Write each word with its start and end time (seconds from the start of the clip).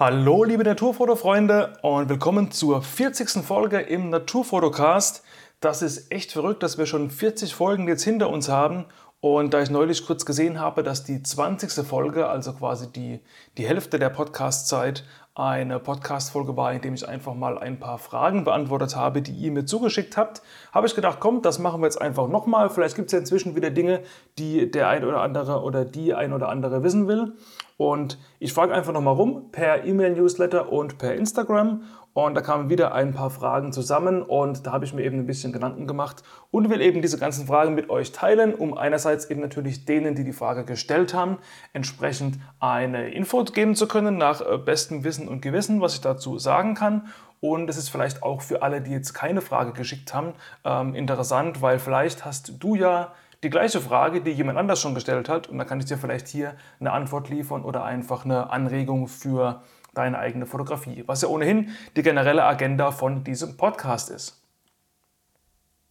Hallo 0.00 0.44
liebe 0.44 0.62
Naturfotofreunde 0.62 1.72
und 1.82 2.08
willkommen 2.08 2.52
zur 2.52 2.82
40. 2.82 3.44
Folge 3.44 3.80
im 3.80 4.10
Naturfotocast. 4.10 5.24
Das 5.58 5.82
ist 5.82 6.12
echt 6.12 6.30
verrückt, 6.30 6.62
dass 6.62 6.78
wir 6.78 6.86
schon 6.86 7.10
40 7.10 7.52
Folgen 7.52 7.88
jetzt 7.88 8.04
hinter 8.04 8.30
uns 8.30 8.48
haben 8.48 8.84
und 9.18 9.52
da 9.52 9.60
ich 9.60 9.70
neulich 9.70 10.06
kurz 10.06 10.24
gesehen 10.24 10.60
habe, 10.60 10.84
dass 10.84 11.02
die 11.02 11.20
20. 11.20 11.84
Folge, 11.84 12.28
also 12.28 12.52
quasi 12.52 12.92
die, 12.92 13.18
die 13.56 13.66
Hälfte 13.66 13.98
der 13.98 14.10
Podcast-Zeit, 14.10 15.02
eine 15.38 15.78
Podcast-Folge 15.78 16.56
war, 16.56 16.72
in 16.72 16.80
dem 16.80 16.94
ich 16.94 17.06
einfach 17.06 17.32
mal 17.32 17.58
ein 17.58 17.78
paar 17.78 17.98
Fragen 17.98 18.42
beantwortet 18.42 18.96
habe, 18.96 19.22
die 19.22 19.30
ihr 19.30 19.52
mir 19.52 19.64
zugeschickt 19.64 20.16
habt, 20.16 20.42
habe 20.72 20.88
ich 20.88 20.96
gedacht, 20.96 21.18
komm, 21.20 21.42
das 21.42 21.60
machen 21.60 21.80
wir 21.80 21.86
jetzt 21.86 22.00
einfach 22.00 22.26
nochmal. 22.26 22.70
Vielleicht 22.70 22.96
gibt 22.96 23.06
es 23.06 23.12
ja 23.12 23.20
inzwischen 23.20 23.54
wieder 23.54 23.70
Dinge, 23.70 24.00
die 24.36 24.68
der 24.68 24.88
ein 24.88 25.04
oder 25.04 25.22
andere 25.22 25.62
oder 25.62 25.84
die 25.84 26.12
ein 26.12 26.32
oder 26.32 26.48
andere 26.48 26.82
wissen 26.82 27.06
will. 27.06 27.34
Und 27.76 28.18
ich 28.40 28.52
frage 28.52 28.74
einfach 28.74 28.92
nochmal 28.92 29.14
rum 29.14 29.52
per 29.52 29.84
E-Mail-Newsletter 29.84 30.72
und 30.72 30.98
per 30.98 31.14
Instagram. 31.14 31.82
Und 32.14 32.34
da 32.34 32.40
kamen 32.40 32.68
wieder 32.68 32.94
ein 32.94 33.12
paar 33.12 33.30
Fragen 33.30 33.72
zusammen 33.72 34.22
und 34.22 34.66
da 34.66 34.72
habe 34.72 34.84
ich 34.84 34.92
mir 34.92 35.04
eben 35.04 35.18
ein 35.20 35.26
bisschen 35.26 35.52
Gedanken 35.52 35.86
gemacht 35.86 36.22
und 36.50 36.68
will 36.68 36.80
eben 36.80 37.00
diese 37.00 37.18
ganzen 37.18 37.46
Fragen 37.46 37.74
mit 37.74 37.90
euch 37.90 38.12
teilen, 38.12 38.54
um 38.54 38.76
einerseits 38.76 39.30
eben 39.30 39.40
natürlich 39.40 39.84
denen, 39.84 40.14
die 40.14 40.24
die 40.24 40.32
Frage 40.32 40.64
gestellt 40.64 41.14
haben, 41.14 41.38
entsprechend 41.72 42.38
eine 42.58 43.10
Info 43.10 43.44
geben 43.44 43.76
zu 43.76 43.86
können 43.86 44.18
nach 44.18 44.40
äh, 44.40 44.58
bestem 44.58 45.04
Wissen 45.04 45.28
und 45.28 45.42
Gewissen, 45.42 45.80
was 45.80 45.94
ich 45.94 46.00
dazu 46.00 46.38
sagen 46.38 46.74
kann. 46.74 47.08
Und 47.40 47.70
es 47.70 47.76
ist 47.76 47.88
vielleicht 47.88 48.22
auch 48.22 48.42
für 48.42 48.62
alle, 48.62 48.80
die 48.80 48.90
jetzt 48.90 49.12
keine 49.12 49.40
Frage 49.40 49.72
geschickt 49.72 50.12
haben, 50.12 50.34
ähm, 50.64 50.94
interessant, 50.94 51.62
weil 51.62 51.78
vielleicht 51.78 52.24
hast 52.24 52.52
du 52.58 52.74
ja 52.74 53.12
die 53.44 53.50
gleiche 53.50 53.80
Frage, 53.80 54.20
die 54.20 54.32
jemand 54.32 54.58
anders 54.58 54.80
schon 54.80 54.94
gestellt 54.94 55.28
hat. 55.28 55.48
Und 55.48 55.58
da 55.58 55.64
kann 55.64 55.78
ich 55.78 55.86
dir 55.86 55.98
vielleicht 55.98 56.26
hier 56.26 56.54
eine 56.80 56.92
Antwort 56.92 57.28
liefern 57.28 57.62
oder 57.62 57.84
einfach 57.84 58.24
eine 58.24 58.50
Anregung 58.50 59.06
für 59.06 59.62
deine 59.98 60.18
eigene 60.18 60.46
Fotografie, 60.46 61.04
was 61.06 61.22
ja 61.22 61.28
ohnehin 61.28 61.76
die 61.96 62.02
generelle 62.02 62.44
Agenda 62.44 62.90
von 62.90 63.24
diesem 63.24 63.56
Podcast 63.56 64.10
ist. 64.10 64.42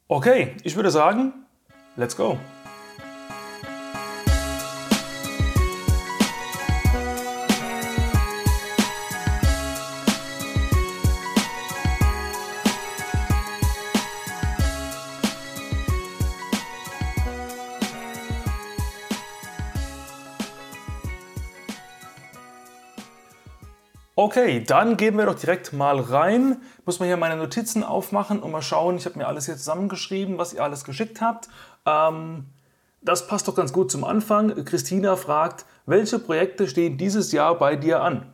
Okay, 0.08 0.56
ich 0.64 0.76
würde 0.76 0.90
sagen, 0.90 1.34
let's 1.98 2.16
go. 2.16 2.38
Okay, 24.28 24.62
dann 24.62 24.98
gehen 24.98 25.18
wir 25.18 25.26
doch 25.26 25.40
direkt 25.40 25.72
mal 25.72 26.02
rein. 26.02 26.58
Ich 26.80 26.86
muss 26.86 27.00
mal 27.00 27.06
hier 27.06 27.16
meine 27.16 27.38
Notizen 27.38 27.82
aufmachen 27.82 28.42
und 28.42 28.52
mal 28.52 28.62
schauen. 28.62 28.98
Ich 28.98 29.06
habe 29.06 29.18
mir 29.18 29.26
alles 29.26 29.46
hier 29.46 29.56
zusammengeschrieben, 29.56 30.38
was 30.38 30.52
ihr 30.52 30.62
alles 30.62 30.84
geschickt 30.84 31.22
habt. 31.22 31.48
Ähm, 31.86 32.44
das 33.02 33.26
passt 33.26 33.48
doch 33.48 33.56
ganz 33.56 33.72
gut 33.72 33.90
zum 33.90 34.04
Anfang. 34.04 34.66
Christina 34.66 35.16
fragt, 35.16 35.64
welche 35.86 36.20
Projekte 36.20 36.68
stehen 36.68 36.98
dieses 36.98 37.32
Jahr 37.32 37.58
bei 37.58 37.78
dir 37.78 38.02
an? 38.02 38.34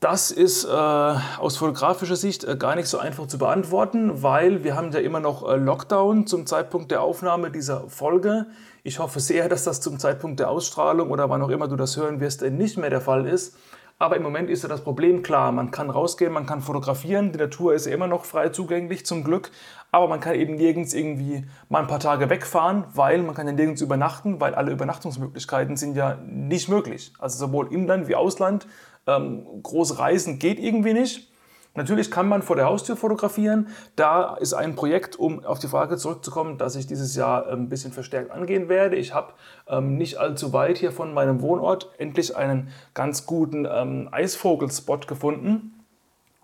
Das 0.00 0.30
ist 0.30 0.64
äh, 0.64 0.68
aus 0.68 1.56
fotografischer 1.56 2.16
Sicht 2.16 2.44
äh, 2.44 2.54
gar 2.54 2.76
nicht 2.76 2.88
so 2.88 2.98
einfach 2.98 3.28
zu 3.28 3.38
beantworten, 3.38 4.22
weil 4.22 4.64
wir 4.64 4.76
haben 4.76 4.92
ja 4.92 5.00
immer 5.00 5.20
noch 5.20 5.48
äh, 5.48 5.56
Lockdown 5.56 6.26
zum 6.26 6.44
Zeitpunkt 6.44 6.90
der 6.90 7.00
Aufnahme 7.00 7.50
dieser 7.50 7.88
Folge. 7.88 8.48
Ich 8.82 8.98
hoffe 8.98 9.18
sehr, 9.18 9.48
dass 9.48 9.64
das 9.64 9.80
zum 9.80 9.98
Zeitpunkt 9.98 10.40
der 10.40 10.50
Ausstrahlung 10.50 11.10
oder 11.10 11.30
wann 11.30 11.40
auch 11.40 11.48
immer 11.48 11.68
du 11.68 11.76
das 11.76 11.96
hören 11.96 12.20
wirst, 12.20 12.42
nicht 12.42 12.76
mehr 12.76 12.90
der 12.90 13.00
Fall 13.00 13.26
ist. 13.26 13.56
Aber 14.02 14.16
im 14.16 14.24
Moment 14.24 14.50
ist 14.50 14.64
ja 14.64 14.68
das 14.68 14.82
Problem 14.82 15.22
klar. 15.22 15.52
Man 15.52 15.70
kann 15.70 15.88
rausgehen, 15.88 16.32
man 16.32 16.44
kann 16.44 16.60
fotografieren. 16.60 17.30
Die 17.30 17.38
Natur 17.38 17.72
ist 17.72 17.86
ja 17.86 17.92
immer 17.92 18.08
noch 18.08 18.24
frei 18.24 18.48
zugänglich, 18.48 19.06
zum 19.06 19.22
Glück. 19.22 19.52
Aber 19.92 20.08
man 20.08 20.18
kann 20.18 20.34
eben 20.34 20.56
nirgends 20.56 20.92
irgendwie 20.92 21.44
mal 21.68 21.82
ein 21.82 21.86
paar 21.86 22.00
Tage 22.00 22.28
wegfahren, 22.28 22.82
weil 22.94 23.22
man 23.22 23.36
kann 23.36 23.46
ja 23.46 23.52
nirgends 23.52 23.80
übernachten, 23.80 24.40
weil 24.40 24.56
alle 24.56 24.72
Übernachtungsmöglichkeiten 24.72 25.76
sind 25.76 25.94
ja 25.94 26.18
nicht 26.26 26.68
möglich. 26.68 27.12
Also 27.20 27.46
sowohl 27.46 27.72
Inland 27.72 28.08
wie 28.08 28.16
Ausland. 28.16 28.66
Ähm, 29.06 29.46
große 29.62 30.00
Reisen 30.00 30.40
geht 30.40 30.58
irgendwie 30.58 30.94
nicht. 30.94 31.31
Natürlich 31.74 32.10
kann 32.10 32.28
man 32.28 32.42
vor 32.42 32.56
der 32.56 32.66
Haustür 32.66 32.96
fotografieren. 32.96 33.68
Da 33.96 34.34
ist 34.34 34.52
ein 34.52 34.74
Projekt, 34.74 35.16
um 35.16 35.44
auf 35.44 35.58
die 35.58 35.68
Frage 35.68 35.96
zurückzukommen, 35.96 36.58
dass 36.58 36.76
ich 36.76 36.86
dieses 36.86 37.16
Jahr 37.16 37.48
ähm, 37.48 37.62
ein 37.62 37.68
bisschen 37.68 37.92
verstärkt 37.92 38.30
angehen 38.30 38.68
werde. 38.68 38.96
Ich 38.96 39.14
habe 39.14 39.32
ähm, 39.68 39.96
nicht 39.96 40.18
allzu 40.18 40.52
weit 40.52 40.76
hier 40.78 40.92
von 40.92 41.14
meinem 41.14 41.40
Wohnort 41.40 41.90
endlich 41.98 42.36
einen 42.36 42.68
ganz 42.92 43.24
guten 43.24 43.66
ähm, 43.70 44.08
Eisvogelspot 44.10 45.08
gefunden 45.08 45.82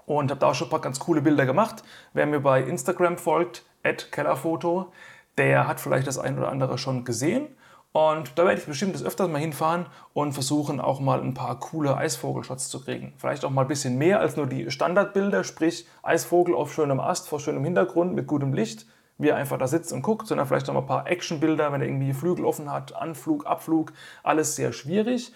und 0.06 0.30
habe 0.30 0.40
da 0.40 0.48
auch 0.48 0.54
schon 0.54 0.68
ein 0.68 0.70
paar 0.70 0.80
ganz 0.80 0.98
coole 0.98 1.20
Bilder 1.20 1.44
gemacht. 1.44 1.82
Wer 2.14 2.26
mir 2.26 2.40
bei 2.40 2.62
Instagram 2.62 3.18
folgt, 3.18 3.64
Kellerfoto, 4.10 4.92
der 5.38 5.66
hat 5.66 5.80
vielleicht 5.80 6.06
das 6.06 6.18
ein 6.18 6.38
oder 6.38 6.48
andere 6.48 6.78
schon 6.78 7.04
gesehen. 7.04 7.48
Und 7.98 8.38
da 8.38 8.44
werde 8.44 8.60
ich 8.60 8.66
bestimmt 8.66 8.94
das 8.94 9.02
öfters 9.02 9.28
mal 9.28 9.40
hinfahren 9.40 9.86
und 10.12 10.32
versuchen 10.32 10.78
auch 10.78 11.00
mal 11.00 11.20
ein 11.20 11.34
paar 11.34 11.58
coole 11.58 11.96
Eisvogelshots 11.96 12.68
zu 12.68 12.80
kriegen. 12.80 13.12
Vielleicht 13.16 13.44
auch 13.44 13.50
mal 13.50 13.62
ein 13.62 13.66
bisschen 13.66 13.98
mehr 13.98 14.20
als 14.20 14.36
nur 14.36 14.46
die 14.46 14.70
Standardbilder, 14.70 15.42
sprich 15.42 15.84
Eisvogel 16.04 16.54
auf 16.54 16.72
schönem 16.72 17.00
Ast 17.00 17.28
vor 17.28 17.40
schönem 17.40 17.64
Hintergrund 17.64 18.14
mit 18.14 18.28
gutem 18.28 18.52
Licht, 18.52 18.86
wie 19.18 19.30
er 19.30 19.36
einfach 19.36 19.58
da 19.58 19.66
sitzt 19.66 19.92
und 19.92 20.02
guckt, 20.02 20.28
sondern 20.28 20.46
vielleicht 20.46 20.70
auch 20.70 20.74
mal 20.74 20.82
ein 20.82 20.86
paar 20.86 21.08
Actionbilder, 21.08 21.72
wenn 21.72 21.80
er 21.80 21.88
irgendwie 21.88 22.12
Flügel 22.12 22.44
offen 22.44 22.70
hat, 22.70 22.94
Anflug, 22.94 23.46
Abflug, 23.46 23.92
alles 24.22 24.54
sehr 24.54 24.72
schwierig. 24.72 25.32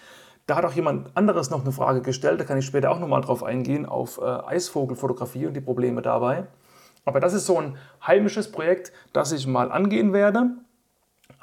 Da 0.47 0.55
hat 0.55 0.63
auch 0.63 0.71
jemand 0.71 1.17
anderes 1.17 1.49
noch 1.49 1.63
eine 1.63 1.73
Frage 1.73 2.01
gestellt, 2.01 2.39
da 2.39 2.45
kann 2.45 2.57
ich 2.57 2.65
später 2.65 2.91
auch 2.91 2.99
nochmal 2.99 3.19
drauf 3.19 3.43
eingehen, 3.43 3.85
auf 3.85 4.19
äh, 4.19 4.23
Eisvogelfotografie 4.23 5.47
und 5.47 5.53
die 5.53 5.59
Probleme 5.59 6.01
dabei. 6.01 6.45
Aber 7.03 7.19
das 7.19 7.33
ist 7.33 7.45
so 7.45 7.59
ein 7.59 7.75
heimisches 8.07 8.53
Projekt, 8.53 8.93
das 9.11 9.33
ich 9.33 9.47
mal 9.47 9.69
angehen 9.69 10.13
werde. 10.13 10.62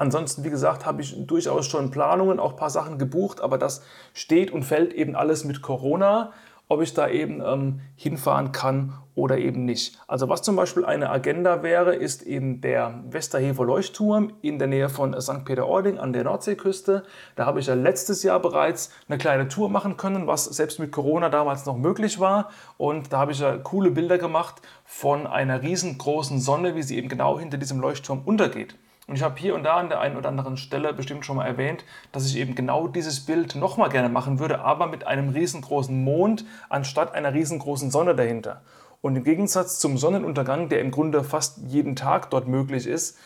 Ansonsten, 0.00 0.44
wie 0.44 0.50
gesagt, 0.50 0.86
habe 0.86 1.02
ich 1.02 1.26
durchaus 1.26 1.66
schon 1.66 1.90
Planungen, 1.90 2.40
auch 2.40 2.52
ein 2.52 2.56
paar 2.56 2.70
Sachen 2.70 2.96
gebucht, 2.96 3.42
aber 3.42 3.58
das 3.58 3.82
steht 4.14 4.50
und 4.50 4.62
fällt 4.62 4.94
eben 4.94 5.14
alles 5.14 5.44
mit 5.44 5.60
Corona, 5.60 6.32
ob 6.68 6.80
ich 6.80 6.94
da 6.94 7.06
eben 7.06 7.42
ähm, 7.44 7.80
hinfahren 7.96 8.50
kann 8.50 8.94
oder 9.14 9.36
eben 9.36 9.66
nicht. 9.66 10.00
Also 10.08 10.30
was 10.30 10.40
zum 10.40 10.56
Beispiel 10.56 10.86
eine 10.86 11.10
Agenda 11.10 11.62
wäre, 11.62 11.94
ist 11.94 12.22
eben 12.22 12.62
der 12.62 13.04
Westerhever 13.10 13.62
Leuchtturm 13.66 14.32
in 14.40 14.58
der 14.58 14.68
Nähe 14.68 14.88
von 14.88 15.20
St. 15.20 15.44
Peter-Ording 15.44 15.98
an 15.98 16.14
der 16.14 16.24
Nordseeküste. 16.24 17.02
Da 17.36 17.44
habe 17.44 17.60
ich 17.60 17.66
ja 17.66 17.74
letztes 17.74 18.22
Jahr 18.22 18.40
bereits 18.40 18.90
eine 19.06 19.18
kleine 19.18 19.48
Tour 19.48 19.68
machen 19.68 19.98
können, 19.98 20.26
was 20.26 20.46
selbst 20.46 20.78
mit 20.78 20.92
Corona 20.92 21.28
damals 21.28 21.66
noch 21.66 21.76
möglich 21.76 22.18
war. 22.18 22.48
Und 22.78 23.12
da 23.12 23.18
habe 23.18 23.32
ich 23.32 23.40
ja 23.40 23.58
coole 23.58 23.90
Bilder 23.90 24.16
gemacht 24.16 24.62
von 24.86 25.26
einer 25.26 25.60
riesengroßen 25.60 26.40
Sonne, 26.40 26.74
wie 26.74 26.82
sie 26.82 26.96
eben 26.96 27.10
genau 27.10 27.38
hinter 27.38 27.58
diesem 27.58 27.80
Leuchtturm 27.80 28.22
untergeht. 28.24 28.76
Und 29.10 29.16
ich 29.16 29.24
habe 29.24 29.40
hier 29.40 29.56
und 29.56 29.64
da 29.64 29.78
an 29.78 29.88
der 29.88 29.98
einen 29.98 30.16
oder 30.16 30.28
anderen 30.28 30.56
Stelle 30.56 30.92
bestimmt 30.94 31.26
schon 31.26 31.34
mal 31.34 31.44
erwähnt, 31.44 31.84
dass 32.12 32.26
ich 32.26 32.36
eben 32.36 32.54
genau 32.54 32.86
dieses 32.86 33.26
Bild 33.26 33.56
nochmal 33.56 33.88
gerne 33.88 34.08
machen 34.08 34.38
würde, 34.38 34.60
aber 34.60 34.86
mit 34.86 35.04
einem 35.04 35.30
riesengroßen 35.30 36.04
Mond 36.04 36.44
anstatt 36.68 37.12
einer 37.12 37.34
riesengroßen 37.34 37.90
Sonne 37.90 38.14
dahinter. 38.14 38.62
Und 39.00 39.16
im 39.16 39.24
Gegensatz 39.24 39.80
zum 39.80 39.98
Sonnenuntergang, 39.98 40.68
der 40.68 40.80
im 40.80 40.92
Grunde 40.92 41.24
fast 41.24 41.58
jeden 41.66 41.96
Tag 41.96 42.30
dort 42.30 42.46
möglich 42.46 42.86
ist, 42.86 43.18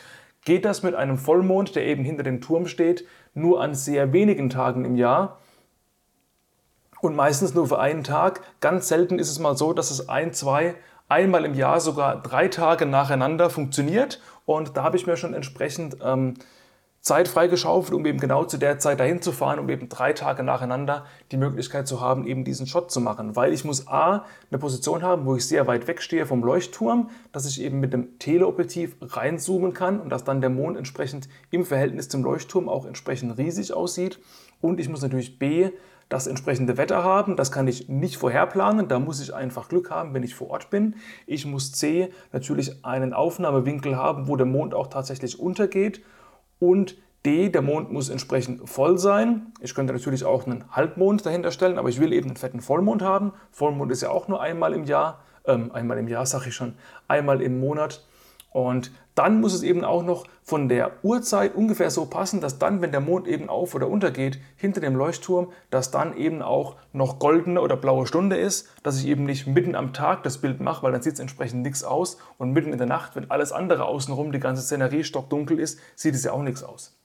geht 0.46 0.64
das 0.64 0.82
mit 0.82 0.94
einem 0.94 1.18
Vollmond, 1.18 1.76
der 1.76 1.84
eben 1.84 2.02
hinter 2.02 2.22
dem 2.22 2.40
Turm 2.40 2.66
steht, 2.66 3.06
nur 3.34 3.60
an 3.60 3.74
sehr 3.74 4.14
wenigen 4.14 4.48
Tagen 4.48 4.86
im 4.86 4.96
Jahr. 4.96 5.38
Und 7.02 7.14
meistens 7.14 7.52
nur 7.52 7.68
für 7.68 7.78
einen 7.78 8.04
Tag. 8.04 8.40
Ganz 8.60 8.88
selten 8.88 9.18
ist 9.18 9.28
es 9.28 9.38
mal 9.38 9.54
so, 9.54 9.74
dass 9.74 9.90
es 9.90 10.08
ein, 10.08 10.32
zwei, 10.32 10.76
einmal 11.10 11.44
im 11.44 11.52
Jahr 11.52 11.80
sogar 11.80 12.22
drei 12.22 12.48
Tage 12.48 12.86
nacheinander 12.86 13.50
funktioniert 13.50 14.22
und 14.46 14.76
da 14.76 14.82
habe 14.82 14.96
ich 14.96 15.06
mir 15.06 15.16
schon 15.16 15.34
entsprechend 15.34 15.96
ähm, 16.02 16.34
Zeit 17.04 17.28
freigeschaufelt, 17.28 17.94
um 17.94 18.06
eben 18.06 18.18
genau 18.18 18.44
zu 18.44 18.56
der 18.56 18.78
Zeit 18.78 18.98
dahin 18.98 19.20
zu 19.20 19.30
fahren, 19.30 19.58
um 19.58 19.68
eben 19.68 19.90
drei 19.90 20.14
Tage 20.14 20.42
nacheinander 20.42 21.04
die 21.32 21.36
Möglichkeit 21.36 21.86
zu 21.86 22.00
haben, 22.00 22.26
eben 22.26 22.44
diesen 22.44 22.66
Shot 22.66 22.90
zu 22.90 22.98
machen. 22.98 23.36
Weil 23.36 23.52
ich 23.52 23.62
muss 23.62 23.86
A, 23.88 24.24
eine 24.50 24.58
Position 24.58 25.02
haben, 25.02 25.26
wo 25.26 25.36
ich 25.36 25.46
sehr 25.46 25.66
weit 25.66 25.86
wegstehe 25.86 26.24
vom 26.24 26.42
Leuchtturm, 26.42 27.10
dass 27.30 27.44
ich 27.44 27.60
eben 27.60 27.78
mit 27.78 27.92
dem 27.92 28.18
Teleobjektiv 28.18 28.96
reinzoomen 29.02 29.74
kann 29.74 30.00
und 30.00 30.08
dass 30.08 30.24
dann 30.24 30.40
der 30.40 30.48
Mond 30.48 30.78
entsprechend 30.78 31.28
im 31.50 31.66
Verhältnis 31.66 32.08
zum 32.08 32.24
Leuchtturm 32.24 32.70
auch 32.70 32.86
entsprechend 32.86 33.36
riesig 33.36 33.74
aussieht. 33.74 34.18
Und 34.62 34.80
ich 34.80 34.88
muss 34.88 35.02
natürlich 35.02 35.38
B, 35.38 35.72
das 36.08 36.26
entsprechende 36.26 36.76
Wetter 36.76 37.02
haben. 37.02 37.36
Das 37.36 37.52
kann 37.52 37.66
ich 37.66 37.88
nicht 37.88 38.16
vorherplanen. 38.16 38.88
Da 38.88 38.98
muss 38.98 39.20
ich 39.20 39.34
einfach 39.34 39.68
Glück 39.68 39.90
haben, 39.90 40.14
wenn 40.14 40.22
ich 40.22 40.34
vor 40.34 40.50
Ort 40.50 40.70
bin. 40.70 40.96
Ich 41.26 41.46
muss 41.46 41.72
C 41.72 42.10
natürlich 42.32 42.84
einen 42.84 43.12
Aufnahmewinkel 43.12 43.96
haben, 43.96 44.28
wo 44.28 44.36
der 44.36 44.46
Mond 44.46 44.74
auch 44.74 44.88
tatsächlich 44.88 45.38
untergeht. 45.40 46.02
Und 46.58 46.96
D, 47.26 47.48
der 47.48 47.62
Mond 47.62 47.90
muss 47.90 48.10
entsprechend 48.10 48.68
voll 48.68 48.98
sein. 48.98 49.52
Ich 49.60 49.74
könnte 49.74 49.94
natürlich 49.94 50.24
auch 50.24 50.46
einen 50.46 50.64
Halbmond 50.70 51.24
dahinter 51.24 51.50
stellen, 51.50 51.78
aber 51.78 51.88
ich 51.88 51.98
will 51.98 52.12
eben 52.12 52.28
einen 52.28 52.36
fetten 52.36 52.60
Vollmond 52.60 53.00
haben. 53.00 53.32
Vollmond 53.50 53.90
ist 53.90 54.02
ja 54.02 54.10
auch 54.10 54.28
nur 54.28 54.42
einmal 54.42 54.74
im 54.74 54.84
Jahr, 54.84 55.20
ähm, 55.46 55.72
einmal 55.72 55.96
im 55.98 56.08
Jahr 56.08 56.26
sage 56.26 56.48
ich 56.48 56.54
schon, 56.54 56.74
einmal 57.08 57.40
im 57.40 57.60
Monat. 57.60 58.04
Und 58.52 58.92
dann 59.14 59.40
muss 59.40 59.54
es 59.54 59.62
eben 59.62 59.84
auch 59.84 60.02
noch 60.02 60.26
von 60.42 60.68
der 60.68 60.92
Uhrzeit 61.02 61.54
ungefähr 61.54 61.90
so 61.90 62.06
passen, 62.06 62.40
dass 62.40 62.58
dann, 62.58 62.80
wenn 62.80 62.90
der 62.90 63.00
Mond 63.00 63.28
eben 63.28 63.48
auf 63.48 63.74
oder 63.74 63.88
untergeht, 63.88 64.40
hinter 64.56 64.80
dem 64.80 64.96
Leuchtturm, 64.96 65.52
dass 65.70 65.90
dann 65.90 66.16
eben 66.16 66.42
auch 66.42 66.76
noch 66.92 67.18
goldene 67.18 67.60
oder 67.60 67.76
blaue 67.76 68.06
Stunde 68.06 68.36
ist, 68.36 68.68
dass 68.82 68.98
ich 68.98 69.06
eben 69.06 69.24
nicht 69.24 69.46
mitten 69.46 69.76
am 69.76 69.92
Tag 69.92 70.22
das 70.24 70.38
Bild 70.38 70.60
mache, 70.60 70.82
weil 70.82 70.92
dann 70.92 71.02
sieht 71.02 71.14
es 71.14 71.20
entsprechend 71.20 71.62
nichts 71.62 71.84
aus 71.84 72.18
und 72.38 72.52
mitten 72.52 72.72
in 72.72 72.78
der 72.78 72.86
Nacht, 72.86 73.14
wenn 73.14 73.30
alles 73.30 73.52
andere 73.52 73.84
außenrum, 73.84 74.32
die 74.32 74.40
ganze 74.40 74.62
Szenerie 74.62 75.04
stockdunkel 75.04 75.60
ist, 75.60 75.78
sieht 75.94 76.14
es 76.14 76.24
ja 76.24 76.32
auch 76.32 76.42
nichts 76.42 76.62
aus. 76.62 76.96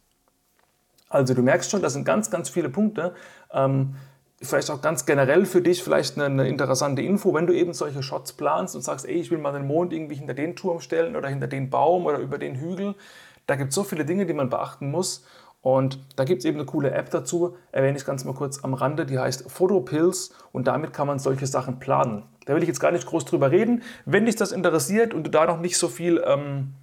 Also 1.10 1.34
du 1.34 1.42
merkst 1.42 1.72
schon, 1.72 1.82
das 1.82 1.94
sind 1.94 2.06
ganz, 2.06 2.30
ganz 2.30 2.50
viele 2.50 2.70
Punkte. 2.70 3.14
Ähm, 3.52 3.96
vielleicht 4.42 4.70
auch 4.72 4.82
ganz 4.82 5.06
generell 5.06 5.46
für 5.46 5.62
dich 5.62 5.84
vielleicht 5.84 6.18
eine, 6.18 6.26
eine, 6.26 6.48
interessante 6.48 7.02
Info, 7.02 7.34
wenn 7.34 7.48
du 7.48 7.54
eben 7.54 7.74
solche 7.74 8.04
Shots 8.04 8.34
planst 8.34 8.76
und 8.76 8.82
sagst, 8.82 9.08
ey, 9.08 9.16
ich 9.16 9.32
will 9.32 9.38
mal 9.38 9.52
den 9.52 9.68
Mond 9.68 9.92
irgendwie 9.92 10.16
hinter 10.16 10.34
den 10.34 10.56
Turm 10.56 10.80
stellen 10.80 11.16
oder 11.16 11.28
hinter 11.28 11.48
den 11.48 11.70
Baum 11.70 12.06
oder 12.06 12.20
über 12.20 12.38
den 12.38 12.56
Hügel. 12.56 12.96
Da 13.48 13.56
gibt 13.56 13.70
es 13.70 13.76
so 13.76 13.84
viele 13.84 14.06
Dinge, 14.06 14.26
die 14.26 14.34
man 14.34 14.50
beachten 14.50 14.92
muss. 14.92 15.26
Und 15.62 16.00
da 16.16 16.24
gibt 16.24 16.40
es 16.40 16.46
eben 16.46 16.58
eine 16.58 16.66
coole 16.66 16.92
App 16.92 17.10
dazu, 17.10 17.58
erwähne 17.74 17.98
ich 17.98 18.06
ganz 18.06 18.24
mal 18.24 18.34
kurz 18.34 18.64
am 18.64 18.74
Rande, 18.74 19.06
die 19.06 19.20
heißt 19.20 19.52
Photopills 19.52 20.32
und 20.54 20.68
damit 20.68 20.94
kann 20.94 21.06
man 21.06 21.20
solche 21.20 21.48
Sachen 21.48 21.80
planen. 21.80 22.24
Da 22.46 22.56
will 22.56 22.62
ich 22.62 22.70
jetzt 22.70 22.80
gar 22.80 22.92
nicht 22.92 23.06
groß 23.06 23.26
drüber 23.26 23.52
reden. 23.52 23.84
Wenn 24.06 24.26
dich 24.26 24.38
das 24.38 24.54
interessiert 24.54 25.14
und 25.14 25.26
du 25.26 25.30
da 25.30 25.46
noch 25.46 25.60
nicht 25.60 25.78
so 25.78 25.90
viel 25.90 26.24
ähm, 26.26 26.76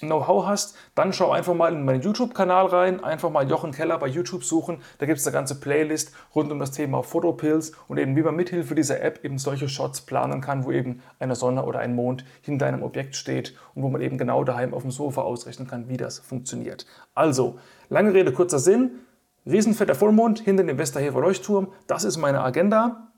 Know-how 0.00 0.46
hast, 0.46 0.76
dann 0.94 1.12
schau 1.12 1.30
einfach 1.30 1.54
mal 1.54 1.72
in 1.72 1.84
meinen 1.84 2.02
YouTube-Kanal 2.02 2.66
rein, 2.66 3.04
einfach 3.04 3.30
mal 3.30 3.48
Jochen 3.48 3.70
Keller 3.70 3.96
bei 3.98 4.08
YouTube 4.08 4.42
suchen. 4.42 4.78
Da 4.98 5.06
gibt 5.06 5.20
es 5.20 5.26
eine 5.26 5.32
ganze 5.32 5.60
Playlist 5.60 6.12
rund 6.34 6.50
um 6.50 6.58
das 6.58 6.72
Thema 6.72 7.02
Fotopills 7.02 7.72
und 7.86 7.98
eben 7.98 8.16
wie 8.16 8.22
man 8.22 8.34
mithilfe 8.34 8.74
dieser 8.74 9.00
App 9.00 9.24
eben 9.24 9.38
solche 9.38 9.68
Shots 9.68 10.00
planen 10.00 10.40
kann, 10.40 10.64
wo 10.64 10.72
eben 10.72 11.00
eine 11.20 11.36
Sonne 11.36 11.64
oder 11.64 11.78
ein 11.78 11.94
Mond 11.94 12.24
hinter 12.42 12.66
einem 12.66 12.82
Objekt 12.82 13.14
steht 13.14 13.56
und 13.74 13.82
wo 13.84 13.88
man 13.88 14.00
eben 14.00 14.18
genau 14.18 14.42
daheim 14.42 14.74
auf 14.74 14.82
dem 14.82 14.90
Sofa 14.90 15.22
ausrechnen 15.22 15.68
kann, 15.68 15.88
wie 15.88 15.96
das 15.96 16.18
funktioniert. 16.18 16.86
Also, 17.14 17.58
lange 17.88 18.12
Rede, 18.12 18.32
kurzer 18.32 18.58
Sinn. 18.58 18.98
Riesenfetter 19.46 19.94
Vollmond 19.94 20.40
hinter 20.40 20.64
dem 20.64 20.78
Westerhefer 20.78 21.20
Leuchtturm, 21.20 21.68
das 21.86 22.04
ist 22.04 22.16
meine 22.16 22.40
Agenda. 22.40 23.12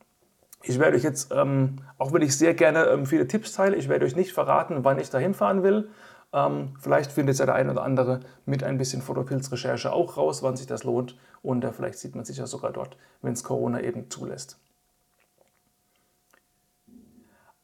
Ich 0.63 0.81
werde 0.81 0.97
euch 0.97 1.05
jetzt, 1.05 1.31
ähm, 1.33 1.77
auch 1.99 2.13
wenn 2.13 2.23
ich 2.23 2.37
sehr 2.37 2.53
gerne 2.55 2.87
ähm, 2.87 3.07
viele 3.07 3.29
Tipps 3.29 3.53
teile, 3.53 3.77
ich 3.77 3.89
werde 3.89 4.05
euch 4.05 4.17
nicht 4.17 4.33
verraten, 4.33 4.83
wann 4.83 4.99
ich 4.99 5.09
da 5.09 5.19
hinfahren 5.19 5.63
will. 5.63 5.89
Ähm, 6.33 6.75
vielleicht 6.81 7.13
findet 7.13 7.39
ja 7.39 7.47
der 7.47 7.55
eine 7.55 7.73
oder 7.73 7.83
andere 7.83 8.21
mit 8.45 8.63
ein 8.63 8.79
bisschen 8.79 9.03
Fotopilz-Recherche 9.03 9.93
auch 9.93 10.17
raus, 10.17 10.43
wann 10.43 10.57
sich 10.57 10.67
das 10.67 10.85
lohnt. 10.85 11.17
Und 11.43 11.65
äh, 11.65 11.73
vielleicht 11.73 11.99
sieht 11.99 12.15
man 12.15 12.25
sich 12.25 12.39
ja 12.39 12.47
sogar 12.47 12.73
dort, 12.73 12.97
wenn 13.23 13.33
es 13.33 13.45
Corona 13.45 13.81
eben 13.81 14.11
zulässt. 14.11 14.59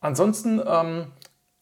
Ansonsten 0.01 0.61
ähm, 0.67 1.13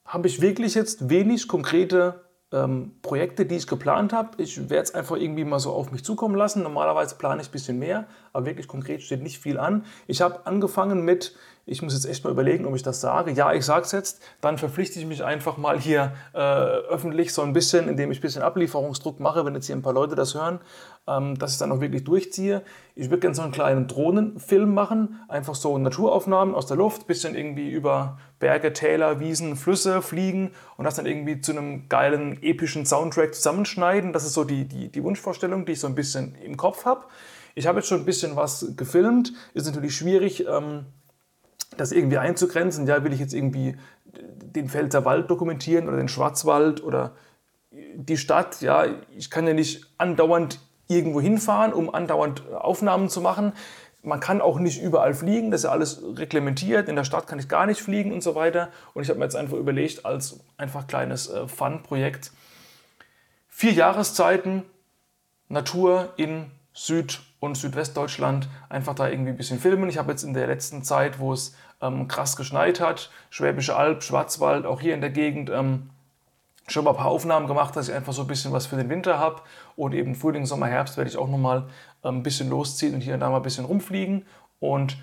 habe 0.05 0.27
ich 0.27 0.41
wirklich 0.41 0.75
jetzt 0.75 1.11
wenig 1.11 1.47
konkrete 1.47 2.25
ähm, 2.53 2.93
Projekte, 3.03 3.47
die 3.47 3.57
ich 3.57 3.67
geplant 3.67 4.13
habe. 4.13 4.43
Ich 4.43 4.59
werde 4.69 4.83
es 4.83 4.95
einfach 4.95 5.17
irgendwie 5.17 5.45
mal 5.45 5.61
so 5.61 5.73
auf 5.73 5.93
mich 5.93 6.05
zukommen 6.05 6.35
lassen. 6.35 6.63
Normalerweise 6.63 7.15
plane 7.15 7.41
ich 7.41 7.49
ein 7.49 7.53
bisschen 7.53 7.79
mehr, 7.79 8.07
aber 8.33 8.47
wirklich 8.47 8.67
konkret 8.67 9.03
steht 9.03 9.23
nicht 9.23 9.39
viel 9.39 9.59
an. 9.59 9.85
Ich 10.07 10.21
habe 10.21 10.47
angefangen 10.47 11.05
mit, 11.05 11.37
ich 11.67 11.83
muss 11.83 11.95
jetzt 11.95 12.07
echt 12.07 12.25
mal 12.25 12.31
überlegen, 12.31 12.67
ob 12.67 12.75
ich 12.75 12.83
das 12.83 13.01
sage. 13.01 13.31
Ja, 13.31 13.53
ich 13.53 13.65
sage 13.65 13.85
es 13.85 13.93
jetzt. 13.93 14.23
Dann 14.41 14.59
verpflichte 14.59 14.99
ich 14.99 15.07
mich 15.07 15.23
einfach 15.23 15.57
mal 15.57 15.79
hier 15.79 16.13
äh, 16.33 16.39
öffentlich 16.39 17.33
so 17.33 17.43
ein 17.43 17.53
bisschen, 17.53 17.89
indem 17.89 18.11
ich 18.11 18.19
ein 18.19 18.23
bisschen 18.23 18.43
Ablieferungsdruck 18.43 19.21
mache, 19.21 19.45
wenn 19.45 19.55
jetzt 19.55 19.67
hier 19.67 19.77
ein 19.77 19.83
paar 19.83 19.95
Leute 19.95 20.17
das 20.17 20.35
hören, 20.35 20.61
dass 21.39 21.53
ich 21.53 21.59
dann 21.59 21.73
auch 21.73 21.81
wirklich 21.81 22.05
durchziehe. 22.05 22.63
Ich 22.95 23.11
würde 23.11 23.21
gerne 23.21 23.35
so 23.35 23.43
einen 23.43 23.53
kleinen 23.53 23.87
Drohnenfilm 23.87 24.73
machen, 24.73 25.21
einfach 25.29 25.55
so 25.55 25.77
Naturaufnahmen 25.77 26.55
aus 26.55 26.67
der 26.67 26.77
Luft, 26.77 27.07
bisschen 27.07 27.35
irgendwie 27.35 27.71
über 27.71 28.19
Berge, 28.39 28.73
Täler, 28.73 29.21
Wiesen, 29.21 29.57
Flüsse 29.57 30.03
fliegen 30.03 30.53
und 30.77 30.85
das 30.85 30.95
dann 30.95 31.07
irgendwie 31.07 31.41
zu 31.41 31.53
einem 31.53 31.89
geilen, 31.89 32.43
epischen 32.43 32.87
Soundtrack 32.87 33.35
zusammenschneiden. 33.35 34.13
Das 34.13 34.25
ist 34.25 34.35
so 34.35 34.45
die, 34.45 34.67
die, 34.67 34.89
die 34.89 35.03
Wunschvorstellung, 35.03 35.67
die 35.67 35.73
ich 35.73 35.81
so 35.81 35.87
ein 35.87 35.95
bisschen 35.95 36.35
im 36.37 36.57
Kopf 36.57 36.85
habe. 36.85 37.05
Ich 37.55 37.67
habe 37.67 37.79
jetzt 37.79 37.89
schon 37.89 38.01
ein 38.01 38.07
bisschen 38.07 38.37
was 38.37 38.75
gefilmt. 38.77 39.33
Ist 39.55 39.67
natürlich 39.67 39.97
schwierig, 39.97 40.47
ähm, 40.47 40.87
das 41.77 41.93
irgendwie 41.93 42.19
einzugrenzen. 42.19 42.87
Ja, 42.87 43.03
will 43.05 43.13
ich 43.13 43.21
jetzt 43.21 43.35
irgendwie 43.35 43.77
den 44.13 44.69
Pfälzer 44.69 45.05
Wald 45.05 45.31
dokumentieren 45.31 45.89
oder 45.89 45.97
den 45.97 46.09
Schwarzwald 46.09 46.83
oder 46.83 47.13
die 47.95 48.17
Stadt. 48.17 48.61
Ja, 48.63 48.87
ich 49.17 49.31
kann 49.31 49.47
ja 49.47 49.55
nicht 49.55 49.87
andauernd 49.99 50.61
irgendwo 50.91 51.21
hinfahren, 51.21 51.73
um 51.73 51.95
andauernd 51.95 52.53
Aufnahmen 52.53 53.09
zu 53.09 53.21
machen. 53.21 53.53
Man 54.03 54.21
kann 54.21 54.41
auch 54.41 54.59
nicht 54.59 54.83
überall 54.83 55.15
fliegen, 55.15 55.51
das 55.51 55.61
ist 55.61 55.65
ja 55.65 55.71
alles 55.71 56.03
reglementiert. 56.17 56.89
In 56.89 56.97
der 56.97 57.05
Stadt 57.05 57.27
kann 57.27 57.39
ich 57.39 57.49
gar 57.49 57.67
nicht 57.67 57.81
fliegen 57.81 58.13
und 58.13 58.23
so 58.23 58.35
weiter. 58.35 58.71
Und 58.95 59.03
ich 59.03 59.09
habe 59.09 59.19
mir 59.19 59.27
jetzt 59.27 59.37
einfach 59.37 59.57
überlegt, 59.57 60.05
als 60.05 60.41
einfach 60.57 60.87
kleines 60.87 61.29
äh, 61.29 61.47
Fun-Projekt, 61.47 62.33
vier 63.49 63.73
Jahreszeiten, 63.73 64.65
Natur 65.49 66.15
in 66.17 66.51
Süd- 66.73 67.21
und 67.41 67.57
Südwestdeutschland 67.57 68.49
einfach 68.69 68.95
da 68.95 69.09
irgendwie 69.09 69.31
ein 69.31 69.37
bisschen 69.37 69.59
filmen. 69.59 69.89
Ich 69.89 69.99
habe 69.99 70.13
jetzt 70.13 70.23
in 70.23 70.35
der 70.35 70.47
letzten 70.47 70.83
Zeit, 70.83 71.19
wo 71.19 71.33
es 71.33 71.55
ähm, 71.81 72.09
krass 72.09 72.37
geschneit 72.37 72.81
hat, 72.81 73.11
Schwäbische 73.31 73.77
Alb, 73.77 74.03
Schwarzwald, 74.03 74.67
auch 74.67 74.81
hier 74.81 74.95
in 74.95 75.01
der 75.01 75.11
Gegend, 75.11 75.51
ähm, 75.51 75.91
schon 76.69 76.85
mal 76.85 76.91
ein 76.91 76.97
paar 76.97 77.07
Aufnahmen 77.07 77.47
gemacht, 77.47 77.75
dass 77.77 77.89
ich 77.89 77.95
einfach 77.95 78.13
so 78.13 78.23
ein 78.23 78.29
bisschen 78.29 78.53
was 78.53 78.67
für 78.67 78.77
den 78.77 78.89
Winter 78.89 79.19
habe. 79.19 79.43
Und 79.77 79.95
eben 79.95 80.15
Frühling, 80.15 80.47
Sommer, 80.47 80.67
Herbst 80.67 80.97
werde 80.97 81.11
ich 81.11 81.17
auch 81.17 81.29
nochmal 81.29 81.69
ähm, 82.05 82.19
ein 82.19 82.23
bisschen 82.23 82.49
losziehen 82.49 82.95
und 82.95 83.01
hier 83.01 83.15
und 83.15 83.21
da 83.21 83.31
mal 83.31 83.37
ein 83.37 83.43
bisschen 83.43 83.65
rumfliegen. 83.65 84.27
Und 84.61 84.97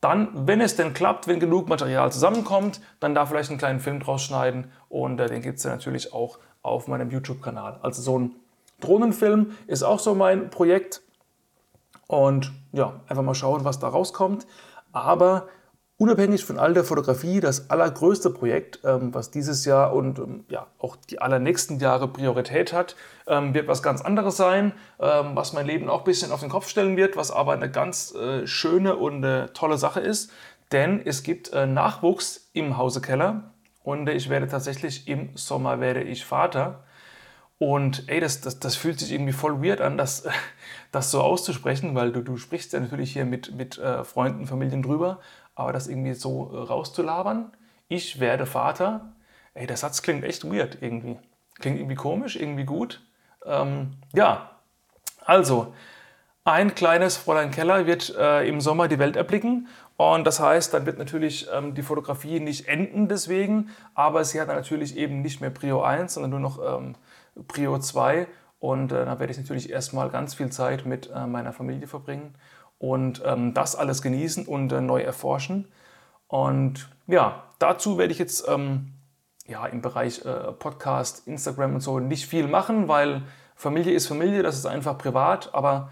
dann, 0.00 0.28
wenn 0.46 0.60
es 0.60 0.76
denn 0.76 0.94
klappt, 0.94 1.26
wenn 1.26 1.40
genug 1.40 1.68
Material 1.68 2.12
zusammenkommt, 2.12 2.80
dann 3.00 3.14
da 3.14 3.26
vielleicht 3.26 3.50
einen 3.50 3.58
kleinen 3.58 3.80
Film 3.80 4.00
draus 4.00 4.22
schneiden. 4.22 4.70
Und 4.88 5.18
äh, 5.18 5.26
den 5.26 5.42
gibt 5.42 5.56
es 5.56 5.64
dann 5.64 5.72
natürlich 5.72 6.12
auch 6.12 6.38
auf 6.62 6.86
meinem 6.86 7.10
YouTube-Kanal. 7.10 7.78
Also 7.82 8.02
so 8.02 8.18
ein 8.18 8.36
Drohnenfilm 8.80 9.52
ist 9.66 9.82
auch 9.82 9.98
so 9.98 10.14
mein 10.14 10.50
Projekt. 10.50 11.02
Und 12.06 12.52
ja, 12.72 13.00
einfach 13.08 13.22
mal 13.22 13.34
schauen, 13.34 13.64
was 13.64 13.80
da 13.80 13.88
rauskommt. 13.88 14.46
Aber 14.92 15.48
unabhängig 15.98 16.44
von 16.44 16.58
all 16.58 16.72
der 16.72 16.84
Fotografie, 16.84 17.40
das 17.40 17.70
allergrößte 17.70 18.30
Projekt, 18.30 18.80
ähm, 18.84 19.12
was 19.12 19.30
dieses 19.30 19.64
Jahr 19.64 19.92
und 19.92 20.18
ähm, 20.18 20.44
ja, 20.48 20.66
auch 20.78 20.96
die 20.96 21.20
allernächsten 21.20 21.78
Jahre 21.78 22.08
Priorität 22.08 22.72
hat, 22.72 22.96
ähm, 23.26 23.52
wird 23.52 23.68
was 23.68 23.82
ganz 23.82 24.00
anderes 24.00 24.36
sein, 24.36 24.72
was 24.98 25.52
mein 25.52 25.66
Leben 25.66 25.88
auch 25.88 26.00
ein 26.00 26.04
bisschen 26.04 26.32
auf 26.32 26.40
den 26.40 26.48
Kopf 26.48 26.68
stellen 26.68 26.96
wird, 26.96 27.16
was 27.16 27.30
aber 27.30 27.52
eine 27.52 27.70
ganz 27.70 28.14
äh, 28.14 28.46
schöne 28.46 28.96
und 28.96 29.22
äh, 29.22 29.48
tolle 29.48 29.78
Sache 29.78 30.00
ist. 30.00 30.30
Denn 30.72 31.00
es 31.04 31.22
gibt 31.22 31.52
äh, 31.52 31.66
Nachwuchs 31.66 32.50
im 32.52 32.76
Hause 32.76 33.00
Keller 33.00 33.52
und 33.82 34.08
ich 34.08 34.28
werde 34.28 34.48
tatsächlich 34.48 35.08
im 35.08 35.30
Sommer 35.34 35.80
werde 35.80 36.02
ich 36.02 36.24
Vater. 36.24 36.84
Und 37.58 38.04
ey, 38.08 38.20
das, 38.20 38.40
das, 38.40 38.60
das 38.60 38.76
fühlt 38.76 39.00
sich 39.00 39.12
irgendwie 39.12 39.32
voll 39.32 39.62
weird 39.62 39.80
an, 39.80 39.96
das, 39.96 40.28
das 40.92 41.10
so 41.10 41.22
auszusprechen, 41.22 41.94
weil 41.94 42.12
du, 42.12 42.22
du 42.22 42.36
sprichst 42.36 42.72
ja 42.72 42.80
natürlich 42.80 43.12
hier 43.12 43.24
mit, 43.24 43.54
mit 43.54 43.78
äh, 43.78 44.04
Freunden, 44.04 44.46
Familien 44.46 44.82
drüber, 44.82 45.20
aber 45.58 45.72
das 45.72 45.88
irgendwie 45.88 46.14
so 46.14 46.50
äh, 46.52 46.56
rauszulabern, 46.56 47.50
ich 47.88 48.20
werde 48.20 48.46
Vater, 48.46 49.12
ey, 49.54 49.66
der 49.66 49.76
Satz 49.76 50.02
klingt 50.02 50.24
echt 50.24 50.44
weird 50.44 50.78
irgendwie. 50.80 51.18
Klingt 51.58 51.78
irgendwie 51.78 51.96
komisch, 51.96 52.36
irgendwie 52.36 52.64
gut. 52.64 53.02
Ähm, 53.44 53.96
ja, 54.14 54.52
also, 55.24 55.74
ein 56.44 56.74
kleines 56.74 57.16
Fräulein 57.16 57.50
Keller 57.50 57.86
wird 57.86 58.14
äh, 58.16 58.48
im 58.48 58.60
Sommer 58.60 58.86
die 58.86 59.00
Welt 59.00 59.16
erblicken 59.16 59.66
und 59.96 60.28
das 60.28 60.38
heißt, 60.38 60.72
dann 60.72 60.86
wird 60.86 60.98
natürlich 60.98 61.48
ähm, 61.52 61.74
die 61.74 61.82
Fotografie 61.82 62.38
nicht 62.38 62.68
enden 62.68 63.08
deswegen, 63.08 63.70
aber 63.94 64.24
sie 64.24 64.40
hat 64.40 64.46
natürlich 64.46 64.96
eben 64.96 65.22
nicht 65.22 65.40
mehr 65.40 65.50
Prio 65.50 65.82
1, 65.82 66.14
sondern 66.14 66.30
nur 66.30 66.40
noch 66.40 66.60
ähm, 66.64 66.94
Prio 67.48 67.80
2. 67.80 68.28
Und 68.60 68.92
äh, 68.92 69.04
da 69.04 69.18
werde 69.18 69.32
ich 69.32 69.38
natürlich 69.38 69.70
erstmal 69.70 70.08
ganz 70.08 70.34
viel 70.34 70.50
Zeit 70.50 70.86
mit 70.86 71.10
äh, 71.12 71.26
meiner 71.26 71.52
Familie 71.52 71.88
verbringen 71.88 72.34
und 72.78 73.22
ähm, 73.24 73.54
das 73.54 73.76
alles 73.76 74.02
genießen 74.02 74.46
und 74.46 74.72
äh, 74.72 74.80
neu 74.80 75.00
erforschen. 75.00 75.68
Und 76.28 76.88
ja, 77.06 77.42
dazu 77.58 77.98
werde 77.98 78.12
ich 78.12 78.18
jetzt 78.18 78.46
ähm, 78.48 78.92
ja, 79.46 79.66
im 79.66 79.80
Bereich 79.80 80.24
äh, 80.24 80.52
Podcast, 80.52 81.26
Instagram 81.26 81.74
und 81.74 81.80
so 81.80 81.98
nicht 81.98 82.26
viel 82.26 82.46
machen, 82.46 82.88
weil 82.88 83.22
Familie 83.56 83.94
ist 83.94 84.06
Familie, 84.06 84.42
das 84.42 84.56
ist 84.56 84.66
einfach 84.66 84.98
privat. 84.98 85.54
Aber 85.54 85.90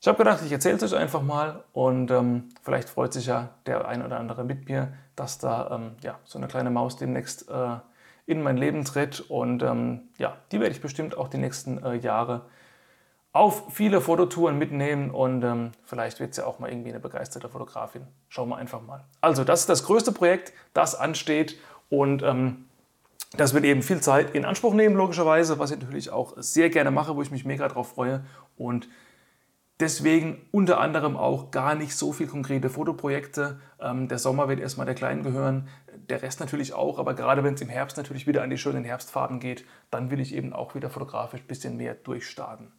ich 0.00 0.06
habe 0.06 0.18
gedacht, 0.18 0.42
ich 0.44 0.52
erzähle 0.52 0.76
es 0.76 0.82
euch 0.82 0.94
einfach 0.94 1.22
mal 1.22 1.64
und 1.72 2.10
ähm, 2.10 2.50
vielleicht 2.62 2.88
freut 2.88 3.12
sich 3.12 3.26
ja 3.26 3.50
der 3.66 3.88
ein 3.88 4.04
oder 4.04 4.18
andere 4.18 4.44
mit 4.44 4.68
mir, 4.68 4.92
dass 5.16 5.38
da 5.38 5.70
ähm, 5.72 5.92
ja, 6.02 6.18
so 6.24 6.38
eine 6.38 6.48
kleine 6.48 6.70
Maus 6.70 6.96
demnächst 6.96 7.48
äh, 7.50 7.76
in 8.26 8.42
mein 8.42 8.56
Leben 8.56 8.84
tritt. 8.84 9.20
Und 9.20 9.62
ähm, 9.62 10.02
ja, 10.18 10.36
die 10.52 10.60
werde 10.60 10.74
ich 10.74 10.80
bestimmt 10.80 11.16
auch 11.16 11.28
die 11.28 11.38
nächsten 11.38 11.82
äh, 11.82 11.94
Jahre 11.94 12.42
auf 13.32 13.72
viele 13.72 14.00
Fototouren 14.00 14.58
mitnehmen 14.58 15.10
und 15.10 15.42
ähm, 15.42 15.72
vielleicht 15.84 16.20
wird 16.20 16.34
sie 16.34 16.42
ja 16.42 16.46
auch 16.46 16.58
mal 16.58 16.70
irgendwie 16.70 16.90
eine 16.90 17.00
begeisterte 17.00 17.48
Fotografin. 17.48 18.06
Schauen 18.28 18.50
wir 18.50 18.56
einfach 18.56 18.82
mal. 18.82 19.04
Also, 19.20 19.44
das 19.44 19.60
ist 19.60 19.68
das 19.68 19.84
größte 19.84 20.12
Projekt, 20.12 20.52
das 20.74 20.94
ansteht 20.94 21.58
und 21.88 22.22
ähm, 22.22 22.66
das 23.36 23.54
wird 23.54 23.64
eben 23.64 23.82
viel 23.82 24.00
Zeit 24.00 24.34
in 24.34 24.44
Anspruch 24.44 24.74
nehmen, 24.74 24.94
logischerweise, 24.94 25.58
was 25.58 25.70
ich 25.70 25.80
natürlich 25.80 26.10
auch 26.10 26.34
sehr 26.36 26.68
gerne 26.68 26.90
mache, 26.90 27.16
wo 27.16 27.22
ich 27.22 27.30
mich 27.30 27.46
mega 27.46 27.66
drauf 27.68 27.88
freue. 27.88 28.22
Und 28.58 28.88
deswegen 29.80 30.42
unter 30.50 30.78
anderem 30.78 31.16
auch 31.16 31.50
gar 31.50 31.74
nicht 31.74 31.96
so 31.96 32.12
viele 32.12 32.28
konkrete 32.28 32.68
Fotoprojekte. 32.68 33.58
Ähm, 33.80 34.08
der 34.08 34.18
Sommer 34.18 34.48
wird 34.48 34.60
erstmal 34.60 34.84
der 34.84 34.94
Kleinen 34.94 35.22
gehören 35.22 35.68
der 36.08 36.22
Rest 36.22 36.40
natürlich 36.40 36.74
auch, 36.74 36.98
aber 36.98 37.14
gerade 37.14 37.44
wenn 37.44 37.54
es 37.54 37.60
im 37.60 37.68
Herbst 37.68 37.96
natürlich 37.96 38.26
wieder 38.26 38.42
an 38.42 38.50
die 38.50 38.58
schönen 38.58 38.84
Herbstfarben 38.84 39.40
geht, 39.40 39.64
dann 39.90 40.10
will 40.10 40.20
ich 40.20 40.34
eben 40.34 40.52
auch 40.52 40.74
wieder 40.74 40.90
fotografisch 40.90 41.40
ein 41.40 41.46
bisschen 41.46 41.76
mehr 41.76 41.94
durchstarten. 41.94 42.72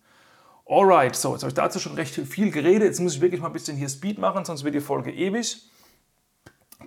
Alright, 0.66 1.16
so, 1.16 1.34
jetzt 1.34 1.44
habe 1.44 1.50
ich 1.50 1.56
dazu 1.56 1.80
schon 1.80 1.96
recht 1.96 2.16
viel 2.16 2.50
geredet. 2.50 2.84
Jetzt 2.84 3.00
muss 3.02 3.16
ich 3.16 3.22
wirklich 3.22 3.42
mal 3.42 3.48
ein 3.48 3.54
bisschen 3.54 3.76
hier 3.76 3.90
Speed 3.90 4.18
machen, 4.18 4.46
sonst 4.46 4.64
wird 4.64 4.76
die 4.76 4.80
Folge 4.80 5.12
ewig. 5.12 5.70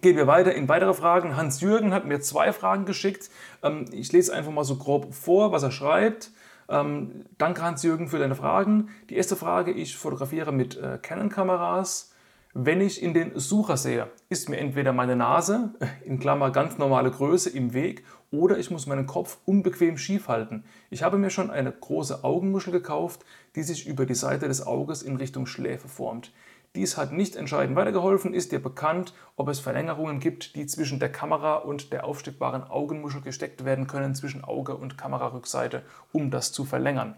Gehen 0.01 0.17
wir 0.17 0.27
weiter 0.27 0.55
in 0.55 0.69
weitere 0.69 0.95
Fragen. 0.95 1.37
Hans-Jürgen 1.37 1.93
hat 1.93 2.07
mir 2.07 2.21
zwei 2.21 2.53
Fragen 2.53 2.87
geschickt. 2.87 3.31
Ähm, 3.63 3.87
ich 3.93 4.13
lese 4.13 4.35
einfach 4.35 4.53
mal 4.53 4.65
so 4.65 4.77
grob 4.77 5.13
vor, 5.15 5.53
was 5.53 5.63
er 5.63 5.71
schreibt. 5.71 6.31
Ähm, 6.69 7.27
danke 7.39 7.63
Hans-Jürgen 7.63 8.09
für 8.09 8.19
deine 8.19 8.35
Fragen. 8.35 8.89
Die 9.11 9.17
erste 9.17 9.37
Frage, 9.37 9.73
ich 9.73 9.97
fotografiere 9.97 10.53
mit 10.53 10.77
äh, 10.77 10.99
Canon-Kameras. 11.01 12.13
Wenn 12.55 12.81
ich 12.81 13.03
in 13.03 13.13
den 13.13 13.39
Sucher 13.39 13.77
sehe, 13.77 14.09
ist 14.31 14.49
mir 14.49 14.57
entweder 14.57 14.95
meine 14.95 15.17
Nase, 15.17 15.75
in 16.05 16.19
Klammer 16.19 16.51
ganz 16.51 16.79
normale 16.79 17.11
Größe, 17.11 17.51
im 17.51 17.75
Weg 17.75 18.05
oder 18.31 18.59
ich 18.59 18.71
muss 18.71 18.87
meinen 18.87 19.07
Kopf 19.07 19.39
unbequem 19.45 19.99
schief 19.99 20.29
halten. 20.29 20.65
Ich 20.91 21.03
habe 21.03 21.19
mir 21.19 21.31
schon 21.31 21.51
eine 21.51 21.73
große 21.73 22.25
Augenmuschel 22.25 22.73
gekauft, 22.73 23.25
die 23.55 23.63
sich 23.63 23.87
über 23.87 24.07
die 24.07 24.15
Seite 24.15 24.49
des 24.49 24.67
Auges 24.67 25.03
in 25.03 25.17
Richtung 25.17 25.47
Schläfe 25.47 25.89
formt. 25.89 26.33
Dies 26.77 26.99
hat 26.99 27.11
nicht 27.11 27.37
entscheidend 27.37 27.75
weitergeholfen. 27.75 28.35
Ist 28.35 28.53
dir 28.53 28.63
bekannt, 28.63 29.15
ob 29.37 29.49
es 29.49 29.61
Verlängerungen 29.61 30.21
gibt, 30.21 30.57
die 30.57 30.67
zwischen 30.67 31.01
der 31.01 31.11
Kamera 31.11 31.57
und 31.57 31.91
der 31.93 32.05
aufsteckbaren 32.05 32.65
Augenmuschel 32.65 33.23
gesteckt 33.23 33.65
werden 33.65 33.87
können, 33.87 34.15
zwischen 34.15 34.45
Auge 34.45 34.77
und 34.77 34.99
Kamerarückseite, 34.99 35.83
um 36.13 36.31
das 36.31 36.53
zu 36.53 36.67
verlängern? 36.67 37.17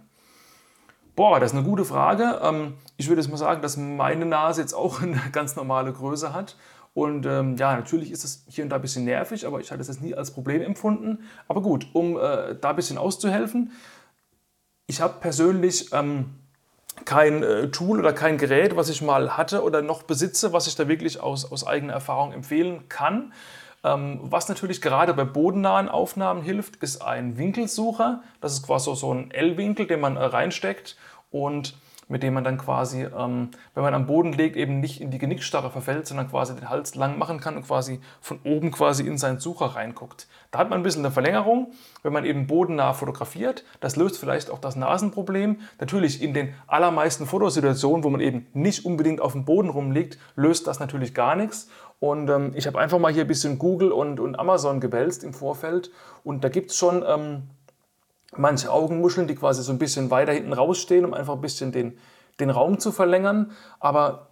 Boah, 1.16 1.40
das 1.40 1.50
ist 1.50 1.58
eine 1.58 1.66
gute 1.66 1.84
Frage. 1.84 2.38
Ähm, 2.44 2.74
ich 2.96 3.08
würde 3.08 3.20
jetzt 3.20 3.28
mal 3.28 3.36
sagen, 3.36 3.60
dass 3.60 3.76
meine 3.76 4.24
Nase 4.24 4.60
jetzt 4.60 4.74
auch 4.74 5.02
eine 5.02 5.20
ganz 5.32 5.56
normale 5.56 5.92
Größe 5.92 6.32
hat. 6.32 6.56
Und 6.98 7.26
ähm, 7.26 7.54
ja, 7.54 7.76
natürlich 7.76 8.10
ist 8.10 8.24
es 8.24 8.44
hier 8.48 8.64
und 8.64 8.70
da 8.70 8.76
ein 8.76 8.82
bisschen 8.82 9.04
nervig, 9.04 9.46
aber 9.46 9.60
ich 9.60 9.70
hatte 9.70 9.80
es 9.80 9.86
jetzt 9.86 10.02
nie 10.02 10.16
als 10.16 10.32
Problem 10.32 10.62
empfunden. 10.62 11.20
Aber 11.46 11.62
gut, 11.62 11.86
um 11.92 12.16
äh, 12.16 12.56
da 12.60 12.70
ein 12.70 12.74
bisschen 12.74 12.98
auszuhelfen, 12.98 13.70
ich 14.88 15.00
habe 15.00 15.20
persönlich 15.20 15.92
ähm, 15.92 16.34
kein 17.04 17.44
äh, 17.44 17.70
Tool 17.70 18.00
oder 18.00 18.12
kein 18.12 18.36
Gerät, 18.36 18.74
was 18.74 18.88
ich 18.88 19.00
mal 19.00 19.36
hatte 19.36 19.62
oder 19.62 19.80
noch 19.80 20.02
besitze, 20.02 20.52
was 20.52 20.66
ich 20.66 20.74
da 20.74 20.88
wirklich 20.88 21.20
aus, 21.20 21.52
aus 21.52 21.64
eigener 21.64 21.92
Erfahrung 21.92 22.32
empfehlen 22.32 22.88
kann. 22.88 23.32
Ähm, 23.84 24.18
was 24.20 24.48
natürlich 24.48 24.80
gerade 24.80 25.14
bei 25.14 25.22
bodennahen 25.22 25.88
Aufnahmen 25.88 26.42
hilft, 26.42 26.82
ist 26.82 27.00
ein 27.00 27.38
Winkelsucher. 27.38 28.24
Das 28.40 28.54
ist 28.54 28.66
quasi 28.66 28.92
so 28.96 29.14
ein 29.14 29.30
L-Winkel, 29.30 29.86
den 29.86 30.00
man 30.00 30.16
äh, 30.16 30.24
reinsteckt 30.24 30.96
und 31.30 31.76
mit 32.08 32.22
dem 32.22 32.34
man 32.34 32.44
dann 32.44 32.58
quasi, 32.58 33.04
ähm, 33.04 33.50
wenn 33.74 33.82
man 33.82 33.94
am 33.94 34.06
Boden 34.06 34.32
liegt, 34.32 34.56
eben 34.56 34.80
nicht 34.80 35.00
in 35.00 35.10
die 35.10 35.18
Genickstarre 35.18 35.70
verfällt, 35.70 36.06
sondern 36.06 36.28
quasi 36.28 36.54
den 36.54 36.68
Hals 36.68 36.94
lang 36.94 37.18
machen 37.18 37.40
kann 37.40 37.56
und 37.56 37.66
quasi 37.66 38.00
von 38.20 38.40
oben 38.44 38.70
quasi 38.70 39.06
in 39.06 39.18
seinen 39.18 39.38
Sucher 39.38 39.66
reinguckt. 39.66 40.26
Da 40.50 40.58
hat 40.58 40.70
man 40.70 40.80
ein 40.80 40.82
bisschen 40.82 41.04
eine 41.04 41.12
Verlängerung, 41.12 41.72
wenn 42.02 42.12
man 42.12 42.24
eben 42.24 42.46
bodennah 42.46 42.94
fotografiert. 42.94 43.64
Das 43.80 43.96
löst 43.96 44.18
vielleicht 44.18 44.50
auch 44.50 44.58
das 44.58 44.76
Nasenproblem. 44.76 45.60
Natürlich 45.78 46.22
in 46.22 46.34
den 46.34 46.54
allermeisten 46.66 47.26
Fotosituationen, 47.26 48.04
wo 48.04 48.10
man 48.10 48.20
eben 48.20 48.46
nicht 48.54 48.84
unbedingt 48.84 49.20
auf 49.20 49.32
dem 49.32 49.44
Boden 49.44 49.68
rumliegt, 49.68 50.18
löst 50.34 50.66
das 50.66 50.80
natürlich 50.80 51.14
gar 51.14 51.36
nichts. 51.36 51.68
Und 52.00 52.30
ähm, 52.30 52.52
ich 52.54 52.66
habe 52.66 52.78
einfach 52.78 52.98
mal 52.98 53.12
hier 53.12 53.24
ein 53.24 53.28
bisschen 53.28 53.58
Google 53.58 53.92
und, 53.92 54.20
und 54.20 54.38
Amazon 54.38 54.80
gewälzt 54.80 55.24
im 55.24 55.34
Vorfeld. 55.34 55.90
Und 56.22 56.44
da 56.44 56.48
gibt 56.48 56.70
es 56.70 56.76
schon 56.76 57.04
ähm, 57.06 57.42
manche 58.36 58.70
Augenmuscheln, 58.70 59.26
die 59.26 59.34
quasi 59.34 59.62
so 59.62 59.72
ein 59.72 59.78
bisschen 59.78 60.10
weiter 60.10 60.32
hinten 60.32 60.52
rausstehen, 60.52 61.04
um 61.04 61.14
einfach 61.14 61.34
ein 61.34 61.40
bisschen 61.40 61.72
den, 61.72 61.98
den 62.40 62.50
Raum 62.50 62.78
zu 62.78 62.92
verlängern. 62.92 63.52
Aber 63.80 64.28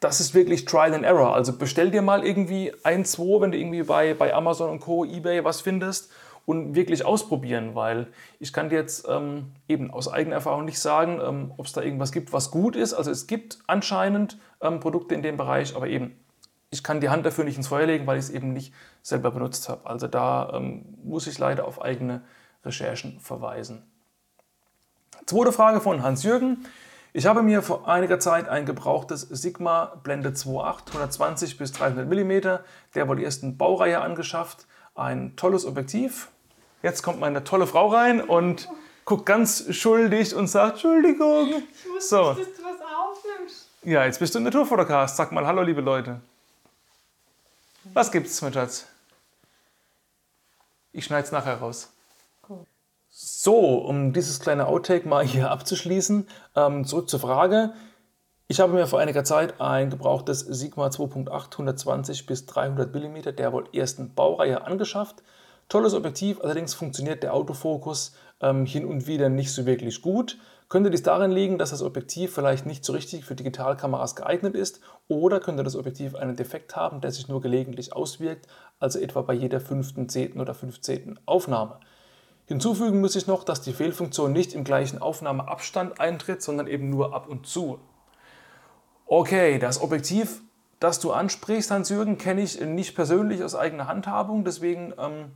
das 0.00 0.20
ist 0.20 0.34
wirklich 0.34 0.64
Trial 0.64 0.94
and 0.94 1.04
Error. 1.04 1.34
Also 1.34 1.56
bestell 1.56 1.90
dir 1.90 2.02
mal 2.02 2.24
irgendwie 2.24 2.72
ein, 2.84 3.04
zwei, 3.04 3.40
wenn 3.40 3.52
du 3.52 3.58
irgendwie 3.58 3.82
bei, 3.82 4.14
bei 4.14 4.34
Amazon 4.34 4.70
und 4.70 4.80
Co., 4.80 5.04
Ebay 5.04 5.44
was 5.44 5.60
findest 5.60 6.12
und 6.46 6.74
wirklich 6.74 7.04
ausprobieren, 7.04 7.74
weil 7.74 8.06
ich 8.38 8.52
kann 8.52 8.70
dir 8.70 8.76
jetzt 8.76 9.06
ähm, 9.08 9.52
eben 9.68 9.90
aus 9.90 10.08
eigener 10.08 10.36
Erfahrung 10.36 10.64
nicht 10.64 10.78
sagen, 10.78 11.20
ähm, 11.22 11.52
ob 11.56 11.66
es 11.66 11.72
da 11.72 11.82
irgendwas 11.82 12.12
gibt, 12.12 12.32
was 12.32 12.50
gut 12.50 12.76
ist. 12.76 12.94
Also 12.94 13.10
es 13.10 13.26
gibt 13.26 13.58
anscheinend 13.66 14.38
ähm, 14.62 14.80
Produkte 14.80 15.14
in 15.14 15.22
dem 15.22 15.36
Bereich, 15.36 15.76
aber 15.76 15.88
eben 15.88 16.16
ich 16.70 16.82
kann 16.82 17.00
die 17.00 17.08
Hand 17.08 17.24
dafür 17.26 17.44
nicht 17.44 17.56
ins 17.56 17.68
Feuer 17.68 17.86
legen, 17.86 18.06
weil 18.06 18.18
ich 18.18 18.24
es 18.24 18.30
eben 18.30 18.52
nicht 18.52 18.72
selber 19.02 19.30
benutzt 19.30 19.68
habe. 19.68 19.86
Also 19.86 20.06
da 20.06 20.50
ähm, 20.54 20.84
muss 21.02 21.26
ich 21.26 21.38
leider 21.38 21.66
auf 21.66 21.82
eigene 21.82 22.22
Recherchen 22.64 23.20
verweisen. 23.20 23.82
Zweite 25.26 25.52
Frage 25.52 25.80
von 25.80 26.02
Hans-Jürgen. 26.02 26.64
Ich 27.12 27.26
habe 27.26 27.42
mir 27.42 27.62
vor 27.62 27.88
einiger 27.88 28.20
Zeit 28.20 28.48
ein 28.48 28.66
gebrauchtes 28.66 29.22
Sigma 29.22 29.96
Blende 30.02 30.30
2.8 30.30 30.88
120 30.88 31.58
bis 31.58 31.72
300 31.72 32.06
mm 32.08 32.60
der 32.94 33.08
wohl 33.08 33.22
ersten 33.22 33.56
Baureihe 33.56 34.00
angeschafft. 34.00 34.66
Ein 34.94 35.34
tolles 35.36 35.64
Objektiv. 35.64 36.28
Jetzt 36.82 37.02
kommt 37.02 37.18
meine 37.18 37.44
tolle 37.44 37.66
Frau 37.66 37.88
rein 37.88 38.20
und 38.20 38.68
guckt 39.04 39.26
ganz 39.26 39.74
schuldig 39.74 40.34
und 40.34 40.48
sagt 40.48 40.72
Entschuldigung. 40.74 41.48
Ich 41.48 41.88
wusste 41.88 42.08
so. 42.08 42.32
nicht, 42.34 42.50
dass 42.50 42.56
du 42.56 42.62
was 42.62 42.80
aufnimmst. 42.80 43.68
Ja, 43.82 44.04
jetzt 44.04 44.18
bist 44.18 44.34
du 44.34 44.38
in 44.38 44.44
der 44.44 44.52
Naturfotocast. 44.52 45.16
Sag 45.16 45.32
mal 45.32 45.46
Hallo, 45.46 45.62
liebe 45.62 45.80
Leute. 45.80 46.20
Was 47.94 48.12
gibt's, 48.12 48.40
mein 48.42 48.52
Schatz? 48.52 48.86
Ich 50.92 51.04
schneide 51.04 51.24
es 51.24 51.32
nachher 51.32 51.56
raus. 51.56 51.90
So, 53.20 53.78
um 53.78 54.12
dieses 54.12 54.38
kleine 54.38 54.68
Outtake 54.68 55.08
mal 55.08 55.26
hier 55.26 55.50
abzuschließen, 55.50 56.28
ähm, 56.54 56.84
zurück 56.84 57.08
zur 57.08 57.18
Frage. 57.18 57.72
Ich 58.46 58.60
habe 58.60 58.72
mir 58.72 58.86
vor 58.86 59.00
einiger 59.00 59.24
Zeit 59.24 59.60
ein 59.60 59.90
gebrauchtes 59.90 60.38
Sigma 60.38 60.86
2.8 60.86 61.50
120 61.50 62.26
bis 62.26 62.46
300 62.46 62.94
mm 62.94 63.34
der 63.36 63.52
wohl 63.52 63.68
ersten 63.72 64.14
Baureihe 64.14 64.64
angeschafft. 64.64 65.24
Tolles 65.68 65.94
Objektiv, 65.94 66.40
allerdings 66.44 66.74
funktioniert 66.74 67.24
der 67.24 67.34
Autofokus 67.34 68.14
ähm, 68.40 68.66
hin 68.66 68.84
und 68.84 69.08
wieder 69.08 69.28
nicht 69.28 69.52
so 69.52 69.66
wirklich 69.66 70.00
gut. 70.00 70.38
Könnte 70.68 70.88
dies 70.88 71.02
darin 71.02 71.32
liegen, 71.32 71.58
dass 71.58 71.70
das 71.70 71.82
Objektiv 71.82 72.32
vielleicht 72.32 72.66
nicht 72.66 72.84
so 72.84 72.92
richtig 72.92 73.24
für 73.24 73.34
Digitalkameras 73.34 74.14
geeignet 74.14 74.54
ist 74.54 74.80
oder 75.08 75.40
könnte 75.40 75.64
das 75.64 75.74
Objektiv 75.74 76.14
einen 76.14 76.36
Defekt 76.36 76.76
haben, 76.76 77.00
der 77.00 77.10
sich 77.10 77.26
nur 77.26 77.40
gelegentlich 77.40 77.92
auswirkt, 77.94 78.46
also 78.78 79.00
etwa 79.00 79.22
bei 79.22 79.34
jeder 79.34 79.58
fünften, 79.58 80.08
zehnten 80.08 80.40
oder 80.40 80.54
fünfzehnten 80.54 81.18
Aufnahme. 81.26 81.80
Hinzufügen 82.48 83.02
muss 83.02 83.14
ich 83.14 83.26
noch, 83.26 83.44
dass 83.44 83.60
die 83.60 83.74
Fehlfunktion 83.74 84.32
nicht 84.32 84.54
im 84.54 84.64
gleichen 84.64 85.02
Aufnahmeabstand 85.02 86.00
eintritt, 86.00 86.42
sondern 86.42 86.66
eben 86.66 86.88
nur 86.88 87.14
ab 87.14 87.28
und 87.28 87.46
zu. 87.46 87.78
Okay, 89.04 89.58
das 89.58 89.82
Objektiv, 89.82 90.40
das 90.80 90.98
du 90.98 91.12
ansprichst, 91.12 91.70
Hans-Jürgen, 91.70 92.16
kenne 92.16 92.40
ich 92.40 92.58
nicht 92.58 92.94
persönlich 92.94 93.44
aus 93.44 93.54
eigener 93.54 93.86
Handhabung, 93.86 94.44
deswegen 94.44 94.94
ähm, 94.98 95.32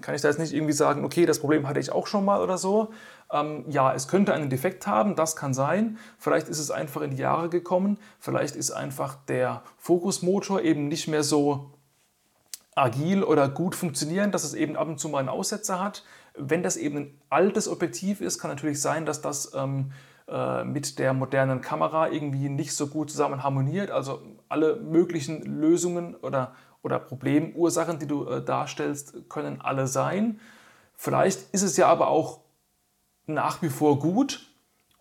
kann 0.00 0.14
ich 0.14 0.22
da 0.22 0.28
jetzt 0.28 0.38
nicht 0.38 0.54
irgendwie 0.54 0.72
sagen, 0.72 1.04
okay, 1.04 1.26
das 1.26 1.40
Problem 1.40 1.68
hatte 1.68 1.78
ich 1.78 1.92
auch 1.92 2.06
schon 2.06 2.24
mal 2.24 2.40
oder 2.40 2.56
so. 2.56 2.88
Ähm, 3.30 3.66
ja, 3.68 3.92
es 3.92 4.08
könnte 4.08 4.32
einen 4.32 4.48
Defekt 4.48 4.86
haben, 4.86 5.14
das 5.14 5.36
kann 5.36 5.52
sein. 5.52 5.98
Vielleicht 6.18 6.48
ist 6.48 6.58
es 6.58 6.70
einfach 6.70 7.02
in 7.02 7.10
die 7.10 7.16
Jahre 7.18 7.50
gekommen. 7.50 7.98
Vielleicht 8.18 8.56
ist 8.56 8.70
einfach 8.70 9.16
der 9.28 9.62
Fokusmotor 9.76 10.62
eben 10.62 10.88
nicht 10.88 11.06
mehr 11.06 11.22
so 11.22 11.70
agil 12.76 13.24
oder 13.24 13.48
gut 13.48 13.74
funktionieren, 13.74 14.30
dass 14.30 14.44
es 14.44 14.54
eben 14.54 14.76
ab 14.76 14.86
und 14.86 15.00
zu 15.00 15.08
mal 15.08 15.18
einen 15.18 15.28
Aussetzer 15.28 15.82
hat. 15.82 16.04
Wenn 16.34 16.62
das 16.62 16.76
eben 16.76 16.96
ein 16.96 17.20
altes 17.30 17.68
Objektiv 17.68 18.20
ist, 18.20 18.38
kann 18.38 18.50
natürlich 18.50 18.80
sein, 18.80 19.06
dass 19.06 19.22
das 19.22 19.52
ähm, 19.54 19.92
äh, 20.28 20.62
mit 20.64 20.98
der 20.98 21.14
modernen 21.14 21.62
Kamera 21.62 22.10
irgendwie 22.10 22.48
nicht 22.48 22.74
so 22.74 22.88
gut 22.88 23.10
zusammen 23.10 23.42
harmoniert. 23.42 23.90
Also 23.90 24.20
alle 24.48 24.76
möglichen 24.76 25.42
Lösungen 25.42 26.14
oder, 26.16 26.54
oder 26.82 26.98
Problemursachen, 26.98 27.98
die 27.98 28.06
du 28.06 28.28
äh, 28.28 28.44
darstellst, 28.44 29.28
können 29.30 29.60
alle 29.62 29.86
sein. 29.86 30.38
Vielleicht 30.94 31.54
ist 31.54 31.62
es 31.62 31.76
ja 31.78 31.88
aber 31.88 32.08
auch 32.08 32.40
nach 33.26 33.62
wie 33.62 33.70
vor 33.70 33.98
gut 33.98 34.46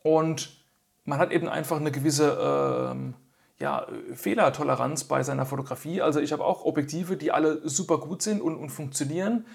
und 0.01 0.63
man 1.03 1.19
hat 1.19 1.31
eben 1.31 1.49
einfach 1.49 1.77
eine 1.77 1.91
gewisse 1.91 2.37
ähm, 2.41 3.15
ja, 3.59 3.87
Fehlertoleranz 4.13 5.05
bei 5.05 5.23
seiner 5.23 5.45
Fotografie. 5.45 6.01
Also 6.01 6.19
ich 6.19 6.33
habe 6.33 6.43
auch 6.43 6.65
Objektive, 6.65 7.17
die 7.17 7.31
alle 7.31 7.67
super 7.67 7.99
gut 7.99 8.21
sind 8.21 8.41
und, 8.41 8.57
und 8.57 8.69
funktionieren, 8.69 9.45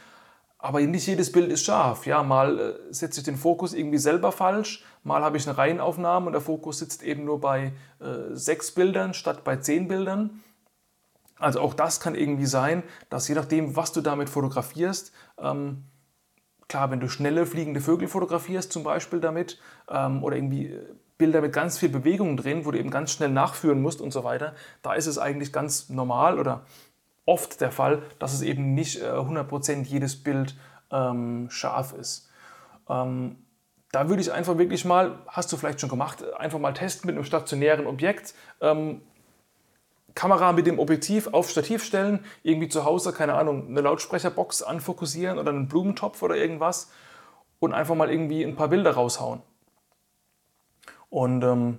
aber 0.59 0.81
nicht 0.81 1.07
jedes 1.07 1.33
Bild 1.33 1.51
ist 1.51 1.65
scharf. 1.65 2.07
Ja, 2.07 2.23
mal 2.23 2.59
äh, 2.59 2.93
setze 2.93 3.21
ich 3.21 3.25
den 3.25 3.37
Fokus 3.37 3.75
irgendwie 3.75 3.99
selber 3.99 4.33
falsch, 4.33 4.85
mal 5.03 5.23
habe 5.23 5.37
ich 5.37 5.47
eine 5.47 5.57
Reihenaufnahme 5.59 6.27
und 6.27 6.33
der 6.33 6.43
Fokus 6.43 6.79
sitzt 6.79 7.03
eben 7.03 7.25
nur 7.25 7.41
bei 7.41 7.73
äh, 8.01 8.35
sechs 8.35 8.73
Bildern 8.73 9.15
statt 9.15 9.45
bei 9.45 9.57
zehn 9.57 9.89
Bildern. 9.89 10.43
Also 11.39 11.61
auch 11.61 11.73
das 11.73 12.01
kann 12.01 12.15
irgendwie 12.15 12.47
sein, 12.47 12.83
dass 13.09 13.29
je 13.29 13.35
nachdem, 13.35 13.75
was 13.75 13.93
du 13.93 14.03
damit 14.03 14.29
fotografierst, 14.29 15.13
ähm, 15.39 15.85
Klar, 16.71 16.89
wenn 16.93 17.01
du 17.01 17.09
schnelle 17.09 17.47
fliegende 17.47 17.81
Vögel 17.81 18.07
fotografierst, 18.07 18.73
zum 18.73 18.85
Beispiel 18.85 19.19
damit, 19.19 19.59
ähm, 19.89 20.23
oder 20.23 20.37
irgendwie 20.37 20.67
äh, 20.67 20.87
Bilder 21.21 21.41
mit 21.41 21.53
ganz 21.53 21.79
viel 21.79 21.91
Bewegung 21.91 22.37
drin, 22.37 22.65
wo 22.65 22.73
du 22.73 22.79
eben 22.79 22.91
ganz 22.91 23.13
schnell 23.13 23.29
nachführen 23.29 23.81
musst 23.81 24.01
und 24.01 24.11
so 24.11 24.25
weiter, 24.25 24.55
da 24.83 24.95
ist 24.95 25.07
es 25.07 25.19
eigentlich 25.19 25.53
ganz 25.53 25.89
normal 25.89 26.39
oder 26.39 26.63
oft 27.27 27.61
der 27.61 27.71
Fall, 27.71 28.03
dass 28.19 28.33
es 28.33 28.43
eben 28.43 28.75
nicht 28.75 29.01
äh, 29.01 29.07
100% 29.07 29.85
jedes 29.85 30.23
Bild 30.23 30.57
ähm, 30.91 31.49
scharf 31.51 31.93
ist. 31.93 32.29
Ähm, 32.89 33.37
da 33.93 34.09
würde 34.09 34.23
ich 34.23 34.33
einfach 34.33 34.59
wirklich 34.59 34.85
mal, 34.85 35.19
hast 35.29 35.53
du 35.53 35.57
vielleicht 35.57 35.81
schon 35.81 35.91
gemacht, 35.91 36.25
einfach 36.35 36.59
mal 36.59 36.73
testen 36.73 37.07
mit 37.07 37.17
einem 37.17 37.25
stationären 37.25 37.87
Objekt. 37.87 38.35
Ähm, 38.61 39.03
Kamera 40.15 40.53
mit 40.53 40.67
dem 40.67 40.79
Objektiv 40.79 41.29
auf 41.33 41.51
Stativ 41.51 41.85
stellen, 41.85 42.25
irgendwie 42.43 42.69
zu 42.69 42.85
Hause, 42.85 43.13
keine 43.13 43.35
Ahnung, 43.35 43.69
eine 43.69 43.81
Lautsprecherbox 43.81 44.63
anfokussieren 44.63 45.39
oder 45.39 45.51
einen 45.51 45.69
Blumentopf 45.69 46.23
oder 46.23 46.37
irgendwas 46.37 46.91
und 47.61 47.75
einfach 47.75 47.95
mal 47.95 48.11
irgendwie 48.11 48.43
ein 48.43 48.57
paar 48.57 48.69
Bilder 48.69 48.93
raushauen. 48.93 49.43
Und 51.11 51.43
ähm, 51.45 51.79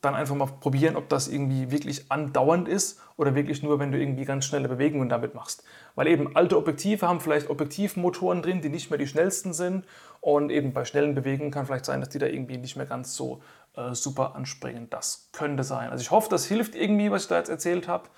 dann 0.00 0.14
einfach 0.14 0.36
mal 0.36 0.46
probieren, 0.46 0.96
ob 0.96 1.08
das 1.08 1.26
irgendwie 1.26 1.72
wirklich 1.72 2.10
andauernd 2.10 2.68
ist 2.68 3.00
oder 3.16 3.34
wirklich 3.34 3.64
nur, 3.64 3.80
wenn 3.80 3.90
du 3.90 3.98
irgendwie 3.98 4.24
ganz 4.24 4.44
schnelle 4.44 4.68
Bewegungen 4.68 5.08
damit 5.08 5.34
machst. 5.34 5.64
Weil 5.96 6.06
eben 6.06 6.36
alte 6.36 6.56
Objektive 6.56 7.06
haben 7.06 7.20
vielleicht 7.20 7.50
Objektivmotoren 7.50 8.40
drin, 8.42 8.60
die 8.60 8.68
nicht 8.68 8.90
mehr 8.90 8.98
die 8.98 9.08
schnellsten 9.08 9.52
sind 9.52 9.84
und 10.20 10.50
eben 10.50 10.72
bei 10.72 10.84
schnellen 10.84 11.16
Bewegungen 11.16 11.50
kann 11.50 11.66
vielleicht 11.66 11.84
sein, 11.84 12.00
dass 12.00 12.10
die 12.10 12.20
da 12.20 12.26
irgendwie 12.26 12.58
nicht 12.58 12.76
mehr 12.76 12.86
ganz 12.86 13.16
so 13.16 13.42
äh, 13.74 13.92
super 13.92 14.36
anspringen. 14.36 14.88
Das 14.88 15.30
könnte 15.32 15.64
sein. 15.64 15.90
Also 15.90 16.02
ich 16.02 16.12
hoffe, 16.12 16.30
das 16.30 16.46
hilft 16.46 16.76
irgendwie, 16.76 17.10
was 17.10 17.22
ich 17.22 17.28
da 17.28 17.38
jetzt 17.38 17.48
erzählt 17.48 17.88
habe. 17.88 18.08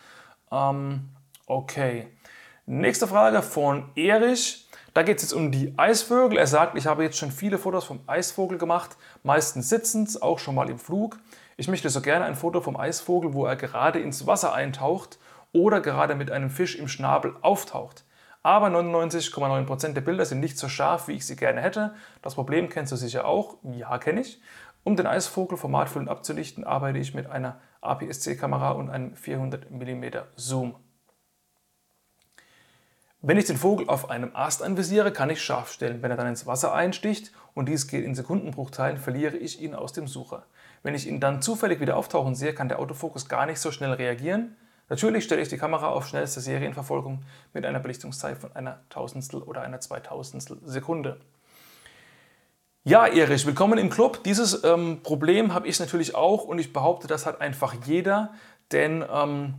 Ähm, 0.52 1.08
okay. 1.46 2.08
Nächste 2.66 3.06
Frage 3.06 3.40
von 3.40 3.90
Erich. 3.96 4.69
Da 4.92 5.02
geht 5.04 5.18
es 5.18 5.22
jetzt 5.22 5.32
um 5.32 5.52
die 5.52 5.72
Eisvögel. 5.76 6.36
Er 6.36 6.48
sagt, 6.48 6.76
ich 6.76 6.86
habe 6.86 7.04
jetzt 7.04 7.16
schon 7.16 7.30
viele 7.30 7.58
Fotos 7.58 7.84
vom 7.84 8.00
Eisvogel 8.08 8.58
gemacht, 8.58 8.96
meistens 9.22 9.68
sitzend, 9.68 10.20
auch 10.20 10.40
schon 10.40 10.56
mal 10.56 10.68
im 10.68 10.78
Flug. 10.78 11.18
Ich 11.56 11.68
möchte 11.68 11.90
so 11.90 12.00
gerne 12.00 12.24
ein 12.24 12.34
Foto 12.34 12.60
vom 12.60 12.76
Eisvogel, 12.76 13.32
wo 13.32 13.46
er 13.46 13.54
gerade 13.54 14.00
ins 14.00 14.26
Wasser 14.26 14.52
eintaucht 14.52 15.18
oder 15.52 15.80
gerade 15.80 16.16
mit 16.16 16.30
einem 16.30 16.50
Fisch 16.50 16.74
im 16.74 16.88
Schnabel 16.88 17.36
auftaucht. 17.42 18.04
Aber 18.42 18.68
99,9% 18.68 19.92
der 19.92 20.00
Bilder 20.00 20.24
sind 20.24 20.40
nicht 20.40 20.58
so 20.58 20.68
scharf, 20.68 21.06
wie 21.06 21.12
ich 21.12 21.26
sie 21.26 21.36
gerne 21.36 21.60
hätte. 21.60 21.94
Das 22.22 22.34
Problem 22.34 22.68
kennst 22.68 22.90
du 22.90 22.96
sicher 22.96 23.26
auch. 23.26 23.58
Ja, 23.62 23.98
kenne 23.98 24.22
ich. 24.22 24.40
Um 24.82 24.96
den 24.96 25.06
Eisvogel 25.06 25.58
formatfüllend 25.58 26.08
abzulichten, 26.08 26.64
arbeite 26.64 26.98
ich 26.98 27.14
mit 27.14 27.26
einer 27.26 27.60
APS-C-Kamera 27.82 28.70
und 28.70 28.88
einem 28.88 29.14
400 29.14 29.70
mm 29.70 30.04
Zoom. 30.36 30.74
Wenn 33.22 33.36
ich 33.36 33.44
den 33.44 33.58
Vogel 33.58 33.86
auf 33.90 34.08
einem 34.08 34.30
Ast 34.34 34.62
anvisiere, 34.62 35.12
kann 35.12 35.28
ich 35.28 35.42
scharf 35.42 35.70
stellen. 35.70 36.00
Wenn 36.00 36.10
er 36.10 36.16
dann 36.16 36.26
ins 36.26 36.46
Wasser 36.46 36.72
einsticht 36.72 37.32
und 37.52 37.68
dies 37.68 37.86
geht 37.86 38.02
in 38.02 38.14
Sekundenbruchteilen, 38.14 38.96
verliere 38.96 39.36
ich 39.36 39.60
ihn 39.60 39.74
aus 39.74 39.92
dem 39.92 40.08
Sucher. 40.08 40.44
Wenn 40.82 40.94
ich 40.94 41.06
ihn 41.06 41.20
dann 41.20 41.42
zufällig 41.42 41.80
wieder 41.80 41.98
auftauchen 41.98 42.34
sehe, 42.34 42.54
kann 42.54 42.70
der 42.70 42.78
Autofokus 42.78 43.28
gar 43.28 43.44
nicht 43.44 43.60
so 43.60 43.72
schnell 43.72 43.92
reagieren. 43.92 44.56
Natürlich 44.88 45.24
stelle 45.24 45.42
ich 45.42 45.48
die 45.48 45.58
Kamera 45.58 45.88
auf 45.90 46.08
schnellste 46.08 46.40
Serienverfolgung 46.40 47.22
mit 47.52 47.66
einer 47.66 47.78
Belichtungszeit 47.78 48.38
von 48.38 48.56
einer 48.56 48.80
Tausendstel 48.88 49.42
oder 49.42 49.60
einer 49.60 49.80
Zweitausendstel 49.80 50.56
Sekunde. 50.64 51.20
Ja, 52.84 53.06
Erich, 53.06 53.44
willkommen 53.44 53.78
im 53.78 53.90
Club. 53.90 54.24
Dieses 54.24 54.64
ähm, 54.64 55.02
Problem 55.02 55.52
habe 55.52 55.68
ich 55.68 55.78
natürlich 55.78 56.14
auch 56.14 56.44
und 56.44 56.58
ich 56.58 56.72
behaupte, 56.72 57.06
das 57.06 57.26
hat 57.26 57.42
einfach 57.42 57.74
jeder, 57.84 58.32
denn 58.72 59.04
ähm, 59.12 59.56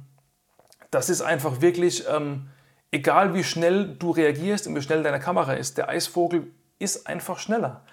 das 0.89 1.12
ist 1.12 1.22
einfach 1.22 1.62
wirklich, 1.62 2.06
ähm, 2.10 2.50
egal 2.91 3.33
wie 3.33 3.43
schnell 3.43 3.95
du 3.95 4.12
reagierst 4.12 4.67
und 4.67 4.75
wie 4.75 4.81
schnell 4.81 5.03
deine 5.03 5.19
Kamera 5.19 5.53
ist, 5.53 5.77
der 5.77 5.89
Eisvogel 5.89 6.51
ist 6.79 7.07
einfach 7.07 7.39
schneller. 7.39 7.83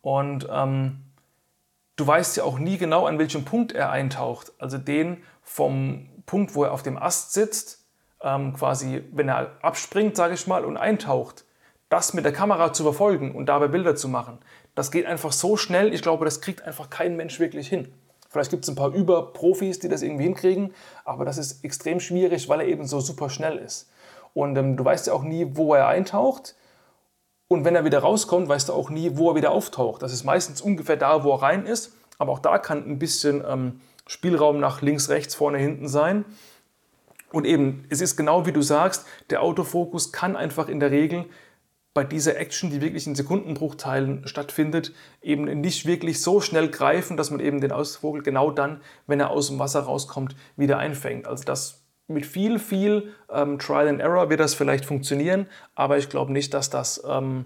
Und 0.00 0.48
ähm, 0.50 1.04
du 1.96 2.06
weißt 2.06 2.36
ja 2.36 2.44
auch 2.44 2.58
nie 2.58 2.78
genau, 2.78 3.06
an 3.06 3.18
welchem 3.18 3.44
Punkt 3.44 3.72
er 3.72 3.90
eintaucht. 3.90 4.52
Also 4.58 4.78
den 4.78 5.22
vom 5.42 6.08
Punkt, 6.26 6.54
wo 6.54 6.64
er 6.64 6.72
auf 6.72 6.82
dem 6.82 6.98
Ast 6.98 7.32
sitzt, 7.32 7.84
ähm, 8.22 8.54
quasi, 8.54 9.04
wenn 9.12 9.28
er 9.28 9.52
abspringt, 9.62 10.16
sage 10.16 10.34
ich 10.34 10.46
mal, 10.46 10.64
und 10.64 10.76
eintaucht, 10.76 11.44
das 11.88 12.12
mit 12.12 12.24
der 12.24 12.32
Kamera 12.32 12.72
zu 12.72 12.82
verfolgen 12.82 13.34
und 13.34 13.46
dabei 13.46 13.68
Bilder 13.68 13.96
zu 13.96 14.08
machen, 14.08 14.38
das 14.74 14.90
geht 14.90 15.06
einfach 15.06 15.32
so 15.32 15.56
schnell. 15.56 15.94
Ich 15.94 16.02
glaube, 16.02 16.24
das 16.24 16.40
kriegt 16.40 16.62
einfach 16.62 16.90
kein 16.90 17.16
Mensch 17.16 17.40
wirklich 17.40 17.68
hin. 17.68 17.92
Vielleicht 18.28 18.50
gibt 18.50 18.64
es 18.64 18.68
ein 18.68 18.76
paar 18.76 18.92
Überprofis, 18.92 19.78
die 19.78 19.88
das 19.88 20.02
irgendwie 20.02 20.24
hinkriegen, 20.24 20.74
aber 21.04 21.24
das 21.24 21.38
ist 21.38 21.64
extrem 21.64 21.98
schwierig, 21.98 22.48
weil 22.48 22.60
er 22.60 22.66
eben 22.66 22.86
so 22.86 23.00
super 23.00 23.30
schnell 23.30 23.56
ist. 23.56 23.90
Und 24.38 24.56
ähm, 24.56 24.76
du 24.76 24.84
weißt 24.84 25.08
ja 25.08 25.14
auch 25.14 25.24
nie, 25.24 25.56
wo 25.56 25.74
er 25.74 25.88
eintaucht. 25.88 26.54
Und 27.48 27.64
wenn 27.64 27.74
er 27.74 27.84
wieder 27.84 27.98
rauskommt, 27.98 28.48
weißt 28.48 28.68
du 28.68 28.72
auch 28.72 28.88
nie, 28.88 29.16
wo 29.16 29.30
er 29.30 29.34
wieder 29.34 29.50
auftaucht. 29.50 30.00
Das 30.00 30.12
ist 30.12 30.22
meistens 30.22 30.60
ungefähr 30.60 30.96
da, 30.96 31.24
wo 31.24 31.32
er 31.32 31.42
rein 31.42 31.66
ist. 31.66 31.96
Aber 32.18 32.30
auch 32.30 32.38
da 32.38 32.58
kann 32.58 32.88
ein 32.88 33.00
bisschen 33.00 33.42
ähm, 33.44 33.80
Spielraum 34.06 34.60
nach 34.60 34.80
links, 34.80 35.08
rechts, 35.08 35.34
vorne, 35.34 35.58
hinten 35.58 35.88
sein. 35.88 36.24
Und 37.32 37.46
eben, 37.46 37.84
es 37.90 38.00
ist 38.00 38.16
genau 38.16 38.46
wie 38.46 38.52
du 38.52 38.62
sagst, 38.62 39.06
der 39.30 39.42
Autofokus 39.42 40.12
kann 40.12 40.36
einfach 40.36 40.68
in 40.68 40.78
der 40.78 40.92
Regel 40.92 41.24
bei 41.92 42.04
dieser 42.04 42.36
Action, 42.36 42.70
die 42.70 42.80
wirklich 42.80 43.08
in 43.08 43.16
Sekundenbruchteilen 43.16 44.28
stattfindet, 44.28 44.92
eben 45.20 45.46
nicht 45.60 45.84
wirklich 45.84 46.22
so 46.22 46.40
schnell 46.40 46.68
greifen, 46.68 47.16
dass 47.16 47.32
man 47.32 47.40
eben 47.40 47.60
den 47.60 47.72
Ausvogel 47.72 48.22
genau 48.22 48.52
dann, 48.52 48.82
wenn 49.08 49.18
er 49.18 49.30
aus 49.30 49.48
dem 49.48 49.58
Wasser 49.58 49.80
rauskommt, 49.80 50.36
wieder 50.56 50.78
einfängt. 50.78 51.26
Also 51.26 51.42
das 51.42 51.77
mit 52.08 52.26
viel, 52.26 52.58
viel 52.58 53.12
ähm, 53.30 53.58
Trial 53.58 53.86
and 53.88 54.00
Error 54.00 54.30
wird 54.30 54.40
das 54.40 54.54
vielleicht 54.54 54.84
funktionieren, 54.84 55.46
aber 55.74 55.98
ich 55.98 56.08
glaube 56.08 56.32
nicht, 56.32 56.54
dass, 56.54 56.70
das, 56.70 57.02
ähm, 57.06 57.44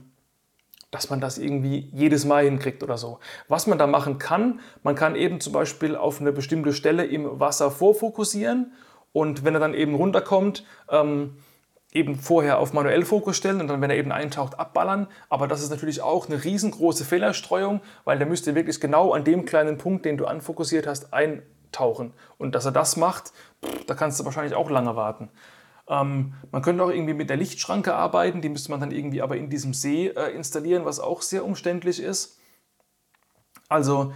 dass 0.90 1.10
man 1.10 1.20
das 1.20 1.36
irgendwie 1.36 1.90
jedes 1.92 2.24
Mal 2.24 2.44
hinkriegt 2.44 2.82
oder 2.82 2.96
so. 2.96 3.18
Was 3.48 3.66
man 3.66 3.78
da 3.78 3.86
machen 3.86 4.18
kann, 4.18 4.60
man 4.82 4.94
kann 4.94 5.16
eben 5.16 5.40
zum 5.40 5.52
Beispiel 5.52 5.96
auf 5.96 6.20
eine 6.20 6.32
bestimmte 6.32 6.72
Stelle 6.72 7.04
im 7.04 7.40
Wasser 7.40 7.70
vorfokussieren 7.70 8.72
und 9.12 9.44
wenn 9.44 9.54
er 9.54 9.60
dann 9.60 9.74
eben 9.74 9.96
runterkommt, 9.96 10.64
ähm, 10.88 11.36
eben 11.92 12.16
vorher 12.16 12.58
auf 12.58 12.72
manuell 12.72 13.04
Fokus 13.04 13.36
stellen 13.36 13.60
und 13.60 13.68
dann, 13.68 13.80
wenn 13.82 13.90
er 13.90 13.96
eben 13.96 14.12
eintaucht, 14.12 14.58
abballern. 14.58 15.08
Aber 15.28 15.46
das 15.46 15.62
ist 15.62 15.70
natürlich 15.70 16.00
auch 16.00 16.26
eine 16.26 16.42
riesengroße 16.42 17.04
Fehlerstreuung, 17.04 17.82
weil 18.04 18.18
der 18.18 18.26
müsste 18.26 18.54
wirklich 18.54 18.80
genau 18.80 19.12
an 19.12 19.24
dem 19.24 19.44
kleinen 19.44 19.76
Punkt, 19.76 20.06
den 20.06 20.16
du 20.16 20.24
anfokussiert 20.24 20.86
hast, 20.86 21.12
ein 21.12 21.42
tauchen. 21.72 22.12
Und 22.38 22.54
dass 22.54 22.64
er 22.64 22.72
das 22.72 22.96
macht, 22.96 23.32
da 23.86 23.94
kannst 23.94 24.20
du 24.20 24.24
wahrscheinlich 24.24 24.54
auch 24.54 24.70
lange 24.70 24.96
warten. 24.96 25.28
Ähm, 25.88 26.34
man 26.50 26.62
könnte 26.62 26.84
auch 26.84 26.90
irgendwie 26.90 27.14
mit 27.14 27.30
der 27.30 27.36
Lichtschranke 27.36 27.94
arbeiten, 27.94 28.40
die 28.40 28.48
müsste 28.48 28.70
man 28.70 28.80
dann 28.80 28.92
irgendwie 28.92 29.22
aber 29.22 29.36
in 29.36 29.50
diesem 29.50 29.74
See 29.74 30.08
äh, 30.08 30.30
installieren, 30.30 30.84
was 30.84 31.00
auch 31.00 31.22
sehr 31.22 31.44
umständlich 31.44 32.00
ist. 32.00 32.38
Also 33.68 34.12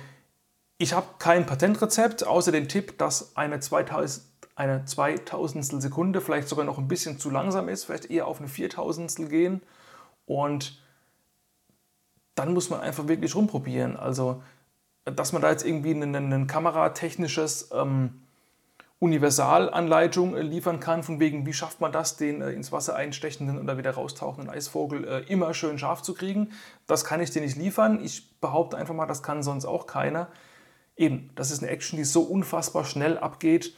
ich 0.79 0.93
habe 0.93 1.07
kein 1.19 1.47
Patentrezept, 1.47 2.27
außer 2.27 2.53
den 2.53 2.69
Tipp, 2.69 2.99
dass 2.99 3.37
eine 3.37 3.61
2000, 3.61 4.27
eine 4.55 4.85
2000 4.85 5.83
Sekunde 5.83 6.21
vielleicht 6.21 6.49
sogar 6.49 6.65
noch 6.65 6.79
ein 6.79 6.89
bisschen 6.89 7.19
zu 7.19 7.31
langsam 7.31 7.69
ist, 7.69 7.85
vielleicht 7.85 8.11
eher 8.11 8.27
auf 8.27 8.39
eine 8.39 8.49
4000 8.49 9.29
gehen. 9.29 9.63
Und 10.27 10.83
dann 12.35 12.53
muss 12.53 12.71
man 12.71 12.81
einfach 12.81 13.09
wirklich 13.09 13.35
rumprobieren. 13.35 13.97
Also 13.97 14.43
dass 15.07 15.33
man 15.33 15.43
da 15.43 15.51
jetzt 15.51 15.65
irgendwie 15.65 15.93
ein, 15.93 16.15
ein 16.15 16.47
kameratechnisches 16.47 17.71
ähm, 17.73 18.23
Universalanleitung 18.99 20.35
äh, 20.37 20.43
liefern 20.43 20.81
kann, 20.81 21.03
von 21.03 21.21
wegen, 21.21 21.45
wie 21.47 21.53
schafft 21.53 21.81
man 21.81 21.93
das, 21.93 22.17
den 22.17 22.41
äh, 22.41 22.51
ins 22.51 22.73
Wasser 22.73 22.97
einstechenden 22.97 23.59
oder 23.59 23.77
wieder 23.77 23.93
raustauchenden 23.93 24.53
Eisvogel 24.53 25.07
äh, 25.07 25.21
immer 25.31 25.53
schön 25.55 25.79
scharf 25.79 26.03
zu 26.03 26.15
kriegen. 26.15 26.53
Das 26.87 27.05
kann 27.05 27.21
ich 27.21 27.31
dir 27.31 27.43
nicht 27.43 27.57
liefern. 27.57 28.03
Ich 28.03 28.41
behaupte 28.41 28.77
einfach 28.77 28.95
mal, 28.95 29.07
das 29.07 29.23
kann 29.23 29.43
sonst 29.43 29.67
auch 29.67 29.87
keiner. 29.87 30.29
Eben, 30.97 31.31
das 31.35 31.51
ist 31.51 31.63
eine 31.63 31.71
Action, 31.71 31.99
die 31.99 32.05
so 32.05 32.23
unfassbar 32.23 32.85
schnell 32.85 33.19
abgeht. 33.19 33.75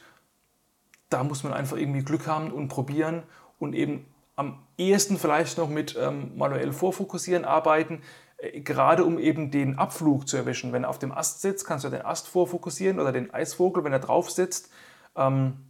Da 1.09 1.23
muss 1.23 1.43
man 1.43 1.53
einfach 1.53 1.75
irgendwie 1.75 2.03
Glück 2.03 2.27
haben 2.27 2.51
und 2.51 2.69
probieren 2.69 3.23
und 3.59 3.73
eben 3.73 4.05
am 4.37 4.63
ehesten 4.77 5.17
vielleicht 5.17 5.57
noch 5.57 5.67
mit 5.67 5.97
ähm, 5.99 6.31
manuell 6.37 6.71
vorfokussieren 6.71 7.43
arbeiten. 7.43 8.01
Äh, 8.39 8.61
gerade 8.61 9.03
um 9.03 9.19
eben 9.19 9.51
den 9.51 9.77
Abflug 9.77 10.27
zu 10.27 10.37
erwischen. 10.37 10.73
Wenn 10.73 10.83
er 10.83 10.89
auf 10.89 10.99
dem 10.99 11.11
Ast 11.11 11.41
sitzt, 11.41 11.65
kannst 11.65 11.85
du 11.85 11.89
den 11.89 12.03
Ast 12.05 12.27
vorfokussieren 12.27 12.99
oder 12.99 13.11
den 13.11 13.33
Eisvogel, 13.33 13.83
wenn 13.83 13.93
er 13.93 13.99
drauf 13.99 14.29
sitzt, 14.29 14.71
ähm, 15.15 15.65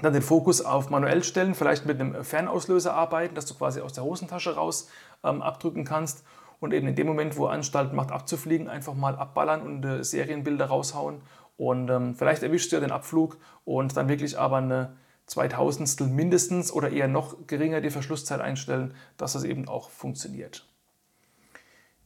dann 0.00 0.12
den 0.14 0.22
Fokus 0.22 0.62
auf 0.62 0.88
manuell 0.88 1.22
stellen, 1.22 1.54
vielleicht 1.54 1.84
mit 1.84 2.00
einem 2.00 2.24
Fernauslöser 2.24 2.94
arbeiten, 2.94 3.34
dass 3.34 3.44
du 3.46 3.54
quasi 3.54 3.80
aus 3.82 3.92
der 3.92 4.04
Hosentasche 4.04 4.54
raus 4.54 4.88
ähm, 5.22 5.42
abdrücken 5.42 5.84
kannst 5.84 6.24
und 6.58 6.72
eben 6.72 6.88
in 6.88 6.94
dem 6.94 7.06
Moment, 7.06 7.36
wo 7.36 7.46
Anstalt 7.46 7.92
macht, 7.92 8.10
abzufliegen, 8.10 8.68
einfach 8.68 8.94
mal 8.94 9.16
abballern 9.16 9.60
und 9.60 9.84
äh, 9.84 10.02
Serienbilder 10.02 10.66
raushauen 10.66 11.20
und 11.58 11.90
ähm, 11.90 12.14
vielleicht 12.14 12.42
erwischst 12.42 12.72
du 12.72 12.76
ja 12.76 12.80
den 12.80 12.92
Abflug 12.92 13.36
und 13.66 13.94
dann 13.94 14.08
wirklich 14.08 14.38
aber 14.38 14.56
eine 14.56 14.96
Zweitausendstel 15.26 16.06
mindestens 16.06 16.72
oder 16.72 16.90
eher 16.90 17.06
noch 17.06 17.46
geringer 17.46 17.82
die 17.82 17.90
Verschlusszeit 17.90 18.40
einstellen, 18.40 18.94
dass 19.18 19.34
das 19.34 19.44
eben 19.44 19.68
auch 19.68 19.90
funktioniert. 19.90 20.69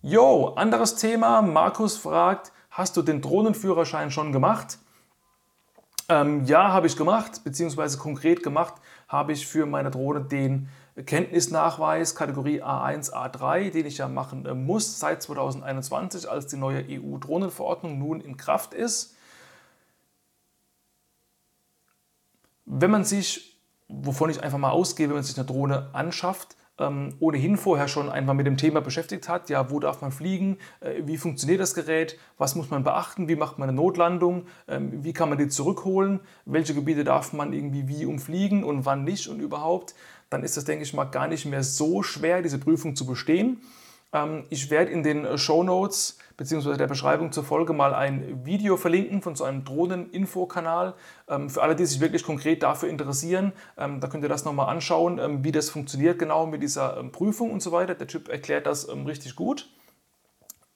Jo, 0.07 0.49
anderes 0.57 0.97
Thema. 0.97 1.40
Markus 1.40 1.97
fragt, 1.97 2.53
hast 2.71 2.95
du 2.99 3.01
den 3.01 3.23
Drohnenführerschein 3.23 4.11
schon 4.11 4.33
gemacht? 4.33 4.77
Ähm, 6.11 6.45
ja, 6.45 6.75
habe 6.75 6.87
ich 6.87 6.99
gemacht, 6.99 7.40
beziehungsweise 7.43 7.97
konkret 7.97 8.43
gemacht 8.43 8.75
habe 9.09 9.33
ich 9.33 9.47
für 9.47 9.64
meine 9.64 9.90
Drohne 9.90 10.21
den 10.21 10.69
Kenntnisnachweis 11.07 12.14
Kategorie 12.14 12.62
A1, 12.62 13.14
A3, 13.14 13.71
den 13.71 13.87
ich 13.87 13.97
ja 13.97 14.07
machen 14.07 14.45
äh, 14.45 14.53
muss 14.53 15.01
seit 15.01 15.23
2021, 15.23 16.29
als 16.31 16.49
die 16.49 16.59
neue 16.59 16.85
EU-Drohnenverordnung 16.87 17.99
nun 17.99 18.21
in 18.21 18.37
Kraft 18.37 18.75
ist. 18.75 19.17
Wenn 22.67 22.90
man 22.90 23.05
sich, 23.07 23.59
wovon 23.88 24.29
ich 24.29 24.43
einfach 24.43 24.59
mal 24.59 24.69
ausgehe, 24.69 25.09
wenn 25.09 25.14
man 25.14 25.25
sich 25.25 25.38
eine 25.38 25.47
Drohne 25.47 25.88
anschafft, 25.95 26.57
ähm, 26.79 27.15
ohnehin 27.21 27.57
vorher 27.57 27.89
schon 27.89 28.11
einmal 28.11 28.35
mit 28.35 28.47
dem 28.47 28.57
Thema 28.57 28.81
beschäftigt 28.81 29.29
hat. 29.29 29.49
Ja, 29.49 29.71
wo 29.71 29.81
darf 29.81 30.01
man 30.01 30.13
fliegen? 30.13 30.59
Äh, 30.81 31.03
wie 31.05 31.17
funktioniert 31.17 31.61
das 31.61 31.75
Gerät? 31.75 32.19
Was 32.39 32.55
muss 32.55 32.71
man 32.71 32.85
beachten? 32.85 33.29
Wie 33.29 33.37
macht 33.37 33.59
man 33.59 33.69
eine 33.69 33.77
Notlandung? 33.77 34.47
Ähm, 34.67 35.05
wie 35.05 35.13
kann 35.13 35.29
man 35.29 35.39
die 35.39 35.49
zurückholen? 35.49 36.21
Welche 36.45 36.75
Gebiete 36.75 37.05
darf 37.05 37.33
man 37.33 37.53
irgendwie 37.53 37.89
wie 37.89 38.07
umfliegen 38.07 38.65
und 38.65 38.85
wann 38.85 39.05
nicht 39.05 39.29
und 39.29 39.41
überhaupt? 39.41 39.95
Dann 40.31 40.43
ist 40.43 40.57
das, 40.57 40.65
denke 40.65 40.83
ich 40.83 40.95
mal, 40.95 41.05
gar 41.05 41.29
nicht 41.29 41.47
mehr 41.47 41.63
so 41.63 42.03
schwer, 42.03 42.43
diese 42.43 42.59
Prüfung 42.59 42.97
zu 42.97 43.07
bestehen. 43.07 43.61
Ähm, 44.14 44.44
ich 44.48 44.70
werde 44.70 44.90
in 44.90 45.03
den 45.03 45.37
Show 45.37 45.62
Notes 45.62 46.18
bzw. 46.38 46.79
der 46.79 46.87
Beschreibung 46.87 47.33
zur 47.33 47.44
Folge 47.44 47.74
mal 47.74 47.92
ein 47.94 48.46
Video 48.46 48.79
verlinken 48.79 49.20
von 49.20 49.35
so 49.35 49.44
einem 49.44 49.64
Drohnen-Info-Kanal. 49.64 50.94
Ähm, 51.29 51.50
für 51.50 51.62
alle, 51.62 51.77
die 51.77 51.85
sich 51.85 52.00
wirklich 52.00 52.22
konkret 52.22 52.62
dafür 52.62 52.88
interessieren, 52.88 53.53
ähm, 53.77 54.00
da 54.00 54.09
könnt 54.09 54.22
ihr 54.22 54.31
das 54.31 54.46
nochmal 54.46 54.68
anschauen, 54.68 55.44
wie 55.44 55.53
das 55.53 55.68
funktioniert 55.68 56.18
genau 56.18 56.46
mit 56.46 56.62
dieser 56.62 57.03
Prüfung 57.11 57.50
und 57.50 57.61
so 57.61 57.72
weiter. 57.72 57.94
Der 57.94 58.07
Typ 58.07 58.29
erklärt 58.29 58.66
das 58.66 58.88
richtig 58.88 59.37
gut 59.37 59.68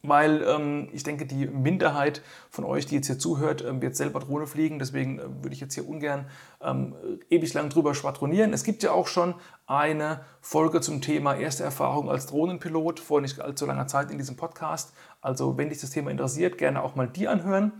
weil 0.08 0.42
ähm, 0.42 0.88
ich 0.92 1.02
denke, 1.02 1.26
die 1.26 1.46
Minderheit 1.46 2.22
von 2.50 2.64
euch, 2.64 2.86
die 2.86 2.96
jetzt 2.96 3.06
hier 3.06 3.18
zuhört, 3.18 3.64
ähm, 3.64 3.82
wird 3.82 3.96
selber 3.96 4.20
Drohne 4.20 4.46
fliegen. 4.46 4.78
Deswegen 4.78 5.18
äh, 5.18 5.22
würde 5.42 5.52
ich 5.52 5.60
jetzt 5.60 5.74
hier 5.74 5.88
ungern 5.88 6.26
ähm, 6.62 6.94
ewig 7.30 7.52
lang 7.54 7.68
drüber 7.68 7.94
schwadronieren. 7.94 8.52
Es 8.52 8.64
gibt 8.64 8.82
ja 8.82 8.92
auch 8.92 9.06
schon 9.06 9.34
eine 9.66 10.20
Folge 10.40 10.80
zum 10.80 11.00
Thema 11.00 11.34
erste 11.34 11.64
Erfahrung 11.64 12.10
als 12.10 12.26
Drohnenpilot 12.26 13.00
vor 13.00 13.20
nicht 13.20 13.40
allzu 13.40 13.66
langer 13.66 13.86
Zeit 13.86 14.10
in 14.10 14.18
diesem 14.18 14.36
Podcast. 14.36 14.92
Also 15.20 15.58
wenn 15.58 15.68
dich 15.68 15.80
das 15.80 15.90
Thema 15.90 16.10
interessiert, 16.10 16.58
gerne 16.58 16.82
auch 16.82 16.94
mal 16.94 17.08
die 17.08 17.28
anhören. 17.28 17.72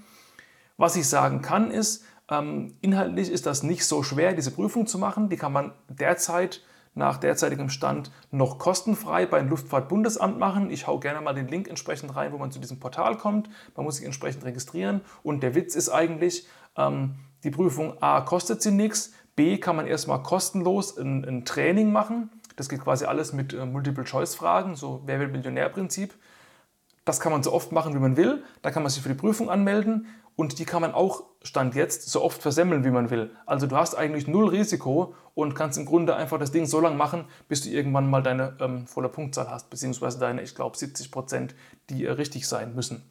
Was 0.76 0.96
ich 0.96 1.08
sagen 1.08 1.42
kann 1.42 1.70
ist, 1.70 2.04
ähm, 2.30 2.76
inhaltlich 2.80 3.30
ist 3.30 3.46
das 3.46 3.62
nicht 3.62 3.84
so 3.86 4.02
schwer, 4.02 4.34
diese 4.34 4.50
Prüfung 4.50 4.86
zu 4.86 4.98
machen. 4.98 5.28
Die 5.28 5.36
kann 5.36 5.52
man 5.52 5.72
derzeit 5.88 6.62
nach 6.98 7.16
derzeitigem 7.16 7.70
Stand 7.70 8.10
noch 8.30 8.58
kostenfrei 8.58 9.24
beim 9.24 9.48
Luftfahrtbundesamt 9.48 10.38
machen. 10.38 10.70
Ich 10.70 10.86
hau 10.86 10.98
gerne 10.98 11.20
mal 11.20 11.32
den 11.32 11.48
Link 11.48 11.68
entsprechend 11.68 12.14
rein, 12.14 12.32
wo 12.32 12.38
man 12.38 12.50
zu 12.50 12.58
diesem 12.58 12.78
Portal 12.78 13.16
kommt. 13.16 13.48
Man 13.76 13.84
muss 13.84 13.96
sich 13.96 14.04
entsprechend 14.04 14.44
registrieren. 14.44 15.00
Und 15.22 15.42
der 15.42 15.54
Witz 15.54 15.74
ist 15.74 15.88
eigentlich, 15.88 16.46
ähm, 16.76 17.14
die 17.44 17.50
Prüfung 17.50 18.02
A 18.02 18.20
kostet 18.20 18.60
sie 18.60 18.72
nichts, 18.72 19.12
B 19.36 19.58
kann 19.58 19.76
man 19.76 19.86
erstmal 19.86 20.22
kostenlos 20.22 20.98
ein, 20.98 21.24
ein 21.24 21.44
Training 21.44 21.92
machen. 21.92 22.30
Das 22.56 22.68
geht 22.68 22.82
quasi 22.82 23.04
alles 23.04 23.32
mit 23.32 23.54
äh, 23.54 23.64
Multiple-Choice-Fragen, 23.64 24.74
so 24.74 25.02
Wer 25.06 25.20
will 25.20 25.28
Millionär-Prinzip. 25.28 26.12
Das 27.04 27.20
kann 27.20 27.32
man 27.32 27.42
so 27.42 27.52
oft 27.52 27.70
machen, 27.70 27.94
wie 27.94 28.00
man 28.00 28.16
will. 28.16 28.42
Da 28.60 28.72
kann 28.72 28.82
man 28.82 28.90
sich 28.90 29.02
für 29.02 29.08
die 29.08 29.14
Prüfung 29.14 29.48
anmelden 29.48 30.06
und 30.38 30.60
die 30.60 30.64
kann 30.64 30.82
man 30.82 30.94
auch, 30.94 31.24
Stand 31.42 31.74
jetzt, 31.74 32.08
so 32.08 32.22
oft 32.22 32.40
versemmeln, 32.40 32.84
wie 32.84 32.92
man 32.92 33.10
will. 33.10 33.32
Also 33.44 33.66
du 33.66 33.74
hast 33.74 33.96
eigentlich 33.96 34.28
null 34.28 34.48
Risiko 34.50 35.14
und 35.34 35.56
kannst 35.56 35.78
im 35.78 35.84
Grunde 35.84 36.14
einfach 36.14 36.38
das 36.38 36.52
Ding 36.52 36.64
so 36.64 36.78
lange 36.78 36.94
machen, 36.94 37.24
bis 37.48 37.62
du 37.62 37.70
irgendwann 37.70 38.08
mal 38.08 38.22
deine 38.22 38.56
ähm, 38.60 38.86
volle 38.86 39.08
Punktzahl 39.08 39.50
hast, 39.50 39.68
beziehungsweise 39.68 40.20
deine, 40.20 40.42
ich 40.42 40.54
glaube, 40.54 40.76
70 40.76 41.10
Prozent, 41.10 41.56
die 41.90 42.04
äh, 42.04 42.12
richtig 42.12 42.46
sein 42.46 42.76
müssen. 42.76 43.02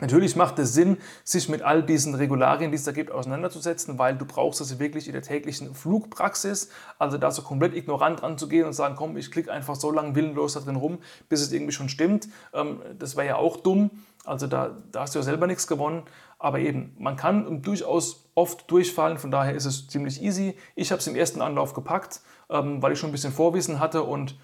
Natürlich 0.00 0.36
macht 0.36 0.58
es 0.58 0.72
Sinn, 0.72 0.96
sich 1.22 1.48
mit 1.50 1.60
all 1.62 1.82
diesen 1.82 2.14
Regularien, 2.14 2.70
die 2.70 2.76
es 2.76 2.84
da 2.84 2.92
gibt, 2.92 3.10
auseinanderzusetzen, 3.10 3.98
weil 3.98 4.16
du 4.16 4.24
brauchst 4.24 4.60
das 4.60 4.78
wirklich 4.78 5.06
in 5.06 5.12
der 5.12 5.22
täglichen 5.22 5.74
Flugpraxis. 5.74 6.70
Also 6.98 7.18
da 7.18 7.30
so 7.30 7.42
komplett 7.42 7.74
ignorant 7.74 8.22
ranzugehen 8.22 8.66
und 8.66 8.72
sagen, 8.72 8.96
komm, 8.96 9.16
ich 9.18 9.30
klicke 9.30 9.52
einfach 9.52 9.76
so 9.76 9.90
lange 9.90 10.14
willenlos 10.14 10.54
da 10.54 10.60
drin 10.60 10.76
rum, 10.76 10.98
bis 11.28 11.42
es 11.42 11.52
irgendwie 11.52 11.72
schon 11.72 11.90
stimmt. 11.90 12.28
Ähm, 12.54 12.80
das 12.98 13.16
wäre 13.16 13.26
ja 13.26 13.36
auch 13.36 13.58
dumm. 13.58 13.90
Also 14.24 14.46
da, 14.46 14.76
da 14.92 15.02
hast 15.02 15.14
du 15.14 15.18
ja 15.18 15.24
selber 15.24 15.46
nichts 15.46 15.66
gewonnen. 15.66 16.04
Aber 16.38 16.58
eben, 16.58 16.96
man 16.98 17.16
kann 17.16 17.62
durchaus 17.62 18.24
oft 18.34 18.68
durchfallen, 18.70 19.18
von 19.18 19.30
daher 19.30 19.54
ist 19.54 19.66
es 19.66 19.88
ziemlich 19.88 20.22
easy. 20.22 20.56
Ich 20.74 20.90
habe 20.90 21.00
es 21.00 21.06
im 21.06 21.14
ersten 21.14 21.42
Anlauf 21.42 21.74
gepackt, 21.74 22.22
ähm, 22.50 22.82
weil 22.82 22.92
ich 22.92 22.98
schon 22.98 23.10
ein 23.10 23.12
bisschen 23.12 23.32
Vorwissen 23.32 23.78
hatte 23.78 24.02
und 24.02 24.36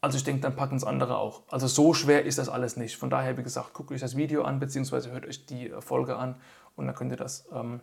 also 0.00 0.16
ich 0.16 0.24
denke, 0.24 0.42
dann 0.42 0.54
packen 0.54 0.76
es 0.76 0.84
andere 0.84 1.18
auch. 1.18 1.42
Also 1.48 1.66
so 1.66 1.92
schwer 1.92 2.24
ist 2.24 2.38
das 2.38 2.48
alles 2.48 2.76
nicht. 2.76 2.96
Von 2.96 3.10
daher, 3.10 3.36
wie 3.36 3.42
gesagt, 3.42 3.74
guckt 3.74 3.90
euch 3.90 4.00
das 4.00 4.16
Video 4.16 4.42
an, 4.42 4.60
beziehungsweise 4.60 5.10
hört 5.10 5.26
euch 5.26 5.46
die 5.46 5.72
Folge 5.80 6.16
an 6.16 6.36
und 6.76 6.86
dann 6.86 6.94
könnt 6.94 7.10
ihr 7.10 7.16
das, 7.16 7.48
ähm, 7.52 7.80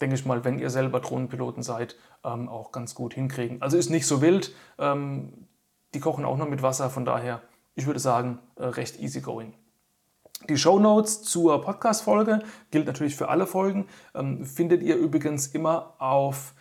denke 0.00 0.16
ich 0.16 0.24
mal, 0.24 0.44
wenn 0.44 0.58
ihr 0.58 0.70
selber 0.70 1.00
Drohnenpiloten 1.00 1.62
seid, 1.62 1.96
ähm, 2.24 2.48
auch 2.48 2.72
ganz 2.72 2.94
gut 2.94 3.14
hinkriegen. 3.14 3.60
Also 3.60 3.76
ist 3.76 3.90
nicht 3.90 4.06
so 4.06 4.22
wild. 4.22 4.54
Ähm, 4.78 5.46
die 5.92 6.00
kochen 6.00 6.24
auch 6.24 6.38
noch 6.38 6.48
mit 6.48 6.62
Wasser, 6.62 6.88
von 6.88 7.04
daher, 7.04 7.42
ich 7.74 7.86
würde 7.86 8.00
sagen, 8.00 8.38
äh, 8.56 8.64
recht 8.64 8.98
easy 8.98 9.20
going. 9.20 9.52
Die 10.48 10.56
Show 10.56 10.78
Notes 10.78 11.22
zur 11.22 11.60
Podcast-Folge 11.60 12.42
gilt 12.70 12.86
natürlich 12.86 13.14
für 13.14 13.28
alle 13.28 13.46
Folgen. 13.46 13.86
Ähm, 14.14 14.46
findet 14.46 14.82
ihr 14.82 14.96
übrigens 14.96 15.48
immer 15.48 15.94
auf 15.98 16.54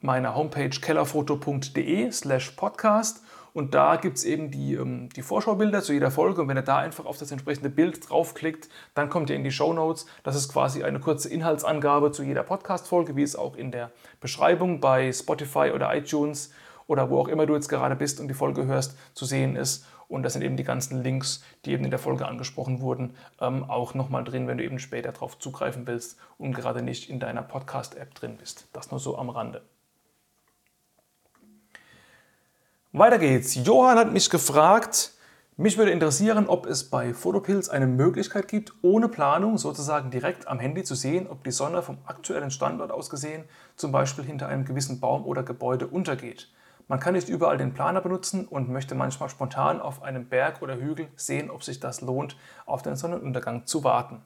meiner 0.00 0.34
Homepage 0.34 0.68
kellerfoto.de 0.68 2.12
slash 2.12 2.50
podcast 2.50 3.22
und 3.54 3.74
da 3.74 3.96
gibt 3.96 4.16
es 4.16 4.24
eben 4.24 4.50
die, 4.50 4.74
ähm, 4.74 5.08
die 5.10 5.22
Vorschaubilder 5.22 5.82
zu 5.82 5.92
jeder 5.92 6.10
Folge. 6.10 6.42
Und 6.42 6.48
wenn 6.48 6.56
ihr 6.56 6.62
da 6.62 6.78
einfach 6.78 7.04
auf 7.04 7.18
das 7.18 7.30
entsprechende 7.30 7.68
Bild 7.68 8.08
draufklickt, 8.08 8.68
dann 8.94 9.10
kommt 9.10 9.30
ihr 9.30 9.36
in 9.36 9.44
die 9.44 9.50
Show 9.50 9.72
Notes. 9.72 10.06
Das 10.22 10.36
ist 10.36 10.50
quasi 10.50 10.82
eine 10.82 11.00
kurze 11.00 11.28
Inhaltsangabe 11.28 12.12
zu 12.12 12.22
jeder 12.22 12.42
Podcast-Folge, 12.42 13.14
wie 13.16 13.22
es 13.22 13.36
auch 13.36 13.56
in 13.56 13.70
der 13.70 13.90
Beschreibung 14.20 14.80
bei 14.80 15.12
Spotify 15.12 15.72
oder 15.74 15.94
iTunes 15.94 16.52
oder 16.86 17.10
wo 17.10 17.18
auch 17.18 17.28
immer 17.28 17.46
du 17.46 17.54
jetzt 17.54 17.68
gerade 17.68 17.94
bist 17.94 18.20
und 18.20 18.28
die 18.28 18.34
Folge 18.34 18.64
hörst, 18.66 18.96
zu 19.14 19.24
sehen 19.24 19.56
ist. 19.56 19.86
Und 20.08 20.24
das 20.24 20.34
sind 20.34 20.42
eben 20.42 20.56
die 20.56 20.64
ganzen 20.64 21.02
Links, 21.02 21.42
die 21.64 21.72
eben 21.72 21.84
in 21.84 21.90
der 21.90 21.98
Folge 21.98 22.26
angesprochen 22.26 22.80
wurden, 22.80 23.14
ähm, 23.40 23.64
auch 23.64 23.94
nochmal 23.94 24.24
drin, 24.24 24.46
wenn 24.46 24.58
du 24.58 24.64
eben 24.64 24.78
später 24.78 25.12
darauf 25.12 25.38
zugreifen 25.38 25.86
willst 25.86 26.18
und 26.38 26.54
gerade 26.54 26.82
nicht 26.82 27.08
in 27.08 27.18
deiner 27.18 27.42
Podcast-App 27.42 28.14
drin 28.14 28.36
bist. 28.36 28.68
Das 28.72 28.90
nur 28.90 29.00
so 29.00 29.16
am 29.16 29.30
Rande. 29.30 29.62
Weiter 32.94 33.18
geht's. 33.18 33.54
Johann 33.54 33.96
hat 33.96 34.12
mich 34.12 34.28
gefragt, 34.28 35.12
mich 35.56 35.78
würde 35.78 35.92
interessieren, 35.92 36.46
ob 36.46 36.66
es 36.66 36.90
bei 36.90 37.14
Photopilz 37.14 37.70
eine 37.70 37.86
Möglichkeit 37.86 38.48
gibt, 38.48 38.74
ohne 38.82 39.08
Planung 39.08 39.56
sozusagen 39.56 40.10
direkt 40.10 40.46
am 40.46 40.60
Handy 40.60 40.84
zu 40.84 40.94
sehen, 40.94 41.26
ob 41.26 41.42
die 41.42 41.52
Sonne 41.52 41.80
vom 41.80 41.96
aktuellen 42.04 42.50
Standort 42.50 42.90
aus 42.90 43.08
gesehen 43.08 43.44
zum 43.76 43.92
Beispiel 43.92 44.24
hinter 44.24 44.46
einem 44.48 44.66
gewissen 44.66 45.00
Baum 45.00 45.24
oder 45.24 45.42
Gebäude 45.42 45.86
untergeht. 45.86 46.52
Man 46.86 47.00
kann 47.00 47.14
nicht 47.14 47.30
überall 47.30 47.56
den 47.56 47.72
Planer 47.72 48.02
benutzen 48.02 48.46
und 48.46 48.68
möchte 48.68 48.94
manchmal 48.94 49.30
spontan 49.30 49.80
auf 49.80 50.02
einem 50.02 50.28
Berg 50.28 50.60
oder 50.60 50.76
Hügel 50.76 51.08
sehen, 51.16 51.50
ob 51.50 51.64
sich 51.64 51.80
das 51.80 52.02
lohnt, 52.02 52.36
auf 52.66 52.82
den 52.82 52.94
Sonnenuntergang 52.94 53.64
zu 53.64 53.84
warten. 53.84 54.20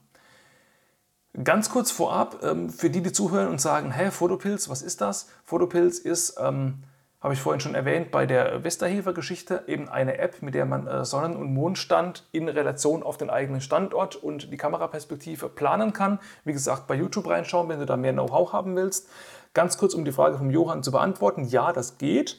Ganz 1.44 1.70
kurz 1.70 1.92
vorab, 1.92 2.42
ähm, 2.42 2.68
für 2.68 2.90
die, 2.90 3.00
die 3.00 3.12
zuhören 3.12 3.46
und 3.46 3.60
sagen, 3.60 3.92
hä, 3.92 4.10
Photopilz, 4.10 4.68
was 4.68 4.82
ist 4.82 5.00
das? 5.00 5.28
Photopilz 5.44 6.00
ist 6.00 6.36
ähm, 6.40 6.82
habe 7.26 7.34
ich 7.34 7.40
vorhin 7.40 7.58
schon 7.58 7.74
erwähnt, 7.74 8.12
bei 8.12 8.24
der 8.24 8.62
Westerhefer-Geschichte 8.62 9.64
eben 9.66 9.88
eine 9.88 10.18
App, 10.18 10.42
mit 10.42 10.54
der 10.54 10.64
man 10.64 10.86
äh, 10.86 11.04
Sonnen- 11.04 11.34
und 11.34 11.52
Mondstand 11.52 12.24
in 12.30 12.48
Relation 12.48 13.02
auf 13.02 13.16
den 13.16 13.30
eigenen 13.30 13.60
Standort 13.60 14.14
und 14.14 14.52
die 14.52 14.56
Kameraperspektive 14.56 15.48
planen 15.48 15.92
kann. 15.92 16.20
Wie 16.44 16.52
gesagt, 16.52 16.86
bei 16.86 16.94
YouTube 16.94 17.28
reinschauen, 17.28 17.68
wenn 17.68 17.80
du 17.80 17.84
da 17.84 17.96
mehr 17.96 18.12
Know-how 18.12 18.52
haben 18.52 18.76
willst. 18.76 19.08
Ganz 19.54 19.76
kurz, 19.76 19.92
um 19.92 20.04
die 20.04 20.12
Frage 20.12 20.38
vom 20.38 20.50
Johann 20.50 20.84
zu 20.84 20.92
beantworten. 20.92 21.42
Ja, 21.42 21.72
das 21.72 21.98
geht. 21.98 22.38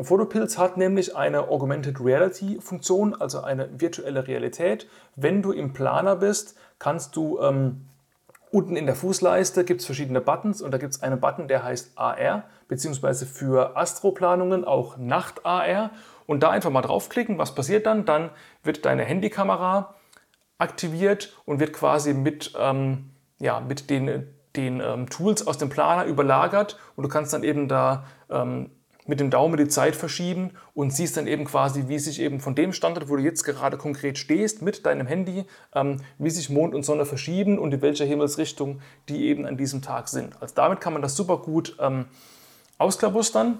Photopilz 0.00 0.56
hat 0.56 0.78
nämlich 0.78 1.14
eine 1.14 1.50
Augmented 1.50 2.00
Reality 2.00 2.58
Funktion, 2.58 3.14
also 3.14 3.42
eine 3.42 3.68
virtuelle 3.78 4.26
Realität. 4.26 4.88
Wenn 5.14 5.42
du 5.42 5.52
im 5.52 5.74
Planer 5.74 6.16
bist, 6.16 6.56
kannst 6.78 7.16
du 7.16 7.38
ähm, 7.38 7.84
Unten 8.52 8.76
in 8.76 8.84
der 8.84 8.94
Fußleiste 8.94 9.64
gibt 9.64 9.80
es 9.80 9.86
verschiedene 9.86 10.20
Buttons 10.20 10.60
und 10.60 10.72
da 10.72 10.78
gibt 10.78 10.92
es 10.92 11.02
einen 11.02 11.18
Button, 11.18 11.48
der 11.48 11.64
heißt 11.64 11.92
AR, 11.96 12.44
beziehungsweise 12.68 13.24
für 13.24 13.78
Astroplanungen 13.78 14.66
auch 14.66 14.98
Nacht-AR. 14.98 15.90
Und 16.26 16.42
da 16.42 16.50
einfach 16.50 16.68
mal 16.68 16.82
draufklicken, 16.82 17.38
was 17.38 17.54
passiert 17.54 17.86
dann? 17.86 18.04
Dann 18.04 18.28
wird 18.62 18.84
deine 18.84 19.04
Handykamera 19.04 19.94
aktiviert 20.58 21.34
und 21.46 21.60
wird 21.60 21.72
quasi 21.72 22.12
mit, 22.12 22.52
ähm, 22.58 23.12
ja, 23.38 23.58
mit 23.60 23.88
den, 23.88 24.28
den 24.54 24.80
ähm, 24.80 25.08
Tools 25.08 25.46
aus 25.46 25.56
dem 25.56 25.70
Planer 25.70 26.04
überlagert 26.04 26.78
und 26.94 27.04
du 27.04 27.08
kannst 27.08 27.32
dann 27.32 27.44
eben 27.44 27.68
da 27.68 28.04
ähm, 28.28 28.70
mit 29.06 29.20
dem 29.20 29.30
Daumen 29.30 29.56
die 29.56 29.68
Zeit 29.68 29.96
verschieben 29.96 30.50
und 30.74 30.92
siehst 30.92 31.16
dann 31.16 31.26
eben 31.26 31.44
quasi, 31.44 31.88
wie 31.88 31.98
sich 31.98 32.20
eben 32.20 32.40
von 32.40 32.54
dem 32.54 32.72
Standort, 32.72 33.08
wo 33.08 33.16
du 33.16 33.22
jetzt 33.22 33.44
gerade 33.44 33.76
konkret 33.76 34.18
stehst, 34.18 34.62
mit 34.62 34.86
deinem 34.86 35.06
Handy, 35.06 35.44
ähm, 35.74 35.96
wie 36.18 36.30
sich 36.30 36.50
Mond 36.50 36.74
und 36.74 36.84
Sonne 36.84 37.04
verschieben 37.04 37.58
und 37.58 37.72
in 37.74 37.82
welcher 37.82 38.04
Himmelsrichtung 38.04 38.80
die 39.08 39.26
eben 39.26 39.46
an 39.46 39.56
diesem 39.56 39.82
Tag 39.82 40.08
sind. 40.08 40.40
Also 40.40 40.54
damit 40.54 40.80
kann 40.80 40.92
man 40.92 41.02
das 41.02 41.16
super 41.16 41.38
gut 41.38 41.76
ähm, 41.80 42.06
ausklabustern. 42.78 43.58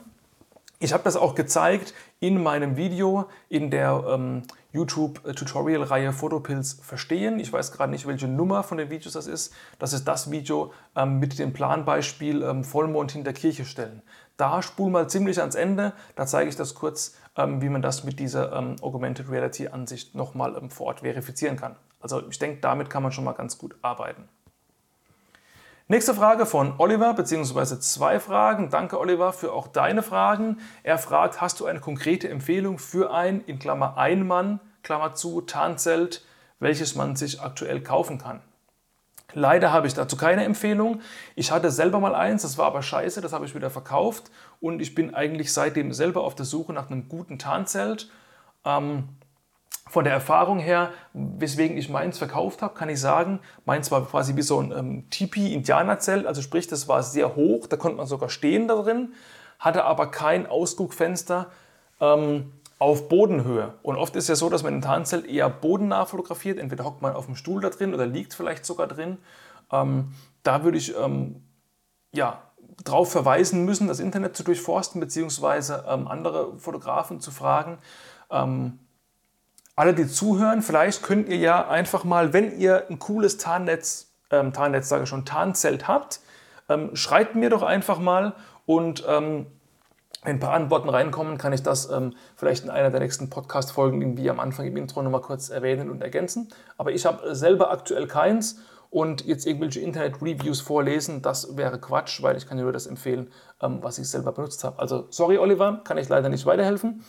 Ich 0.79 0.93
habe 0.93 1.05
das 1.05 1.17
auch 1.17 1.37
gezeigt 1.37 1.95
in 2.19 2.43
meinem 2.43 2.77
Video 2.77 3.27
in 3.49 3.71
der 3.71 4.05
ähm, 4.09 4.43
YouTube-Tutorial-Reihe 4.73 6.13
Photopills 6.13 6.81
verstehen. 6.83 7.39
Ich 7.39 7.53
weiß 7.53 7.71
gerade 7.71 7.93
nicht, 7.93 8.07
welche 8.07 8.27
Nummer 8.27 8.65
von 8.65 8.79
den 8.79 8.91
Videos 8.91 9.13
das 9.13 9.29
ist. 9.29 9.53
Das 9.79 9.93
ist 9.93 10.09
das 10.09 10.33
Video 10.33 10.73
ähm, 10.97 11.21
mit 11.21 11.39
dem 11.39 11.53
Planbeispiel 11.53 12.43
ähm, 12.43 12.65
Vollmond 12.65 13.13
hinter 13.13 13.33
Kirche 13.33 13.65
stellen. 13.65 14.03
Da 14.43 14.61
spul 14.61 14.91
mal 14.91 15.09
ziemlich 15.09 15.39
ans 15.39 15.55
Ende. 15.55 15.93
Da 16.17 16.27
zeige 16.27 16.49
ich 16.49 16.57
das 16.57 16.75
kurz, 16.75 17.15
ähm, 17.37 17.63
wie 17.63 17.69
man 17.69 17.81
das 17.81 18.03
mit 18.03 18.19
dieser 18.19 18.53
ähm, 18.53 18.75
Augmented 18.83 19.31
Reality 19.31 19.69
Ansicht 19.69 20.17
nochmal 20.17 20.57
ähm, 20.57 20.69
vor 20.69 20.89
Ort 20.89 21.03
verifizieren 21.03 21.57
kann. 21.57 21.77
Also 22.01 22.29
ich 22.29 22.41
denke, 22.41 22.61
damit 22.61 22.91
kann 22.91 23.05
man 23.05 23.13
schon 23.13 23.23
mal 23.23 23.35
ganz 23.35 23.57
gut 23.57 23.77
arbeiten. 23.83 24.29
Nächste 25.87 26.13
Frage 26.13 26.45
von 26.45 26.75
Oliver, 26.79 27.15
beziehungsweise 27.15 27.79
zwei 27.79 28.19
Fragen. 28.19 28.69
Danke, 28.69 28.99
Oliver, 28.99 29.33
für 29.33 29.53
auch 29.53 29.69
deine 29.69 30.03
Fragen. 30.03 30.59
Er 30.83 30.99
fragt, 30.99 31.41
hast 31.41 31.61
du 31.61 31.67
eine 31.67 31.79
konkrete 31.79 32.29
Empfehlung 32.29 32.81
für 32.81 33.15
ein, 33.15 33.43
in 33.43 33.61
Klammer 33.61 33.97
ein 33.97 34.27
Mann, 34.27 34.59
Klammer 34.83 35.15
zu, 35.15 35.43
Tarnzelt, 35.43 36.27
welches 36.59 36.97
man 36.97 37.15
sich 37.15 37.41
aktuell 37.41 37.81
kaufen 37.81 38.19
kann? 38.19 38.41
Leider 39.35 39.73
habe 39.73 39.87
ich 39.87 39.95
dazu 39.95 40.17
keine 40.17 40.45
Empfehlung. 40.45 41.01
Ich 41.35 41.53
hatte 41.53 41.71
selber 41.71 42.01
mal 42.01 42.15
eins, 42.15 42.43
das 42.43 42.59
war 42.59 42.67
aber 42.67 42.83
scheiße, 42.83 43.21
das 43.21 43.33
habe 43.33 43.45
ich 43.47 43.55
wieder 43.55 43.71
verkauft 43.71 44.31
und 44.61 44.81
ich 44.81 44.95
bin 44.95 45.15
eigentlich 45.15 45.53
seitdem 45.53 45.93
selber 45.93 46.23
auf 46.23 46.35
der 46.35 46.45
Suche 46.45 46.73
nach 46.73 46.91
einem 46.91 47.09
guten 47.09 47.39
Tarnzelt. 47.39 48.11
Ähm, 48.65 49.09
von 49.89 50.05
der 50.05 50.13
Erfahrung 50.15 50.59
her, 50.59 50.91
weswegen 51.13 51.77
ich 51.77 51.91
meins 51.91 52.17
verkauft 52.17 52.63
habe, 52.63 52.73
kann 52.75 52.89
ich 52.89 52.99
sagen, 52.99 53.41
meins 53.67 53.91
war 53.91 54.07
quasi 54.07 54.37
wie 54.37 54.43
so 54.43 54.59
ein 54.59 54.73
ähm, 54.73 55.11
Tipi-Indianerzelt, 55.11 56.27
also 56.27 56.41
sprich, 56.41 56.67
das 56.67 56.89
war 56.89 57.03
sehr 57.03 57.37
hoch, 57.37 57.67
da 57.67 57.77
konnte 57.77 57.99
man 57.99 58.07
sogar 58.07 58.31
stehen 58.31 58.69
da 58.69 58.81
drin, 58.81 59.13
hatte 59.59 59.85
aber 59.85 60.11
kein 60.11 60.47
Ausguckfenster 60.47 61.51
ähm, 62.01 62.53
auf 62.83 63.09
Bodenhöhe. 63.09 63.75
Und 63.83 63.97
oft 63.97 64.17
ist 64.17 64.29
ja 64.29 64.35
so, 64.35 64.51
dass 64.51 64.63
man 64.63 64.75
im 64.75 64.83
Tarnzelt 64.83 65.27
eher 65.27 65.49
bodennah 65.49 66.05
fotografiert, 66.05 66.59
entweder 66.59 66.85
hockt 66.85 67.01
man 67.01 67.15
auf 67.15 67.27
dem 67.27 67.37
Stuhl 67.37 67.61
da 67.61 67.71
drin 67.71 67.95
oder 67.95 68.07
liegt 68.07 68.35
vielleicht 68.35 68.67
sogar 68.67 68.89
drin. 68.89 69.19
Ähm, 69.71 70.13
da 70.43 70.65
würde 70.65 70.79
ich 70.79 70.97
ähm, 70.97 71.43
ja, 72.13 72.43
darauf 72.83 73.13
verweisen 73.13 73.65
müssen, 73.65 73.87
das 73.87 74.01
Internet 74.01 74.37
zu 74.37 74.43
durchforsten, 74.43 75.01
beziehungsweise 75.01 75.85
ähm, 75.89 76.09
andere 76.09 76.59
Fotografen 76.59 77.21
zu 77.21 77.31
fragen, 77.31 77.79
ähm, 78.31 78.81
alle, 79.75 79.95
die 79.95 80.07
zuhören, 80.07 80.61
vielleicht 80.61 81.03
könnt 81.03 81.29
ihr 81.29 81.39
ja 81.39 81.67
einfach 81.67 82.05
mal, 82.05 82.33
wenn 82.33 82.59
ihr 82.59 82.87
ein 82.91 82.99
cooles 82.99 83.39
Tarnnetz, 83.39 84.13
ähm, 84.31 84.53
Tarnnetz 84.53 84.89
sage 84.89 85.05
ich 85.05 85.09
schon, 85.09 85.25
Tarnzelt 85.25 85.89
habt, 85.89 86.21
ähm, 86.69 86.95
schreibt 86.95 87.37
mir 87.37 87.49
doch 87.49 87.63
einfach 87.63 87.99
mal 87.99 88.35
und 88.67 89.05
ein 90.23 90.39
paar 90.39 90.53
Antworten 90.53 90.89
reinkommen, 90.89 91.37
kann 91.37 91.53
ich 91.53 91.63
das 91.63 91.91
ähm, 91.91 92.15
vielleicht 92.37 92.65
in 92.65 92.71
einer 92.71 92.91
der 92.91 93.01
nächsten 93.01 93.29
Podcast-Folgen, 93.29 94.17
wie 94.17 94.31
am 94.31 94.41
Anfang 94.41 94.67
im 94.67 94.77
Intro, 94.77 95.03
nochmal 95.03 95.21
kurz 95.21 95.51
erwähnen 95.51 95.91
und 95.91 96.01
ergänzen. 96.01 96.49
Aber 96.79 96.93
ich 96.93 97.05
habe 97.05 97.35
selber 97.35 97.71
aktuell 97.71 98.07
keins 98.07 98.61
und 98.89 99.25
jetzt 99.25 99.47
irgendwelche 99.47 99.81
Internet-Reviews 99.81 100.61
vorlesen, 100.61 101.23
das 101.23 101.57
wäre 101.57 101.81
Quatsch, 101.81 102.23
weil 102.23 102.37
ich 102.37 102.47
kann 102.47 102.59
nur 102.59 102.73
das 102.73 102.87
empfehlen, 102.87 103.33
ähm, 103.61 103.79
was 103.83 103.99
ich 103.99 104.09
selber 104.09 104.33
benutzt 104.33 104.63
habe. 104.63 104.79
Also 104.79 105.07
sorry 105.11 105.39
Oliver, 105.39 105.81
kann 105.83 105.99
ich 105.99 106.09
leider 106.09 106.29
nicht 106.29 106.47
weiterhelfen. 106.47 107.05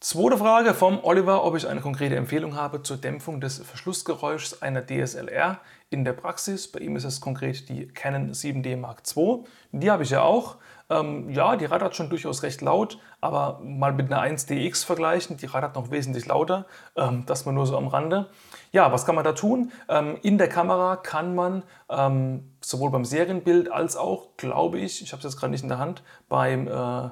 Zweite 0.00 0.36
Frage 0.36 0.74
vom 0.74 1.02
Oliver, 1.02 1.44
ob 1.44 1.56
ich 1.56 1.66
eine 1.66 1.80
konkrete 1.80 2.16
Empfehlung 2.16 2.56
habe 2.56 2.82
zur 2.82 2.98
Dämpfung 2.98 3.40
des 3.40 3.58
Verschlussgeräuschs 3.60 4.60
einer 4.60 4.84
DSLR 4.84 5.60
in 5.88 6.04
der 6.04 6.12
Praxis. 6.12 6.70
Bei 6.70 6.80
ihm 6.80 6.96
ist 6.96 7.04
es 7.04 7.22
konkret 7.22 7.68
die 7.70 7.86
Canon 7.88 8.32
7D 8.32 8.76
Mark 8.76 9.02
II. 9.16 9.44
Die 9.72 9.90
habe 9.90 10.02
ich 10.02 10.10
ja 10.10 10.20
auch. 10.20 10.56
Ähm, 10.90 11.30
ja, 11.30 11.56
die 11.56 11.64
rattert 11.64 11.96
schon 11.96 12.10
durchaus 12.10 12.42
recht 12.42 12.60
laut, 12.60 12.98
aber 13.20 13.60
mal 13.62 13.92
mit 13.92 14.12
einer 14.12 14.22
1DX 14.22 14.84
vergleichen, 14.84 15.36
die 15.36 15.46
rattert 15.46 15.74
noch 15.76 15.90
wesentlich 15.90 16.26
lauter. 16.26 16.66
Ähm, 16.96 17.24
das 17.26 17.46
mal 17.46 17.52
nur 17.52 17.66
so 17.66 17.76
am 17.76 17.88
Rande. 17.88 18.28
Ja, 18.72 18.92
was 18.92 19.06
kann 19.06 19.14
man 19.14 19.24
da 19.24 19.32
tun? 19.32 19.72
Ähm, 19.88 20.18
in 20.22 20.36
der 20.36 20.48
Kamera 20.48 20.96
kann 20.96 21.34
man 21.34 21.62
ähm, 21.88 22.52
sowohl 22.60 22.90
beim 22.90 23.04
Serienbild 23.04 23.72
als 23.72 23.96
auch, 23.96 24.36
glaube 24.36 24.78
ich, 24.78 25.02
ich 25.02 25.12
habe 25.12 25.18
es 25.18 25.24
jetzt 25.24 25.38
gerade 25.38 25.52
nicht 25.52 25.62
in 25.62 25.68
der 25.68 25.78
Hand, 25.78 26.02
beim 26.28 26.68
äh, 26.68 27.10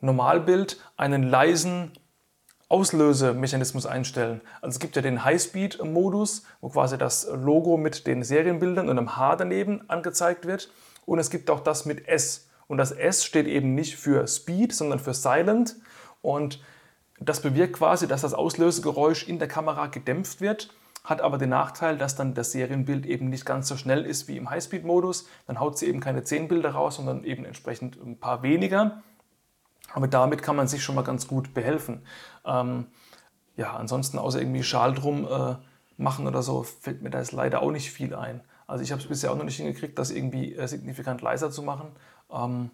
Normalbild 0.00 0.80
einen 0.96 1.22
leisen 1.22 1.92
Auslösemechanismus 2.70 3.84
einstellen. 3.84 4.40
Also 4.62 4.76
es 4.76 4.78
gibt 4.78 4.94
ja 4.94 5.02
den 5.02 5.24
Highspeed-Modus, 5.24 6.44
wo 6.60 6.68
quasi 6.68 6.96
das 6.96 7.28
Logo 7.34 7.76
mit 7.76 8.06
den 8.06 8.22
Serienbildern 8.22 8.88
und 8.88 8.96
einem 8.96 9.16
H 9.16 9.36
daneben 9.36 9.90
angezeigt 9.90 10.46
wird. 10.46 10.70
Und 11.04 11.18
es 11.18 11.30
gibt 11.30 11.50
auch 11.50 11.60
das 11.60 11.84
mit 11.84 12.06
S. 12.06 12.48
Und 12.70 12.78
das 12.78 12.92
S 12.92 13.24
steht 13.24 13.48
eben 13.48 13.74
nicht 13.74 13.96
für 13.96 14.28
Speed, 14.28 14.72
sondern 14.72 15.00
für 15.00 15.12
Silent. 15.12 15.74
Und 16.22 16.62
das 17.18 17.42
bewirkt 17.42 17.72
quasi, 17.72 18.06
dass 18.06 18.20
das 18.20 18.32
Auslösegeräusch 18.32 19.26
in 19.26 19.40
der 19.40 19.48
Kamera 19.48 19.88
gedämpft 19.88 20.40
wird, 20.40 20.72
hat 21.02 21.20
aber 21.20 21.36
den 21.36 21.48
Nachteil, 21.48 21.98
dass 21.98 22.14
dann 22.14 22.32
das 22.32 22.52
Serienbild 22.52 23.06
eben 23.06 23.28
nicht 23.28 23.44
ganz 23.44 23.66
so 23.66 23.76
schnell 23.76 24.06
ist 24.06 24.28
wie 24.28 24.36
im 24.36 24.50
Highspeed-Modus. 24.50 25.26
Dann 25.48 25.58
haut 25.58 25.78
sie 25.78 25.88
eben 25.88 25.98
keine 25.98 26.22
10 26.22 26.46
Bilder 26.46 26.70
raus, 26.70 26.94
sondern 26.94 27.24
eben 27.24 27.44
entsprechend 27.44 27.96
ein 28.00 28.20
paar 28.20 28.44
weniger. 28.44 29.02
Aber 29.92 30.06
damit 30.06 30.40
kann 30.44 30.54
man 30.54 30.68
sich 30.68 30.84
schon 30.84 30.94
mal 30.94 31.02
ganz 31.02 31.26
gut 31.26 31.52
behelfen. 31.54 32.02
Ähm, 32.44 32.86
ja, 33.56 33.74
ansonsten 33.74 34.16
außer 34.16 34.40
irgendwie 34.40 34.62
Schal 34.62 34.94
drum 34.94 35.26
äh, 35.26 35.56
machen 35.96 36.28
oder 36.28 36.44
so, 36.44 36.62
fällt 36.62 37.02
mir 37.02 37.10
da 37.10 37.18
jetzt 37.18 37.32
leider 37.32 37.62
auch 37.62 37.72
nicht 37.72 37.90
viel 37.90 38.14
ein. 38.14 38.42
Also 38.68 38.84
ich 38.84 38.92
habe 38.92 39.02
es 39.02 39.08
bisher 39.08 39.32
auch 39.32 39.36
noch 39.36 39.42
nicht 39.42 39.56
hingekriegt, 39.56 39.98
das 39.98 40.12
irgendwie 40.12 40.54
äh, 40.54 40.68
signifikant 40.68 41.20
leiser 41.20 41.50
zu 41.50 41.64
machen. 41.64 41.90
Ähm, 42.32 42.70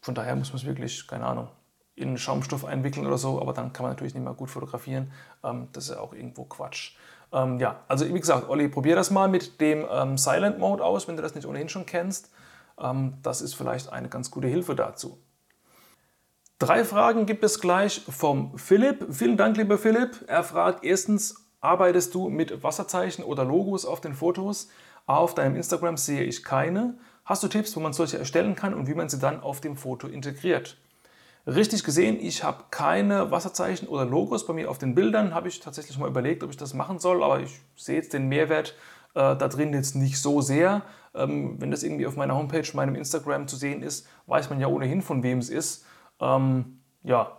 von 0.00 0.14
daher 0.14 0.36
muss 0.36 0.50
man 0.50 0.60
es 0.60 0.66
wirklich, 0.66 1.06
keine 1.06 1.26
Ahnung, 1.26 1.48
in 1.96 2.18
Schaumstoff 2.18 2.64
einwickeln 2.64 3.06
oder 3.06 3.18
so, 3.18 3.40
aber 3.40 3.52
dann 3.52 3.72
kann 3.72 3.84
man 3.84 3.92
natürlich 3.92 4.14
nicht 4.14 4.24
mehr 4.24 4.34
gut 4.34 4.50
fotografieren. 4.50 5.12
Ähm, 5.42 5.68
das 5.72 5.84
ist 5.84 5.90
ja 5.96 6.00
auch 6.00 6.12
irgendwo 6.12 6.44
Quatsch. 6.44 6.96
Ähm, 7.32 7.58
ja, 7.58 7.80
also 7.88 8.06
wie 8.12 8.20
gesagt, 8.20 8.48
Olli, 8.48 8.68
probier 8.68 8.96
das 8.96 9.10
mal 9.10 9.28
mit 9.28 9.60
dem 9.60 9.86
ähm, 9.90 10.18
Silent 10.18 10.58
Mode 10.58 10.84
aus, 10.84 11.08
wenn 11.08 11.16
du 11.16 11.22
das 11.22 11.34
nicht 11.34 11.46
ohnehin 11.46 11.68
schon 11.68 11.86
kennst. 11.86 12.32
Ähm, 12.78 13.14
das 13.22 13.40
ist 13.40 13.54
vielleicht 13.54 13.92
eine 13.92 14.08
ganz 14.08 14.30
gute 14.30 14.48
Hilfe 14.48 14.74
dazu. 14.74 15.18
Drei 16.58 16.84
Fragen 16.84 17.26
gibt 17.26 17.44
es 17.44 17.60
gleich 17.60 18.00
vom 18.08 18.56
Philipp. 18.56 19.06
Vielen 19.10 19.36
Dank, 19.36 19.56
lieber 19.56 19.76
Philipp. 19.76 20.24
Er 20.28 20.44
fragt 20.44 20.84
erstens, 20.84 21.48
arbeitest 21.60 22.14
du 22.14 22.28
mit 22.28 22.62
Wasserzeichen 22.62 23.24
oder 23.24 23.44
Logos 23.44 23.84
auf 23.84 24.00
den 24.00 24.14
Fotos? 24.14 24.68
Auf 25.06 25.34
deinem 25.34 25.56
Instagram 25.56 25.96
sehe 25.96 26.22
ich 26.22 26.44
keine. 26.44 26.96
Hast 27.24 27.42
du 27.42 27.48
Tipps, 27.48 27.74
wo 27.74 27.80
man 27.80 27.92
solche 27.92 28.18
erstellen 28.18 28.54
kann 28.54 28.74
und 28.74 28.86
wie 28.86 28.94
man 28.94 29.08
sie 29.08 29.18
dann 29.18 29.40
auf 29.40 29.60
dem 29.60 29.76
Foto 29.76 30.06
integriert? 30.06 30.76
Richtig 31.46 31.84
gesehen, 31.84 32.18
ich 32.20 32.44
habe 32.44 32.64
keine 32.70 33.30
Wasserzeichen 33.30 33.88
oder 33.88 34.04
Logos 34.04 34.46
bei 34.46 34.52
mir 34.52 34.70
auf 34.70 34.78
den 34.78 34.94
Bildern. 34.94 35.34
Habe 35.34 35.48
ich 35.48 35.60
tatsächlich 35.60 35.98
mal 35.98 36.08
überlegt, 36.08 36.42
ob 36.42 36.50
ich 36.50 36.56
das 36.56 36.74
machen 36.74 36.98
soll, 36.98 37.22
aber 37.22 37.40
ich 37.40 37.60
sehe 37.76 37.96
jetzt 37.96 38.12
den 38.12 38.28
Mehrwert 38.28 38.74
äh, 39.14 39.36
da 39.36 39.48
drin 39.48 39.72
jetzt 39.72 39.94
nicht 39.94 40.20
so 40.20 40.40
sehr. 40.40 40.82
Ähm, 41.14 41.60
wenn 41.60 41.70
das 41.70 41.82
irgendwie 41.82 42.06
auf 42.06 42.16
meiner 42.16 42.34
Homepage, 42.34 42.66
meinem 42.74 42.94
Instagram 42.94 43.46
zu 43.46 43.56
sehen 43.56 43.82
ist, 43.82 44.06
weiß 44.26 44.50
man 44.50 44.60
ja 44.60 44.66
ohnehin, 44.66 45.02
von 45.02 45.22
wem 45.22 45.38
es 45.38 45.48
ist. 45.48 45.84
Ähm, 46.20 46.80
ja, 47.02 47.38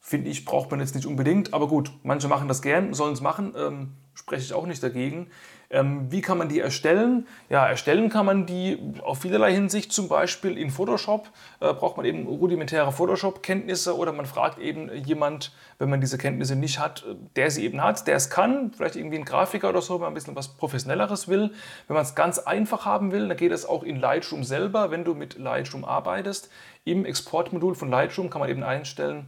finde 0.00 0.30
ich, 0.30 0.44
braucht 0.44 0.70
man 0.70 0.78
jetzt 0.80 0.94
nicht 0.94 1.06
unbedingt, 1.06 1.52
aber 1.52 1.66
gut, 1.66 1.90
manche 2.04 2.28
machen 2.28 2.46
das 2.46 2.62
gern, 2.62 2.94
sollen 2.94 3.14
es 3.14 3.20
machen, 3.20 3.54
ähm, 3.56 3.92
spreche 4.14 4.42
ich 4.42 4.54
auch 4.54 4.66
nicht 4.66 4.82
dagegen. 4.82 5.28
Ähm, 5.70 6.10
wie 6.10 6.20
kann 6.20 6.38
man 6.38 6.48
die 6.48 6.60
erstellen? 6.60 7.26
Ja, 7.48 7.66
erstellen 7.66 8.08
kann 8.08 8.26
man 8.26 8.46
die 8.46 8.78
auf 9.02 9.20
vielerlei 9.20 9.52
Hinsicht, 9.52 9.92
zum 9.92 10.08
Beispiel 10.08 10.56
in 10.56 10.70
Photoshop 10.70 11.28
äh, 11.60 11.72
braucht 11.72 11.96
man 11.96 12.06
eben 12.06 12.26
rudimentäre 12.26 12.92
Photoshop-Kenntnisse 12.92 13.96
oder 13.96 14.12
man 14.12 14.26
fragt 14.26 14.58
eben 14.58 14.90
jemand, 15.04 15.52
wenn 15.78 15.90
man 15.90 16.00
diese 16.00 16.18
Kenntnisse 16.18 16.56
nicht 16.56 16.78
hat, 16.78 17.04
der 17.34 17.50
sie 17.50 17.64
eben 17.64 17.82
hat, 17.82 18.06
der 18.06 18.16
es 18.16 18.30
kann, 18.30 18.72
vielleicht 18.72 18.96
irgendwie 18.96 19.18
ein 19.18 19.24
Grafiker 19.24 19.68
oder 19.68 19.82
so, 19.82 19.94
wenn 19.94 20.02
man 20.02 20.12
ein 20.12 20.14
bisschen 20.14 20.36
was 20.36 20.56
Professionelleres 20.56 21.28
will. 21.28 21.52
Wenn 21.88 21.94
man 21.94 22.04
es 22.04 22.14
ganz 22.14 22.38
einfach 22.38 22.84
haben 22.84 23.12
will, 23.12 23.28
dann 23.28 23.36
geht 23.36 23.52
es 23.52 23.66
auch 23.66 23.82
in 23.82 23.96
Lightroom 23.96 24.44
selber, 24.44 24.90
wenn 24.90 25.04
du 25.04 25.14
mit 25.14 25.38
Lightroom 25.38 25.84
arbeitest. 25.84 26.50
Im 26.84 27.04
Exportmodul 27.04 27.74
von 27.74 27.90
Lightroom 27.90 28.30
kann 28.30 28.40
man 28.40 28.48
eben 28.48 28.62
einstellen, 28.62 29.26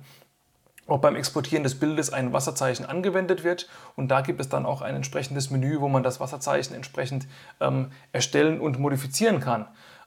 ob 0.88 1.02
beim 1.02 1.14
Exportieren 1.14 1.62
des 1.62 1.78
Bildes 1.78 2.12
ein 2.12 2.32
Wasserzeichen 2.32 2.84
angewendet 2.84 3.44
wird. 3.44 3.68
Und 3.94 4.08
da 4.08 4.22
gibt 4.22 4.40
es 4.40 4.48
dann 4.48 4.66
auch 4.66 4.82
ein 4.82 4.96
entsprechendes 4.96 5.50
Menü, 5.50 5.80
wo 5.80 5.88
man 5.88 6.02
das 6.02 6.18
Wasserzeichen 6.18 6.74
entsprechend 6.74 7.28
ähm, 7.60 7.92
erstellen 8.10 8.60
und 8.60 8.78
modifizieren 8.80 9.38
kann. 9.38 9.66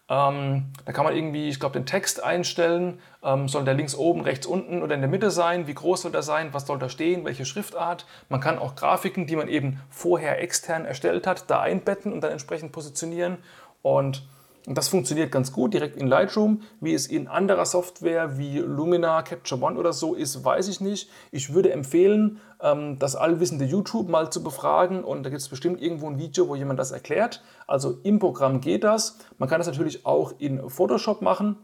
Ähm, 0.10 0.66
da 0.84 0.92
kann 0.92 1.06
man 1.06 1.16
irgendwie, 1.16 1.48
ich 1.48 1.60
glaube, 1.60 1.80
den 1.80 1.86
Text 1.86 2.24
einstellen. 2.24 3.00
Ähm, 3.24 3.48
soll 3.48 3.64
der 3.64 3.76
links 3.76 3.96
oben, 3.96 4.22
rechts 4.22 4.46
unten 4.46 4.82
oder 4.82 4.96
in 4.96 5.02
der 5.02 5.10
Mitte 5.10 5.32
sein? 5.32 5.68
Wie 5.68 5.74
groß 5.74 6.02
soll 6.02 6.12
der 6.12 6.24
sein? 6.24 6.50
Was 6.52 6.66
soll 6.66 6.80
da 6.80 6.90
stehen? 6.90 7.24
Welche 7.24 7.46
Schriftart? 7.46 8.06
Man 8.28 8.42
kann 8.42 8.58
auch 8.58 8.76
Grafiken, 8.76 9.28
die 9.28 9.36
man 9.36 9.48
eben 9.48 9.80
vorher 9.90 10.42
extern 10.42 10.84
erstellt 10.84 11.28
hat, 11.28 11.50
da 11.50 11.62
einbetten 11.62 12.12
und 12.12 12.22
dann 12.22 12.32
entsprechend 12.32 12.72
positionieren. 12.72 13.38
Und 13.84 14.24
und 14.68 14.78
das 14.78 14.90
funktioniert 14.90 15.32
ganz 15.32 15.52
gut 15.52 15.74
direkt 15.74 15.98
in 15.98 16.08
Lightroom. 16.08 16.62
Wie 16.80 16.94
es 16.94 17.08
in 17.08 17.28
anderer 17.28 17.66
Software 17.66 18.38
wie 18.38 18.60
Lumina, 18.60 19.24
Capture 19.24 19.62
One 19.62 19.80
oder 19.80 19.92
so 19.92 20.14
ist, 20.14 20.46
weiß 20.46 20.68
ich 20.68 20.82
nicht. 20.82 21.10
Ich 21.32 21.54
würde 21.54 21.72
empfehlen, 21.72 22.40
ähm, 22.62 23.00
das 23.00 23.16
allwissende 23.16 23.66
YouTube 23.66 24.08
mal 24.08 24.32
zu 24.32 24.44
befragen 24.44 25.04
und 25.04 25.24
da 25.24 25.30
gibt 25.30 25.42
es 25.42 25.50
bestimmt 25.50 25.82
irgendwo 25.82 26.08
ein 26.10 26.20
Video, 26.20 26.48
wo 26.48 26.56
jemand 26.56 26.80
das 26.80 26.92
erklärt. 26.92 27.44
Also 27.66 27.98
im 28.04 28.20
Programm 28.20 28.62
geht 28.62 28.84
das. 28.84 29.18
Man 29.38 29.50
kann 29.50 29.60
das 29.60 29.68
natürlich 29.68 30.06
auch 30.06 30.34
in 30.38 30.70
Photoshop 30.70 31.22
machen 31.22 31.58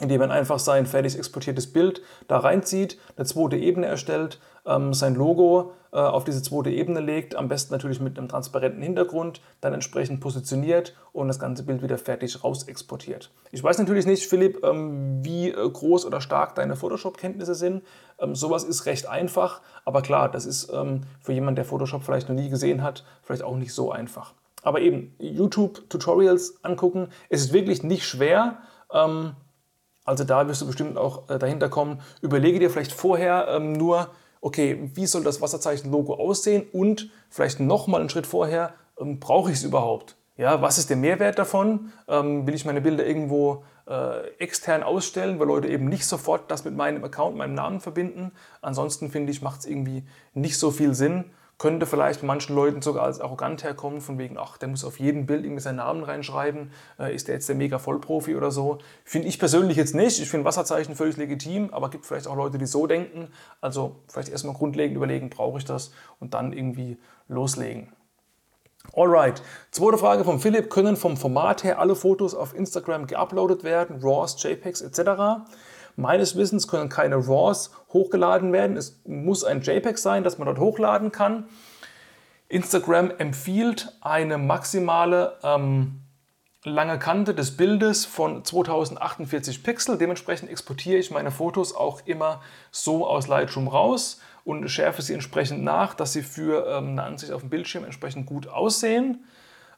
indem 0.00 0.20
man 0.20 0.32
einfach 0.32 0.58
sein 0.58 0.86
fertig 0.86 1.16
exportiertes 1.16 1.72
Bild 1.72 2.02
da 2.26 2.38
reinzieht, 2.38 2.98
eine 3.16 3.26
zweite 3.26 3.56
Ebene 3.56 3.86
erstellt, 3.86 4.40
ähm, 4.66 4.92
sein 4.92 5.14
Logo 5.14 5.72
auf 5.98 6.24
diese 6.24 6.42
zweite 6.42 6.70
Ebene 6.70 6.98
legt, 7.00 7.36
am 7.36 7.46
besten 7.46 7.72
natürlich 7.72 8.00
mit 8.00 8.18
einem 8.18 8.28
transparenten 8.28 8.82
Hintergrund, 8.82 9.40
dann 9.60 9.74
entsprechend 9.74 10.20
positioniert 10.20 10.96
und 11.12 11.28
das 11.28 11.38
ganze 11.38 11.62
Bild 11.62 11.82
wieder 11.82 11.98
fertig 11.98 12.42
raus 12.42 12.64
exportiert. 12.64 13.30
Ich 13.52 13.62
weiß 13.62 13.78
natürlich 13.78 14.04
nicht, 14.04 14.26
Philipp, 14.26 14.64
ähm, 14.64 15.24
wie 15.24 15.50
äh, 15.50 15.70
groß 15.70 16.04
oder 16.04 16.20
stark 16.20 16.56
deine 16.56 16.74
Photoshop-Kenntnisse 16.74 17.54
sind. 17.54 17.84
Ähm, 18.18 18.34
sowas 18.34 18.64
ist 18.64 18.86
recht 18.86 19.06
einfach, 19.06 19.60
aber 19.84 20.02
klar, 20.02 20.28
das 20.28 20.46
ist 20.46 20.68
ähm, 20.72 21.02
für 21.20 21.32
jemanden, 21.32 21.56
der 21.56 21.64
Photoshop 21.64 22.02
vielleicht 22.02 22.28
noch 22.28 22.34
nie 22.34 22.48
gesehen 22.50 22.82
hat, 22.82 23.04
vielleicht 23.22 23.44
auch 23.44 23.56
nicht 23.56 23.72
so 23.72 23.92
einfach. 23.92 24.34
Aber 24.64 24.80
eben 24.80 25.14
YouTube-Tutorials 25.18 26.64
angucken, 26.64 27.10
es 27.28 27.42
ist 27.42 27.52
wirklich 27.52 27.84
nicht 27.84 28.04
schwer. 28.04 28.58
Also 30.04 30.24
da 30.24 30.48
wirst 30.48 30.62
du 30.62 30.66
bestimmt 30.66 30.96
auch 30.96 31.28
äh, 31.28 31.38
dahinter 31.38 31.68
kommen. 31.68 32.00
Überlege 32.22 32.58
dir 32.58 32.70
vielleicht 32.70 32.92
vorher 32.92 33.60
nur, 33.60 34.08
okay, 34.44 34.90
wie 34.92 35.06
soll 35.06 35.24
das 35.24 35.40
Wasserzeichen-Logo 35.40 36.14
aussehen 36.14 36.66
und 36.70 37.10
vielleicht 37.30 37.60
nochmal 37.60 38.00
einen 38.00 38.10
Schritt 38.10 38.26
vorher, 38.26 38.74
ähm, 39.00 39.18
brauche 39.18 39.50
ich 39.50 39.56
es 39.56 39.64
überhaupt? 39.64 40.16
Ja, 40.36 40.60
was 40.60 40.76
ist 40.76 40.90
der 40.90 40.98
Mehrwert 40.98 41.38
davon? 41.38 41.92
Ähm, 42.08 42.46
will 42.46 42.54
ich 42.54 42.66
meine 42.66 42.82
Bilder 42.82 43.06
irgendwo 43.06 43.64
äh, 43.88 44.28
extern 44.38 44.82
ausstellen, 44.82 45.38
weil 45.38 45.46
Leute 45.46 45.68
eben 45.68 45.88
nicht 45.88 46.04
sofort 46.04 46.50
das 46.50 46.64
mit 46.66 46.76
meinem 46.76 47.02
Account, 47.04 47.36
meinem 47.36 47.54
Namen 47.54 47.80
verbinden? 47.80 48.32
Ansonsten 48.60 49.10
finde 49.10 49.32
ich, 49.32 49.40
macht 49.40 49.60
es 49.60 49.66
irgendwie 49.66 50.04
nicht 50.34 50.58
so 50.58 50.70
viel 50.70 50.92
Sinn. 50.92 51.24
Könnte 51.56 51.86
vielleicht 51.86 52.22
manchen 52.22 52.54
Leuten 52.54 52.82
sogar 52.82 53.04
als 53.04 53.20
arrogant 53.20 53.62
herkommen, 53.62 54.00
von 54.00 54.18
wegen, 54.18 54.36
ach, 54.38 54.56
der 54.56 54.68
muss 54.68 54.84
auf 54.84 54.98
jedem 54.98 55.26
Bild 55.26 55.44
irgendwie 55.44 55.62
seinen 55.62 55.76
Namen 55.76 56.02
reinschreiben, 56.02 56.72
äh, 56.98 57.14
ist 57.14 57.28
der 57.28 57.36
jetzt 57.36 57.48
der 57.48 57.56
mega 57.56 57.78
Vollprofi 57.78 58.34
oder 58.34 58.50
so. 58.50 58.78
Finde 59.04 59.28
ich 59.28 59.38
persönlich 59.38 59.76
jetzt 59.76 59.94
nicht. 59.94 60.20
Ich 60.20 60.28
finde 60.28 60.44
Wasserzeichen 60.44 60.96
völlig 60.96 61.16
legitim, 61.16 61.72
aber 61.72 61.90
gibt 61.90 62.06
vielleicht 62.06 62.26
auch 62.26 62.36
Leute, 62.36 62.58
die 62.58 62.66
so 62.66 62.86
denken. 62.86 63.28
Also 63.60 63.96
vielleicht 64.08 64.30
erstmal 64.30 64.54
grundlegend 64.54 64.96
überlegen, 64.96 65.30
brauche 65.30 65.58
ich 65.58 65.64
das 65.64 65.92
und 66.18 66.34
dann 66.34 66.52
irgendwie 66.52 66.98
loslegen. 67.28 67.92
Alright, 68.92 69.42
zweite 69.70 69.98
Frage 69.98 70.24
von 70.24 70.40
Philipp. 70.40 70.70
Können 70.70 70.96
vom 70.96 71.16
Format 71.16 71.64
her 71.64 71.78
alle 71.78 71.96
Fotos 71.96 72.34
auf 72.34 72.54
Instagram 72.54 73.06
geuploadet 73.06 73.64
werden, 73.64 74.00
RAWs, 74.02 74.40
JPEGs 74.42 74.82
etc.? 74.82 75.46
Meines 75.96 76.36
Wissens 76.36 76.68
können 76.68 76.88
keine 76.88 77.16
RAWs 77.16 77.70
hochgeladen 77.92 78.52
werden. 78.52 78.76
Es 78.76 79.00
muss 79.06 79.44
ein 79.44 79.60
JPEG 79.60 79.98
sein, 79.98 80.24
das 80.24 80.38
man 80.38 80.46
dort 80.46 80.58
hochladen 80.58 81.12
kann. 81.12 81.48
Instagram 82.48 83.10
empfiehlt 83.18 83.92
eine 84.00 84.38
maximale 84.38 85.38
ähm, 85.42 86.00
lange 86.64 86.98
Kante 86.98 87.34
des 87.34 87.56
Bildes 87.56 88.04
von 88.04 88.44
2048 88.44 89.62
Pixel. 89.62 89.98
Dementsprechend 89.98 90.50
exportiere 90.50 90.98
ich 90.98 91.10
meine 91.10 91.30
Fotos 91.30 91.74
auch 91.74 92.02
immer 92.06 92.40
so 92.70 93.06
aus 93.06 93.28
Lightroom 93.28 93.68
raus 93.68 94.20
und 94.44 94.68
schärfe 94.68 95.02
sie 95.02 95.14
entsprechend 95.14 95.62
nach, 95.62 95.94
dass 95.94 96.12
sie 96.12 96.22
für 96.22 96.66
ähm, 96.66 96.90
eine 96.90 97.02
Ansicht 97.02 97.32
auf 97.32 97.42
dem 97.42 97.50
Bildschirm 97.50 97.84
entsprechend 97.84 98.26
gut 98.26 98.48
aussehen. 98.48 99.24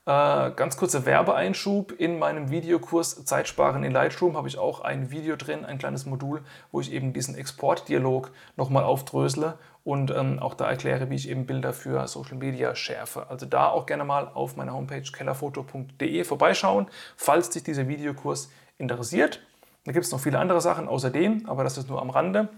Äh, 0.07 0.53
ganz 0.53 0.77
kurzer 0.77 1.05
Werbeeinschub. 1.05 1.93
In 1.99 2.21
meinem 2.21 2.51
Videokurs 2.51 3.25
Zeitsparen 3.25 3.83
in 3.83 3.91
Lightroom 3.91 4.37
habe 4.37 4.47
ich 4.47 4.57
auch 4.57 4.81
ein 4.81 5.11
Video 5.11 5.35
drin, 5.35 5.65
ein 5.65 5.79
kleines 5.79 6.07
Modul, 6.07 6.43
wo 6.71 6.81
ich 6.81 6.93
eben 6.93 7.13
diesen 7.13 7.35
Exportdialog 7.35 8.31
nochmal 8.57 8.85
aufdrösele 8.85 9.59
und 9.83 10.13
ähm, 10.13 10.39
auch 10.39 10.55
da 10.55 10.71
erkläre, 10.71 11.11
wie 11.11 11.17
ich 11.17 11.29
eben 11.29 11.45
Bilder 11.45 11.73
für 11.73 12.07
Social 12.07 12.37
Media 12.37 12.77
schärfe. 12.77 13.29
Also 13.29 13.47
da 13.47 13.69
auch 13.69 13.85
gerne 13.85 14.05
mal 14.05 14.31
auf 14.33 14.55
meiner 14.55 14.75
Homepage 14.75 15.03
kellerfoto.de 15.03 16.23
vorbeischauen, 16.23 16.87
falls 17.17 17.51
dich 17.51 17.65
dieser 17.65 17.89
Videokurs 17.89 18.49
interessiert. 18.79 19.41
Da 19.87 19.93
gibt 19.93 20.05
es 20.05 20.13
noch 20.13 20.21
viele 20.21 20.39
andere 20.39 20.61
Sachen 20.61 20.87
außerdem, 20.87 21.47
aber 21.49 21.65
das 21.65 21.79
ist 21.79 21.89
nur 21.89 22.01
am 22.01 22.11
Rande. 22.11 22.49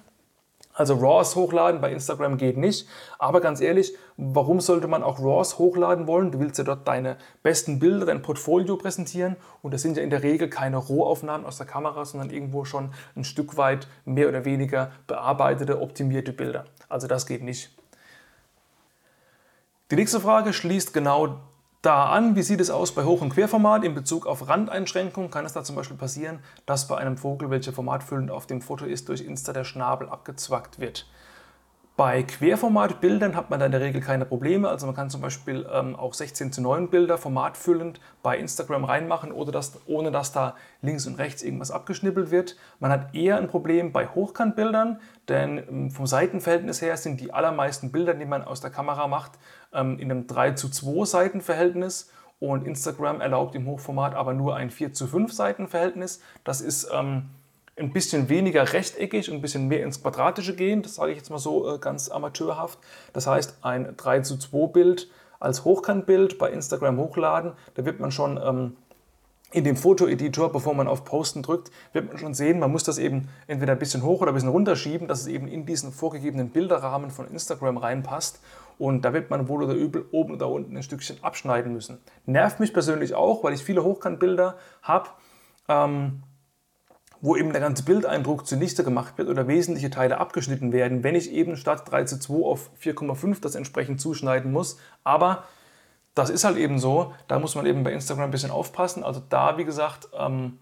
Also 0.78 0.94
RAWs 0.94 1.34
hochladen 1.34 1.80
bei 1.80 1.90
Instagram 1.90 2.36
geht 2.36 2.56
nicht. 2.56 2.86
Aber 3.18 3.40
ganz 3.40 3.60
ehrlich, 3.60 3.96
warum 4.16 4.60
sollte 4.60 4.86
man 4.86 5.02
auch 5.02 5.18
RAWs 5.18 5.58
hochladen 5.58 6.06
wollen? 6.06 6.30
Du 6.30 6.38
willst 6.38 6.56
ja 6.56 6.62
dort 6.62 6.86
deine 6.86 7.16
besten 7.42 7.80
Bilder, 7.80 8.06
dein 8.06 8.22
Portfolio 8.22 8.76
präsentieren. 8.76 9.34
Und 9.60 9.74
das 9.74 9.82
sind 9.82 9.96
ja 9.96 10.04
in 10.04 10.10
der 10.10 10.22
Regel 10.22 10.48
keine 10.48 10.76
Rohaufnahmen 10.76 11.44
aus 11.44 11.56
der 11.56 11.66
Kamera, 11.66 12.04
sondern 12.04 12.30
irgendwo 12.30 12.64
schon 12.64 12.92
ein 13.16 13.24
Stück 13.24 13.56
weit 13.56 13.88
mehr 14.04 14.28
oder 14.28 14.44
weniger 14.44 14.92
bearbeitete, 15.08 15.80
optimierte 15.80 16.32
Bilder. 16.32 16.66
Also 16.88 17.08
das 17.08 17.26
geht 17.26 17.42
nicht. 17.42 17.76
Die 19.90 19.96
nächste 19.96 20.20
Frage 20.20 20.52
schließt 20.52 20.94
genau 20.94 21.40
da 21.82 22.06
an, 22.06 22.34
wie 22.34 22.42
sieht 22.42 22.60
es 22.60 22.70
aus 22.70 22.92
bei 22.92 23.04
Hoch- 23.04 23.20
und 23.20 23.30
Querformat 23.30 23.84
in 23.84 23.94
Bezug 23.94 24.26
auf 24.26 24.48
Randeinschränkungen? 24.48 25.30
Kann 25.30 25.44
es 25.44 25.52
da 25.52 25.62
zum 25.62 25.76
Beispiel 25.76 25.96
passieren, 25.96 26.40
dass 26.66 26.88
bei 26.88 26.96
einem 26.96 27.16
Vogel, 27.16 27.50
welcher 27.50 27.72
formatfüllend 27.72 28.30
auf 28.30 28.46
dem 28.46 28.62
Foto 28.62 28.84
ist, 28.84 29.08
durch 29.08 29.20
Insta 29.20 29.52
der 29.52 29.64
Schnabel 29.64 30.08
abgezwackt 30.08 30.80
wird? 30.80 31.06
Bei 31.98 32.22
Querformatbildern 32.22 33.34
hat 33.34 33.50
man 33.50 33.58
da 33.58 33.66
in 33.66 33.72
der 33.72 33.80
Regel 33.80 34.00
keine 34.00 34.24
Probleme. 34.24 34.68
Also 34.68 34.86
man 34.86 34.94
kann 34.94 35.10
zum 35.10 35.20
Beispiel 35.20 35.68
ähm, 35.68 35.96
auch 35.96 36.14
16 36.14 36.52
zu 36.52 36.62
9 36.62 36.90
Bilder 36.90 37.18
formatfüllend 37.18 37.98
bei 38.22 38.38
Instagram 38.38 38.84
reinmachen, 38.84 39.32
oder 39.32 39.50
dass, 39.50 39.80
ohne 39.88 40.12
dass 40.12 40.30
da 40.30 40.54
links 40.80 41.08
und 41.08 41.16
rechts 41.16 41.42
irgendwas 41.42 41.72
abgeschnippelt 41.72 42.30
wird. 42.30 42.56
Man 42.78 42.92
hat 42.92 43.16
eher 43.16 43.36
ein 43.36 43.48
Problem 43.48 43.90
bei 43.90 44.06
Hochkantbildern, 44.06 45.00
denn 45.26 45.58
ähm, 45.58 45.90
vom 45.90 46.06
Seitenverhältnis 46.06 46.80
her 46.82 46.96
sind 46.96 47.18
die 47.18 47.32
allermeisten 47.32 47.90
Bilder, 47.90 48.14
die 48.14 48.26
man 48.26 48.44
aus 48.44 48.60
der 48.60 48.70
Kamera 48.70 49.08
macht, 49.08 49.32
ähm, 49.72 49.98
in 49.98 50.08
einem 50.12 50.28
3 50.28 50.52
zu 50.52 50.68
2 50.68 51.04
Seitenverhältnis. 51.04 52.12
Und 52.38 52.64
Instagram 52.64 53.20
erlaubt 53.20 53.56
im 53.56 53.66
Hochformat 53.66 54.14
aber 54.14 54.34
nur 54.34 54.54
ein 54.54 54.70
4 54.70 54.92
zu 54.92 55.08
5 55.08 55.32
Seitenverhältnis. 55.32 56.20
Das 56.44 56.60
ist 56.60 56.88
ähm, 56.94 57.30
ein 57.78 57.92
bisschen 57.92 58.28
weniger 58.28 58.72
rechteckig 58.72 59.30
und 59.30 59.36
ein 59.36 59.42
bisschen 59.42 59.68
mehr 59.68 59.82
ins 59.82 60.02
Quadratische 60.02 60.54
gehen. 60.54 60.82
Das 60.82 60.96
sage 60.96 61.12
ich 61.12 61.18
jetzt 61.18 61.30
mal 61.30 61.38
so 61.38 61.74
äh, 61.74 61.78
ganz 61.78 62.08
amateurhaft. 62.08 62.78
Das 63.12 63.26
heißt, 63.26 63.58
ein 63.62 63.96
3 63.96 64.20
zu 64.20 64.38
2 64.38 64.68
Bild 64.68 65.08
als 65.40 65.64
Hochkantbild 65.64 66.38
bei 66.38 66.50
Instagram 66.50 66.98
hochladen, 66.98 67.52
da 67.74 67.84
wird 67.84 68.00
man 68.00 68.10
schon 68.10 68.40
ähm, 68.42 68.76
in 69.50 69.64
dem 69.64 69.76
Fotoeditor, 69.76 70.52
bevor 70.52 70.74
man 70.74 70.88
auf 70.88 71.04
Posten 71.04 71.42
drückt, 71.42 71.70
wird 71.92 72.08
man 72.08 72.18
schon 72.18 72.34
sehen, 72.34 72.58
man 72.58 72.70
muss 72.70 72.84
das 72.84 72.98
eben 72.98 73.28
entweder 73.46 73.72
ein 73.72 73.78
bisschen 73.78 74.02
hoch 74.02 74.20
oder 74.20 74.32
ein 74.32 74.34
bisschen 74.34 74.50
runterschieben, 74.50 75.08
dass 75.08 75.22
es 75.22 75.26
eben 75.26 75.48
in 75.48 75.64
diesen 75.64 75.90
vorgegebenen 75.90 76.50
Bilderrahmen 76.50 77.10
von 77.10 77.28
Instagram 77.30 77.78
reinpasst. 77.78 78.40
Und 78.78 79.04
da 79.04 79.12
wird 79.12 79.30
man 79.30 79.48
wohl 79.48 79.64
oder 79.64 79.74
übel 79.74 80.04
oben 80.12 80.34
oder 80.34 80.48
unten 80.48 80.76
ein 80.76 80.82
Stückchen 80.82 81.16
abschneiden 81.22 81.72
müssen. 81.72 81.98
Nervt 82.26 82.60
mich 82.60 82.72
persönlich 82.72 83.14
auch, 83.14 83.42
weil 83.42 83.54
ich 83.54 83.64
viele 83.64 83.82
Hochkantbilder 83.82 84.56
habe. 84.82 85.08
Ähm, 85.68 86.22
wo 87.20 87.36
eben 87.36 87.52
der 87.52 87.60
ganze 87.60 87.84
Bildeindruck 87.84 88.46
zunichte 88.46 88.84
gemacht 88.84 89.18
wird 89.18 89.28
oder 89.28 89.48
wesentliche 89.48 89.90
Teile 89.90 90.18
abgeschnitten 90.18 90.72
werden, 90.72 91.02
wenn 91.02 91.14
ich 91.14 91.32
eben 91.32 91.56
statt 91.56 91.90
3 91.90 92.04
zu 92.04 92.18
2 92.18 92.34
auf 92.44 92.70
4,5 92.80 93.40
das 93.40 93.54
entsprechend 93.54 94.00
zuschneiden 94.00 94.52
muss. 94.52 94.78
Aber 95.04 95.44
das 96.14 96.30
ist 96.30 96.44
halt 96.44 96.56
eben 96.56 96.78
so, 96.78 97.12
da 97.26 97.38
muss 97.38 97.54
man 97.54 97.66
eben 97.66 97.84
bei 97.84 97.92
Instagram 97.92 98.26
ein 98.26 98.30
bisschen 98.30 98.50
aufpassen. 98.50 99.04
Also 99.04 99.20
da, 99.28 99.58
wie 99.58 99.64
gesagt, 99.64 100.08
ähm, 100.18 100.58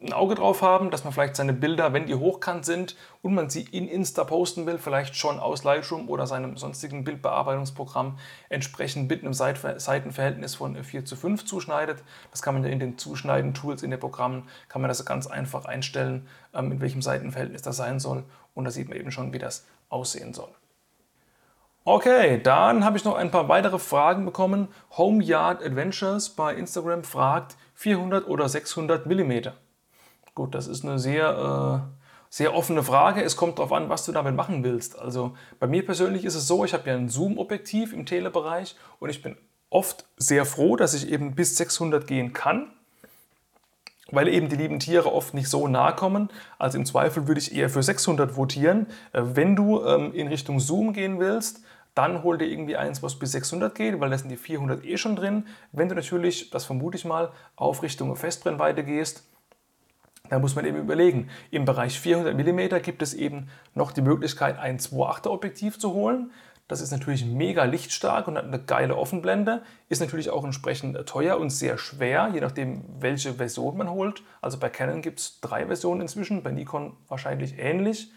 ein 0.00 0.12
Auge 0.12 0.36
drauf 0.36 0.62
haben, 0.62 0.90
dass 0.90 1.02
man 1.02 1.12
vielleicht 1.12 1.34
seine 1.34 1.52
Bilder, 1.52 1.92
wenn 1.92 2.06
die 2.06 2.14
hochkant 2.14 2.64
sind 2.64 2.96
und 3.20 3.34
man 3.34 3.50
sie 3.50 3.62
in 3.62 3.88
Insta 3.88 4.22
posten 4.22 4.64
will, 4.66 4.78
vielleicht 4.78 5.16
schon 5.16 5.40
aus 5.40 5.64
Lightroom 5.64 6.08
oder 6.08 6.26
seinem 6.26 6.56
sonstigen 6.56 7.02
Bildbearbeitungsprogramm 7.02 8.16
entsprechend 8.48 9.10
mit 9.10 9.22
einem 9.22 9.34
Seitenverhältnis 9.34 10.54
von 10.54 10.82
4 10.82 11.04
zu 11.04 11.16
5 11.16 11.44
zuschneidet. 11.44 12.04
Das 12.30 12.42
kann 12.42 12.54
man 12.54 12.62
ja 12.62 12.70
in 12.70 12.78
den 12.78 12.96
Zuschneiden-Tools 12.96 13.82
in 13.82 13.90
den 13.90 13.98
Programmen, 13.98 14.48
kann 14.68 14.82
man 14.82 14.88
das 14.88 15.04
ganz 15.04 15.26
einfach 15.26 15.64
einstellen, 15.64 16.28
ähm, 16.54 16.70
in 16.70 16.80
welchem 16.80 17.02
Seitenverhältnis 17.02 17.62
das 17.62 17.76
sein 17.76 17.98
soll 17.98 18.24
und 18.54 18.64
da 18.64 18.70
sieht 18.70 18.88
man 18.88 18.98
eben 18.98 19.10
schon, 19.10 19.32
wie 19.32 19.38
das 19.38 19.66
aussehen 19.88 20.32
soll. 20.32 20.50
Okay, 21.84 22.40
dann 22.42 22.84
habe 22.84 22.98
ich 22.98 23.04
noch 23.04 23.16
ein 23.16 23.30
paar 23.30 23.48
weitere 23.48 23.78
Fragen 23.78 24.26
bekommen. 24.26 24.68
Home 24.98 25.24
Yard 25.24 25.64
Adventures 25.64 26.28
bei 26.28 26.54
Instagram 26.54 27.02
fragt 27.02 27.56
400 27.74 28.28
oder 28.28 28.48
600 28.48 29.06
Millimeter. 29.06 29.54
Gut, 30.38 30.54
das 30.54 30.68
ist 30.68 30.84
eine 30.84 31.00
sehr, 31.00 31.82
äh, 31.90 31.98
sehr 32.30 32.54
offene 32.54 32.84
Frage. 32.84 33.24
Es 33.24 33.36
kommt 33.36 33.58
darauf 33.58 33.72
an, 33.72 33.88
was 33.88 34.04
du 34.04 34.12
damit 34.12 34.36
machen 34.36 34.62
willst. 34.62 34.96
Also 34.96 35.36
bei 35.58 35.66
mir 35.66 35.84
persönlich 35.84 36.24
ist 36.24 36.36
es 36.36 36.46
so, 36.46 36.64
ich 36.64 36.74
habe 36.74 36.88
ja 36.88 36.94
ein 36.94 37.08
Zoom-Objektiv 37.08 37.92
im 37.92 38.06
Telebereich 38.06 38.76
und 39.00 39.10
ich 39.10 39.20
bin 39.20 39.36
oft 39.68 40.04
sehr 40.16 40.44
froh, 40.44 40.76
dass 40.76 40.94
ich 40.94 41.10
eben 41.10 41.34
bis 41.34 41.56
600 41.56 42.06
gehen 42.06 42.34
kann, 42.34 42.70
weil 44.12 44.28
eben 44.28 44.48
die 44.48 44.54
lieben 44.54 44.78
Tiere 44.78 45.12
oft 45.12 45.34
nicht 45.34 45.48
so 45.48 45.66
nahe 45.66 45.96
kommen. 45.96 46.28
Also 46.56 46.78
im 46.78 46.86
Zweifel 46.86 47.26
würde 47.26 47.40
ich 47.40 47.52
eher 47.52 47.68
für 47.68 47.82
600 47.82 48.36
votieren. 48.36 48.86
Äh, 49.12 49.22
wenn 49.34 49.56
du 49.56 49.84
ähm, 49.84 50.14
in 50.14 50.28
Richtung 50.28 50.60
Zoom 50.60 50.92
gehen 50.92 51.18
willst, 51.18 51.64
dann 51.96 52.22
hol 52.22 52.38
dir 52.38 52.46
irgendwie 52.46 52.76
eins, 52.76 53.02
was 53.02 53.18
bis 53.18 53.32
600 53.32 53.74
geht, 53.74 53.98
weil 53.98 54.10
da 54.10 54.16
sind 54.16 54.28
die 54.28 54.36
400 54.36 54.84
eh 54.84 54.98
schon 54.98 55.16
drin. 55.16 55.48
Wenn 55.72 55.88
du 55.88 55.96
natürlich, 55.96 56.50
das 56.50 56.64
vermute 56.64 56.96
ich 56.96 57.04
mal, 57.04 57.32
auf 57.56 57.82
Richtung 57.82 58.14
Festbrennweite 58.14 58.84
gehst, 58.84 59.24
da 60.30 60.38
muss 60.38 60.54
man 60.54 60.64
eben 60.64 60.78
überlegen, 60.78 61.28
im 61.50 61.64
Bereich 61.64 61.98
400 61.98 62.34
mm 62.34 62.82
gibt 62.82 63.02
es 63.02 63.14
eben 63.14 63.48
noch 63.74 63.92
die 63.92 64.02
Möglichkeit, 64.02 64.58
ein 64.58 64.78
2.8er 64.78 65.28
Objektiv 65.28 65.78
zu 65.78 65.92
holen. 65.92 66.30
Das 66.68 66.82
ist 66.82 66.90
natürlich 66.90 67.24
mega 67.24 67.64
lichtstark 67.64 68.28
und 68.28 68.36
hat 68.36 68.44
eine 68.44 68.58
geile 68.58 68.96
Offenblende, 68.96 69.62
ist 69.88 70.00
natürlich 70.00 70.28
auch 70.28 70.44
entsprechend 70.44 70.98
teuer 71.06 71.38
und 71.38 71.48
sehr 71.48 71.78
schwer, 71.78 72.30
je 72.34 72.40
nachdem, 72.40 72.84
welche 73.00 73.34
Version 73.34 73.78
man 73.78 73.90
holt. 73.90 74.22
Also 74.42 74.58
bei 74.58 74.68
Canon 74.68 75.00
gibt 75.00 75.18
es 75.18 75.40
drei 75.40 75.64
Versionen 75.64 76.02
inzwischen, 76.02 76.42
bei 76.42 76.50
Nikon 76.50 76.94
wahrscheinlich 77.08 77.58
ähnlich. 77.58 78.12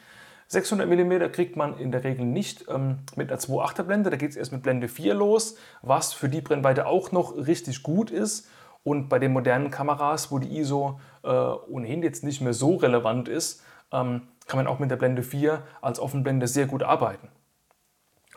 600 0.47 0.85
mm 0.85 1.31
kriegt 1.31 1.55
man 1.55 1.77
in 1.77 1.93
der 1.93 2.03
Regel 2.03 2.25
nicht 2.25 2.65
ähm, 2.67 2.99
mit 3.15 3.31
einer 3.31 3.39
2.8er 3.39 3.83
Blende, 3.83 4.09
da 4.09 4.17
geht 4.17 4.31
es 4.31 4.35
erst 4.35 4.51
mit 4.51 4.63
Blende 4.63 4.89
4 4.89 5.13
los, 5.13 5.55
was 5.81 6.11
für 6.11 6.27
die 6.27 6.41
Brennweite 6.41 6.87
auch 6.87 7.13
noch 7.13 7.37
richtig 7.37 7.83
gut 7.83 8.11
ist. 8.11 8.49
Und 8.83 9.09
bei 9.09 9.19
den 9.19 9.31
modernen 9.31 9.69
Kameras, 9.69 10.31
wo 10.31 10.39
die 10.39 10.57
ISO 10.57 10.99
äh, 11.23 11.27
ohnehin 11.27 12.01
jetzt 12.03 12.23
nicht 12.23 12.41
mehr 12.41 12.53
so 12.53 12.75
relevant 12.75 13.27
ist, 13.27 13.63
ähm, 13.91 14.23
kann 14.47 14.57
man 14.57 14.67
auch 14.67 14.79
mit 14.79 14.89
der 14.89 14.95
Blende 14.95 15.23
4 15.23 15.61
als 15.81 15.99
Offenblende 15.99 16.47
sehr 16.47 16.65
gut 16.65 16.83
arbeiten. 16.83 17.29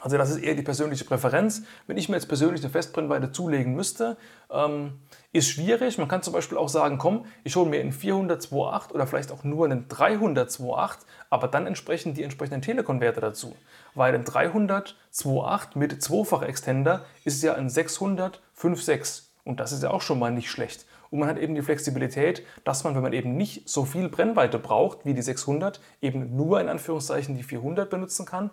Also 0.05 0.19
das 0.19 0.29
ist 0.29 0.43
eher 0.43 0.55
die 0.55 0.63
persönliche 0.63 1.07
Präferenz. 1.07 1.63
Wenn 1.87 1.97
ich 1.97 2.11
mir 2.11 2.17
jetzt 2.17 2.29
persönlich 2.29 2.61
eine 2.61 2.71
Festbrennweite 2.71 3.33
zulegen 3.33 3.75
müsste, 3.75 4.19
ähm, 4.51 5.01
ist 5.33 5.49
schwierig. 5.49 5.97
Man 5.97 6.09
kann 6.09 6.23
zum 6.23 6.35
Beispiel 6.35 6.59
auch 6.59 6.69
sagen, 6.69 6.99
komm, 6.99 7.25
ich 7.43 7.57
hole 7.57 7.71
mir 7.71 7.81
einen 7.81 7.91
400-2.8 7.95 8.93
oder 8.93 9.07
vielleicht 9.07 9.33
auch 9.33 9.45
nur 9.45 9.65
einen 9.65 9.89
300-2.8, 9.89 10.99
aber 11.31 11.49
dann 11.49 11.67
entsprechend 11.67 12.19
die 12.19 12.23
entsprechenden 12.23 12.61
Telekonverter 12.61 13.23
dazu. 13.23 13.57
Weil 13.95 14.15
ein 14.15 14.25
300-2.8 14.25 15.79
mit 15.79 16.03
zweifacher 16.03 16.51
Extender 16.51 17.07
ist 17.25 17.43
ja 17.43 17.55
ein 17.55 17.71
600-5.6 17.71 19.23
und 19.45 19.61
das 19.61 19.73
ist 19.73 19.83
ja 19.83 19.91
auch 19.91 20.03
schon 20.03 20.19
mal 20.19 20.33
nicht 20.33 20.51
schlecht. 20.51 20.87
Und 21.11 21.21
man 21.21 21.29
hat 21.29 21.39
eben 21.39 21.55
die 21.55 21.63
Flexibilität, 21.63 22.43
dass 22.65 22.83
man, 22.83 22.95
wenn 22.95 23.03
man 23.03 23.13
eben 23.13 23.37
nicht 23.37 23.69
so 23.69 23.85
viel 23.85 24.09
Brennweite 24.09 24.59
braucht 24.59 25.05
wie 25.05 25.15
die 25.15 25.23
600, 25.23 25.81
eben 26.01 26.35
nur 26.35 26.61
in 26.61 26.69
Anführungszeichen 26.69 27.37
die 27.37 27.43
400 27.43 27.89
benutzen 27.89 28.27
kann 28.27 28.51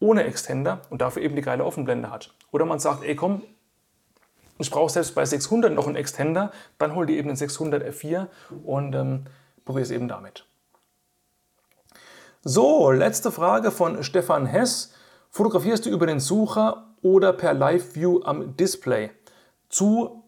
ohne 0.00 0.24
Extender 0.24 0.82
und 0.90 1.00
dafür 1.00 1.22
eben 1.22 1.36
die 1.36 1.42
geile 1.42 1.64
Offenblende 1.64 2.10
hat. 2.10 2.34
Oder 2.50 2.66
man 2.66 2.78
sagt, 2.78 3.04
ey 3.04 3.16
komm, 3.16 3.42
ich 4.58 4.70
brauche 4.70 4.90
selbst 4.90 5.14
bei 5.14 5.24
600 5.24 5.72
noch 5.72 5.86
einen 5.86 5.96
Extender, 5.96 6.52
dann 6.78 6.94
hol 6.94 7.06
dir 7.06 7.16
eben 7.16 7.28
den 7.28 7.36
600 7.36 7.82
F4 7.82 8.28
und 8.64 8.94
ähm, 8.94 9.24
probier 9.64 9.82
es 9.82 9.90
eben 9.90 10.08
damit. 10.08 10.46
So, 12.42 12.90
letzte 12.90 13.32
Frage 13.32 13.70
von 13.70 14.02
Stefan 14.02 14.46
Hess. 14.46 14.92
Fotografierst 15.30 15.86
du 15.86 15.90
über 15.90 16.06
den 16.06 16.20
Sucher 16.20 16.94
oder 17.02 17.32
per 17.32 17.54
Live 17.54 17.94
View 17.94 18.20
am 18.22 18.56
Display? 18.56 19.10
Zu 19.70 20.23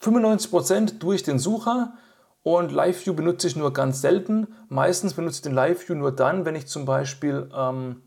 95% 0.00 0.98
durch 0.98 1.22
den 1.22 1.38
Sucher 1.38 1.94
und 2.42 2.70
Live 2.70 3.04
View 3.04 3.14
benutze 3.14 3.48
ich 3.48 3.56
nur 3.56 3.72
ganz 3.72 4.00
selten. 4.00 4.46
Meistens 4.68 5.14
benutze 5.14 5.36
ich 5.36 5.42
den 5.42 5.54
Live 5.54 5.88
View 5.88 5.96
nur 5.96 6.12
dann, 6.12 6.44
wenn 6.44 6.54
ich 6.54 6.66
zum 6.66 6.84
Beispiel 6.84 7.50
ähm, 7.54 8.02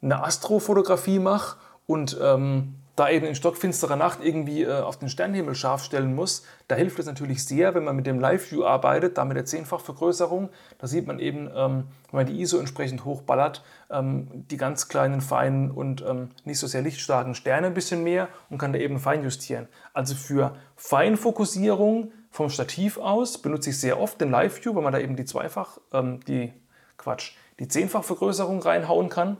eine 0.00 0.24
Astrofotografie 0.24 1.18
mache 1.18 1.56
und 1.86 2.16
ähm, 2.20 2.76
da 2.96 3.08
eben 3.08 3.26
in 3.26 3.34
stockfinsterer 3.34 3.96
Nacht 3.96 4.18
irgendwie 4.22 4.62
äh, 4.62 4.80
auf 4.80 4.98
den 4.98 5.08
Sternenhimmel 5.08 5.54
scharf 5.54 5.82
stellen 5.82 6.14
muss, 6.14 6.44
da 6.68 6.74
hilft 6.74 6.98
es 6.98 7.06
natürlich 7.06 7.44
sehr, 7.44 7.74
wenn 7.74 7.84
man 7.84 7.96
mit 7.96 8.06
dem 8.06 8.20
Live-View 8.20 8.64
arbeitet, 8.64 9.16
da 9.16 9.24
mit 9.24 9.36
der 9.36 9.46
Zehnfachvergrößerung. 9.46 10.50
Da 10.78 10.86
sieht 10.86 11.06
man 11.06 11.18
eben, 11.18 11.46
ähm, 11.54 11.84
wenn 12.10 12.24
man 12.24 12.26
die 12.26 12.40
ISO 12.40 12.58
entsprechend 12.58 13.04
hochballert, 13.04 13.64
ähm, 13.90 14.28
die 14.50 14.58
ganz 14.58 14.88
kleinen, 14.88 15.20
feinen 15.20 15.70
und 15.70 16.04
ähm, 16.06 16.30
nicht 16.44 16.58
so 16.58 16.66
sehr 16.66 16.82
lichtstarken 16.82 17.34
Sterne 17.34 17.68
ein 17.68 17.74
bisschen 17.74 18.04
mehr 18.04 18.28
und 18.50 18.58
kann 18.58 18.72
da 18.72 18.78
eben 18.78 18.98
fein 18.98 19.24
justieren. 19.24 19.68
Also 19.94 20.14
für 20.14 20.54
Feinfokussierung 20.76 22.12
vom 22.30 22.50
Stativ 22.50 22.98
aus 22.98 23.38
benutze 23.38 23.70
ich 23.70 23.78
sehr 23.78 24.00
oft 24.00 24.20
den 24.20 24.30
Live-View, 24.30 24.74
weil 24.74 24.82
man 24.82 24.92
da 24.92 24.98
eben 24.98 25.16
die 25.16 25.24
Zweifach, 25.24 25.78
ähm, 25.92 26.20
die 26.26 26.52
Quatsch, 26.98 27.32
die 27.58 27.68
Zehnfachvergrößerung 27.68 28.60
reinhauen 28.60 29.08
kann. 29.08 29.36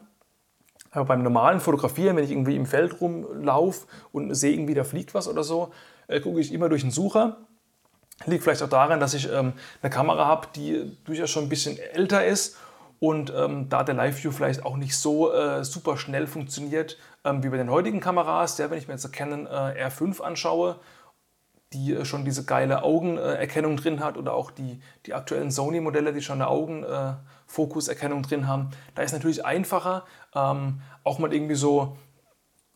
Aber 0.92 1.06
beim 1.06 1.22
normalen 1.22 1.60
Fotografieren, 1.60 2.16
wenn 2.16 2.24
ich 2.24 2.30
irgendwie 2.30 2.54
im 2.54 2.66
Feld 2.66 3.00
rumlaufe 3.00 3.86
und 4.12 4.34
sehe, 4.34 4.52
irgendwie 4.52 4.74
da 4.74 4.84
fliegt 4.84 5.14
was 5.14 5.26
oder 5.26 5.42
so, 5.42 5.72
äh, 6.06 6.20
gucke 6.20 6.40
ich 6.40 6.52
immer 6.52 6.68
durch 6.68 6.82
den 6.82 6.90
Sucher. 6.90 7.38
Liegt 8.26 8.44
vielleicht 8.44 8.62
auch 8.62 8.68
daran, 8.68 9.00
dass 9.00 9.14
ich 9.14 9.30
ähm, 9.32 9.54
eine 9.80 9.90
Kamera 9.90 10.26
habe, 10.26 10.48
die 10.54 10.96
durchaus 11.04 11.30
schon 11.30 11.44
ein 11.44 11.48
bisschen 11.48 11.78
älter 11.78 12.24
ist 12.24 12.56
und 13.00 13.32
ähm, 13.34 13.68
da 13.68 13.82
der 13.82 13.96
Live-View 13.96 14.30
vielleicht 14.30 14.64
auch 14.64 14.76
nicht 14.76 14.96
so 14.96 15.32
äh, 15.32 15.64
super 15.64 15.96
schnell 15.96 16.28
funktioniert 16.28 16.98
ähm, 17.24 17.42
wie 17.42 17.48
bei 17.48 17.56
den 17.56 17.70
heutigen 17.70 17.98
Kameras. 17.98 18.58
Ja, 18.58 18.70
wenn 18.70 18.78
ich 18.78 18.86
mir 18.86 18.94
jetzt 18.94 19.04
eine 19.04 19.12
Canon 19.12 19.46
äh, 19.46 19.88
R5 19.88 20.20
anschaue, 20.20 20.78
die 21.72 21.94
äh, 21.94 22.04
schon 22.04 22.24
diese 22.24 22.44
geile 22.44 22.84
Augenerkennung 22.84 23.76
drin 23.76 24.04
hat 24.04 24.16
oder 24.16 24.34
auch 24.34 24.50
die, 24.50 24.80
die 25.06 25.14
aktuellen 25.14 25.50
Sony-Modelle, 25.50 26.12
die 26.12 26.22
schon 26.22 26.40
eine 26.40 26.48
Augenfokuserkennung 26.48 28.22
drin 28.22 28.46
haben, 28.46 28.70
da 28.94 29.02
ist 29.02 29.12
natürlich 29.12 29.44
einfacher, 29.44 30.04
ähm, 30.34 30.80
auch 31.04 31.18
mal 31.18 31.32
irgendwie 31.32 31.54
so 31.54 31.96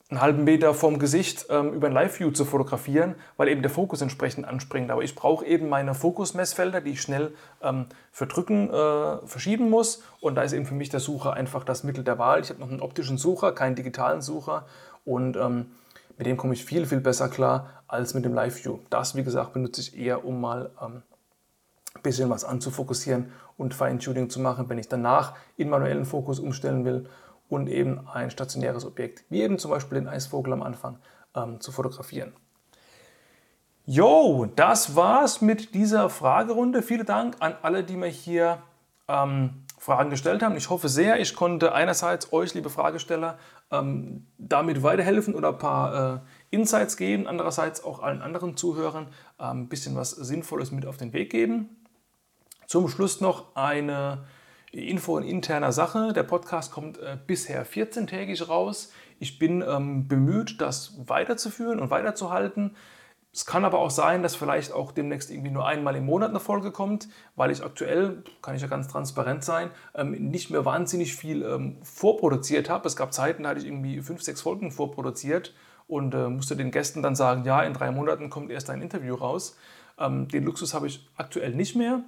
einen 0.09 0.20
halben 0.20 0.44
Meter 0.44 0.72
vom 0.72 1.00
Gesicht 1.00 1.46
ähm, 1.50 1.72
über 1.72 1.88
ein 1.88 1.92
Live-View 1.92 2.30
zu 2.30 2.44
fotografieren, 2.44 3.16
weil 3.36 3.48
eben 3.48 3.62
der 3.62 3.70
Fokus 3.72 4.02
entsprechend 4.02 4.46
anspringt. 4.46 4.90
Aber 4.90 5.02
ich 5.02 5.16
brauche 5.16 5.44
eben 5.44 5.68
meine 5.68 5.94
Fokusmessfelder, 5.94 6.80
die 6.80 6.90
ich 6.90 7.02
schnell 7.02 7.34
ähm, 7.61 7.86
verdrücken, 8.12 8.70
äh, 8.70 9.26
verschieben 9.26 9.68
muss. 9.68 10.04
Und 10.20 10.36
da 10.36 10.42
ist 10.42 10.52
eben 10.52 10.64
für 10.64 10.74
mich 10.74 10.90
der 10.90 11.00
Sucher 11.00 11.32
einfach 11.32 11.64
das 11.64 11.82
Mittel 11.82 12.04
der 12.04 12.18
Wahl. 12.18 12.40
Ich 12.40 12.50
habe 12.50 12.61
noch 12.61 12.70
einen 12.70 12.80
optischen 12.80 13.18
Sucher, 13.18 13.50
keinen 13.50 13.74
digitalen 13.74 14.22
Sucher. 14.22 14.66
Und 15.04 15.36
ähm, 15.36 15.72
mit 16.18 16.26
dem 16.26 16.36
komme 16.36 16.54
ich 16.54 16.64
viel, 16.64 16.86
viel 16.86 17.00
besser 17.00 17.28
klar 17.28 17.82
als 17.88 18.14
mit 18.14 18.24
dem 18.24 18.32
Live-View. 18.32 18.78
Das, 18.90 19.16
wie 19.16 19.24
gesagt, 19.24 19.54
benutze 19.54 19.80
ich 19.80 19.98
eher, 19.98 20.24
um 20.24 20.40
mal 20.40 20.70
ähm, 20.80 21.02
ein 21.96 22.02
bisschen 22.02 22.30
was 22.30 22.44
anzufokussieren 22.44 23.32
und 23.57 23.74
Feintuning 23.74 24.30
zu 24.30 24.38
machen, 24.38 24.68
wenn 24.68 24.78
ich 24.78 24.88
danach 24.88 25.34
in 25.57 25.68
manuellen 25.68 26.04
Fokus 26.04 26.38
umstellen 26.38 26.84
will 26.84 27.09
und 27.49 27.68
eben 27.68 28.07
ein 28.09 28.30
stationäres 28.30 28.84
Objekt, 28.84 29.24
wie 29.28 29.42
eben 29.42 29.59
zum 29.59 29.70
Beispiel 29.70 29.99
den 29.99 30.09
Eisvogel 30.09 30.53
am 30.53 30.62
Anfang, 30.62 30.99
ähm, 31.34 31.61
zu 31.61 31.72
fotografieren. 31.72 32.32
Jo, 33.84 34.47
das 34.57 34.97
war's 34.97 35.40
mit 35.40 35.74
dieser 35.74 36.11
Fragerunde. 36.11 36.82
Vielen 36.82 37.07
Dank 37.07 37.36
an 37.38 37.55
alle, 37.62 37.84
die 37.84 37.97
mir 37.97 38.09
hier 38.09 38.62
ähm, 39.07 39.62
Fragen 39.78 40.11
gestellt 40.11 40.42
haben. 40.42 40.57
Ich 40.57 40.70
hoffe 40.70 40.88
sehr, 40.88 41.20
ich 41.20 41.36
konnte 41.36 41.72
einerseits 41.72 42.32
euch, 42.32 42.55
liebe 42.55 42.70
Fragesteller, 42.70 43.38
ähm, 43.70 44.26
damit 44.38 44.82
weiterhelfen 44.82 45.34
oder 45.34 45.51
ein 45.51 45.59
paar 45.59 46.14
äh, 46.14 46.18
Insights 46.51 46.97
geben, 46.97 47.28
andererseits 47.28 47.84
auch 47.84 48.03
allen 48.03 48.22
anderen 48.22 48.57
Zuhörern 48.57 49.07
ein 49.38 49.59
ähm, 49.59 49.68
bisschen 49.68 49.94
was 49.94 50.11
Sinnvolles 50.11 50.72
mit 50.72 50.86
auf 50.86 50.97
den 50.97 51.12
Weg 51.12 51.30
geben. 51.30 51.68
Zum 52.66 52.88
Schluss 52.88 53.20
noch 53.20 53.55
eine 53.55 54.24
Info 54.76 55.18
in 55.18 55.24
interner 55.24 55.72
Sache. 55.72 56.12
Der 56.12 56.22
Podcast 56.22 56.72
kommt 56.72 56.98
äh, 56.98 57.16
bisher 57.26 57.66
14-tägig 57.66 58.48
raus. 58.48 58.92
Ich 59.18 59.38
bin 59.38 59.64
ähm, 59.66 60.08
bemüht, 60.08 60.60
das 60.60 60.94
weiterzuführen 61.06 61.80
und 61.80 61.90
weiterzuhalten. 61.90 62.76
Es 63.32 63.44
kann 63.44 63.66
aber 63.66 63.80
auch 63.80 63.90
sein, 63.90 64.22
dass 64.22 64.34
vielleicht 64.34 64.72
auch 64.72 64.92
demnächst 64.92 65.30
irgendwie 65.30 65.50
nur 65.50 65.66
einmal 65.66 65.94
im 65.94 66.06
Monat 66.06 66.30
eine 66.30 66.40
Folge 66.40 66.70
kommt, 66.72 67.08
weil 67.34 67.50
ich 67.50 67.62
aktuell, 67.62 68.22
kann 68.40 68.54
ich 68.54 68.62
ja 68.62 68.68
ganz 68.68 68.88
transparent 68.88 69.44
sein, 69.44 69.70
ähm, 69.94 70.12
nicht 70.12 70.50
mehr 70.50 70.64
wahnsinnig 70.64 71.14
viel 71.14 71.42
ähm, 71.42 71.76
vorproduziert 71.82 72.70
habe. 72.70 72.88
Es 72.88 72.96
gab 72.96 73.12
Zeiten, 73.12 73.42
da 73.42 73.50
hatte 73.50 73.60
ich 73.60 73.66
irgendwie 73.66 74.00
fünf, 74.00 74.22
sechs 74.22 74.40
Folgen 74.40 74.70
vorproduziert 74.70 75.54
und 75.86 76.14
äh, 76.14 76.28
musste 76.28 76.56
den 76.56 76.70
Gästen 76.70 77.02
dann 77.02 77.14
sagen, 77.14 77.44
ja, 77.44 77.62
in 77.62 77.74
drei 77.74 77.90
Monaten 77.90 78.30
kommt 78.30 78.50
erst 78.50 78.70
ein 78.70 78.80
Interview 78.80 79.14
raus. 79.14 79.58
Ähm, 79.98 80.28
den 80.28 80.44
Luxus 80.44 80.72
habe 80.72 80.86
ich 80.86 81.06
aktuell 81.16 81.54
nicht 81.54 81.76
mehr. 81.76 82.04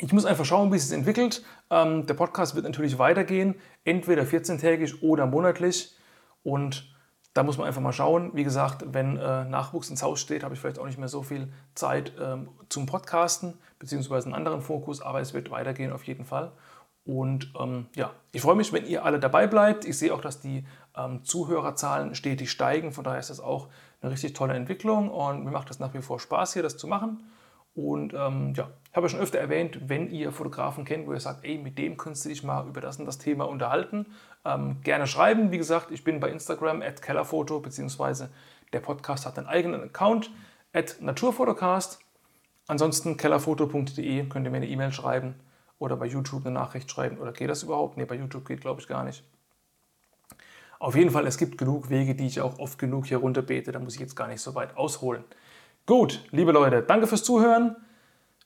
Ich 0.00 0.12
muss 0.12 0.24
einfach 0.24 0.44
schauen, 0.44 0.72
wie 0.72 0.76
es 0.76 0.88
sich 0.88 0.96
entwickelt. 0.96 1.42
Ähm, 1.70 2.06
der 2.06 2.14
Podcast 2.14 2.54
wird 2.54 2.64
natürlich 2.64 2.98
weitergehen, 2.98 3.56
entweder 3.84 4.22
14-tägig 4.22 5.02
oder 5.02 5.26
monatlich. 5.26 5.96
Und 6.44 6.94
da 7.34 7.42
muss 7.42 7.58
man 7.58 7.66
einfach 7.66 7.80
mal 7.80 7.92
schauen. 7.92 8.30
Wie 8.34 8.44
gesagt, 8.44 8.84
wenn 8.92 9.16
äh, 9.16 9.44
Nachwuchs 9.44 9.90
ins 9.90 10.02
Haus 10.02 10.20
steht, 10.20 10.44
habe 10.44 10.54
ich 10.54 10.60
vielleicht 10.60 10.78
auch 10.78 10.86
nicht 10.86 10.98
mehr 10.98 11.08
so 11.08 11.22
viel 11.22 11.52
Zeit 11.74 12.12
ähm, 12.20 12.48
zum 12.68 12.86
Podcasten, 12.86 13.54
beziehungsweise 13.80 14.26
einen 14.26 14.34
anderen 14.34 14.60
Fokus, 14.60 15.02
aber 15.02 15.20
es 15.20 15.34
wird 15.34 15.50
weitergehen 15.50 15.92
auf 15.92 16.04
jeden 16.04 16.24
Fall. 16.24 16.52
Und 17.04 17.52
ähm, 17.58 17.86
ja, 17.96 18.12
ich 18.32 18.42
freue 18.42 18.54
mich, 18.54 18.72
wenn 18.72 18.86
ihr 18.86 19.04
alle 19.04 19.18
dabei 19.18 19.46
bleibt. 19.46 19.84
Ich 19.84 19.98
sehe 19.98 20.14
auch, 20.14 20.20
dass 20.20 20.40
die 20.40 20.64
ähm, 20.96 21.24
Zuhörerzahlen 21.24 22.14
stetig 22.14 22.50
steigen. 22.50 22.92
Von 22.92 23.02
daher 23.02 23.18
ist 23.18 23.30
das 23.30 23.40
auch 23.40 23.68
eine 24.00 24.12
richtig 24.12 24.34
tolle 24.34 24.54
Entwicklung 24.54 25.10
und 25.10 25.44
mir 25.44 25.50
macht 25.50 25.70
es 25.70 25.80
nach 25.80 25.94
wie 25.94 26.02
vor 26.02 26.20
Spaß, 26.20 26.52
hier 26.52 26.62
das 26.62 26.76
zu 26.76 26.86
machen. 26.86 27.24
Und 27.78 28.12
ähm, 28.12 28.54
ja, 28.56 28.70
ich 28.90 28.96
habe 28.96 29.06
ja 29.06 29.08
schon 29.08 29.20
öfter 29.20 29.38
erwähnt, 29.38 29.78
wenn 29.88 30.10
ihr 30.10 30.32
Fotografen 30.32 30.84
kennt, 30.84 31.06
wo 31.06 31.12
ihr 31.12 31.20
sagt, 31.20 31.44
ey, 31.44 31.58
mit 31.58 31.78
dem 31.78 31.96
könntest 31.96 32.24
du 32.24 32.28
dich 32.28 32.42
mal 32.42 32.66
über 32.66 32.80
das 32.80 32.98
und 32.98 33.06
das 33.06 33.18
Thema 33.18 33.48
unterhalten, 33.48 34.06
ähm, 34.44 34.80
gerne 34.82 35.06
schreiben. 35.06 35.52
Wie 35.52 35.58
gesagt, 35.58 35.92
ich 35.92 36.02
bin 36.02 36.18
bei 36.18 36.28
Instagram 36.28 36.82
at 36.82 37.00
Kellerfoto, 37.02 37.60
beziehungsweise 37.60 38.30
der 38.72 38.80
Podcast 38.80 39.26
hat 39.26 39.38
einen 39.38 39.46
eigenen 39.46 39.80
Account, 39.80 40.32
at 40.72 40.96
Naturfotocast. 41.00 42.00
Ansonsten 42.66 43.16
kellerfoto.de 43.16 44.28
könnt 44.28 44.44
ihr 44.44 44.50
mir 44.50 44.56
eine 44.56 44.68
E-Mail 44.68 44.90
schreiben 44.90 45.36
oder 45.78 45.96
bei 45.96 46.06
YouTube 46.06 46.46
eine 46.46 46.54
Nachricht 46.54 46.90
schreiben. 46.90 47.18
Oder 47.18 47.30
geht 47.30 47.48
das 47.48 47.62
überhaupt? 47.62 47.96
Ne, 47.96 48.06
bei 48.06 48.16
YouTube 48.16 48.44
geht 48.44 48.60
glaube 48.60 48.80
ich 48.80 48.88
gar 48.88 49.04
nicht. 49.04 49.22
Auf 50.80 50.96
jeden 50.96 51.12
Fall, 51.12 51.28
es 51.28 51.38
gibt 51.38 51.58
genug 51.58 51.90
Wege, 51.90 52.16
die 52.16 52.26
ich 52.26 52.40
auch 52.40 52.58
oft 52.58 52.76
genug 52.76 53.06
hier 53.06 53.18
runterbete. 53.18 53.70
Da 53.70 53.78
muss 53.78 53.94
ich 53.94 54.00
jetzt 54.00 54.16
gar 54.16 54.26
nicht 54.26 54.40
so 54.40 54.56
weit 54.56 54.76
ausholen. 54.76 55.22
Gut, 55.88 56.22
liebe 56.32 56.52
Leute, 56.52 56.82
danke 56.82 57.06
fürs 57.06 57.24
Zuhören. 57.24 57.74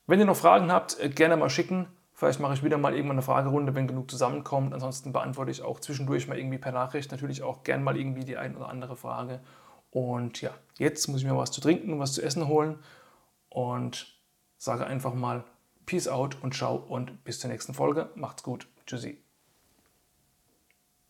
Wenn 0.07 0.21
ihr 0.21 0.27
noch 0.27 0.37
Fragen 0.37 0.71
habt, 0.71 1.01
äh, 1.01 1.09
gerne 1.09 1.37
mal 1.37 1.51
schicken. 1.51 1.89
Vielleicht 2.15 2.39
mache 2.39 2.55
ich 2.55 2.63
wieder 2.63 2.79
mal 2.79 2.95
irgendwann 2.95 3.17
eine 3.17 3.23
Fragerunde, 3.23 3.75
wenn 3.75 3.89
genug 3.89 4.09
zusammenkommt. 4.09 4.73
Ansonsten 4.73 5.13
beantworte 5.13 5.51
ich 5.51 5.61
auch 5.61 5.81
zwischendurch 5.81 6.29
mal 6.29 6.39
irgendwie 6.39 6.59
per 6.59 6.71
Nachricht 6.71 7.11
natürlich 7.11 7.43
auch 7.43 7.65
gerne 7.65 7.83
mal 7.83 7.97
irgendwie 7.97 8.25
die 8.25 8.37
ein 8.37 8.57
oder 8.57 8.69
andere 8.69 8.95
Frage. 8.95 9.41
Und 9.91 10.41
ja, 10.41 10.53
jetzt 10.79 11.09
muss 11.09 11.19
ich 11.19 11.27
mir 11.27 11.37
was 11.37 11.51
zu 11.51 11.61
trinken 11.61 11.93
und 11.93 11.99
was 11.99 12.13
zu 12.13 12.23
essen 12.23 12.47
holen 12.47 12.79
und 13.49 14.07
sage 14.57 14.87
einfach 14.87 15.13
mal 15.13 15.43
Peace 15.85 16.07
out 16.07 16.37
und 16.43 16.55
ciao 16.55 16.77
und 16.77 17.25
bis 17.25 17.41
zur 17.41 17.51
nächsten 17.51 17.75
Folge. 17.75 18.11
Macht's 18.15 18.45
gut. 18.45 18.69
Tschüssi. 18.87 19.19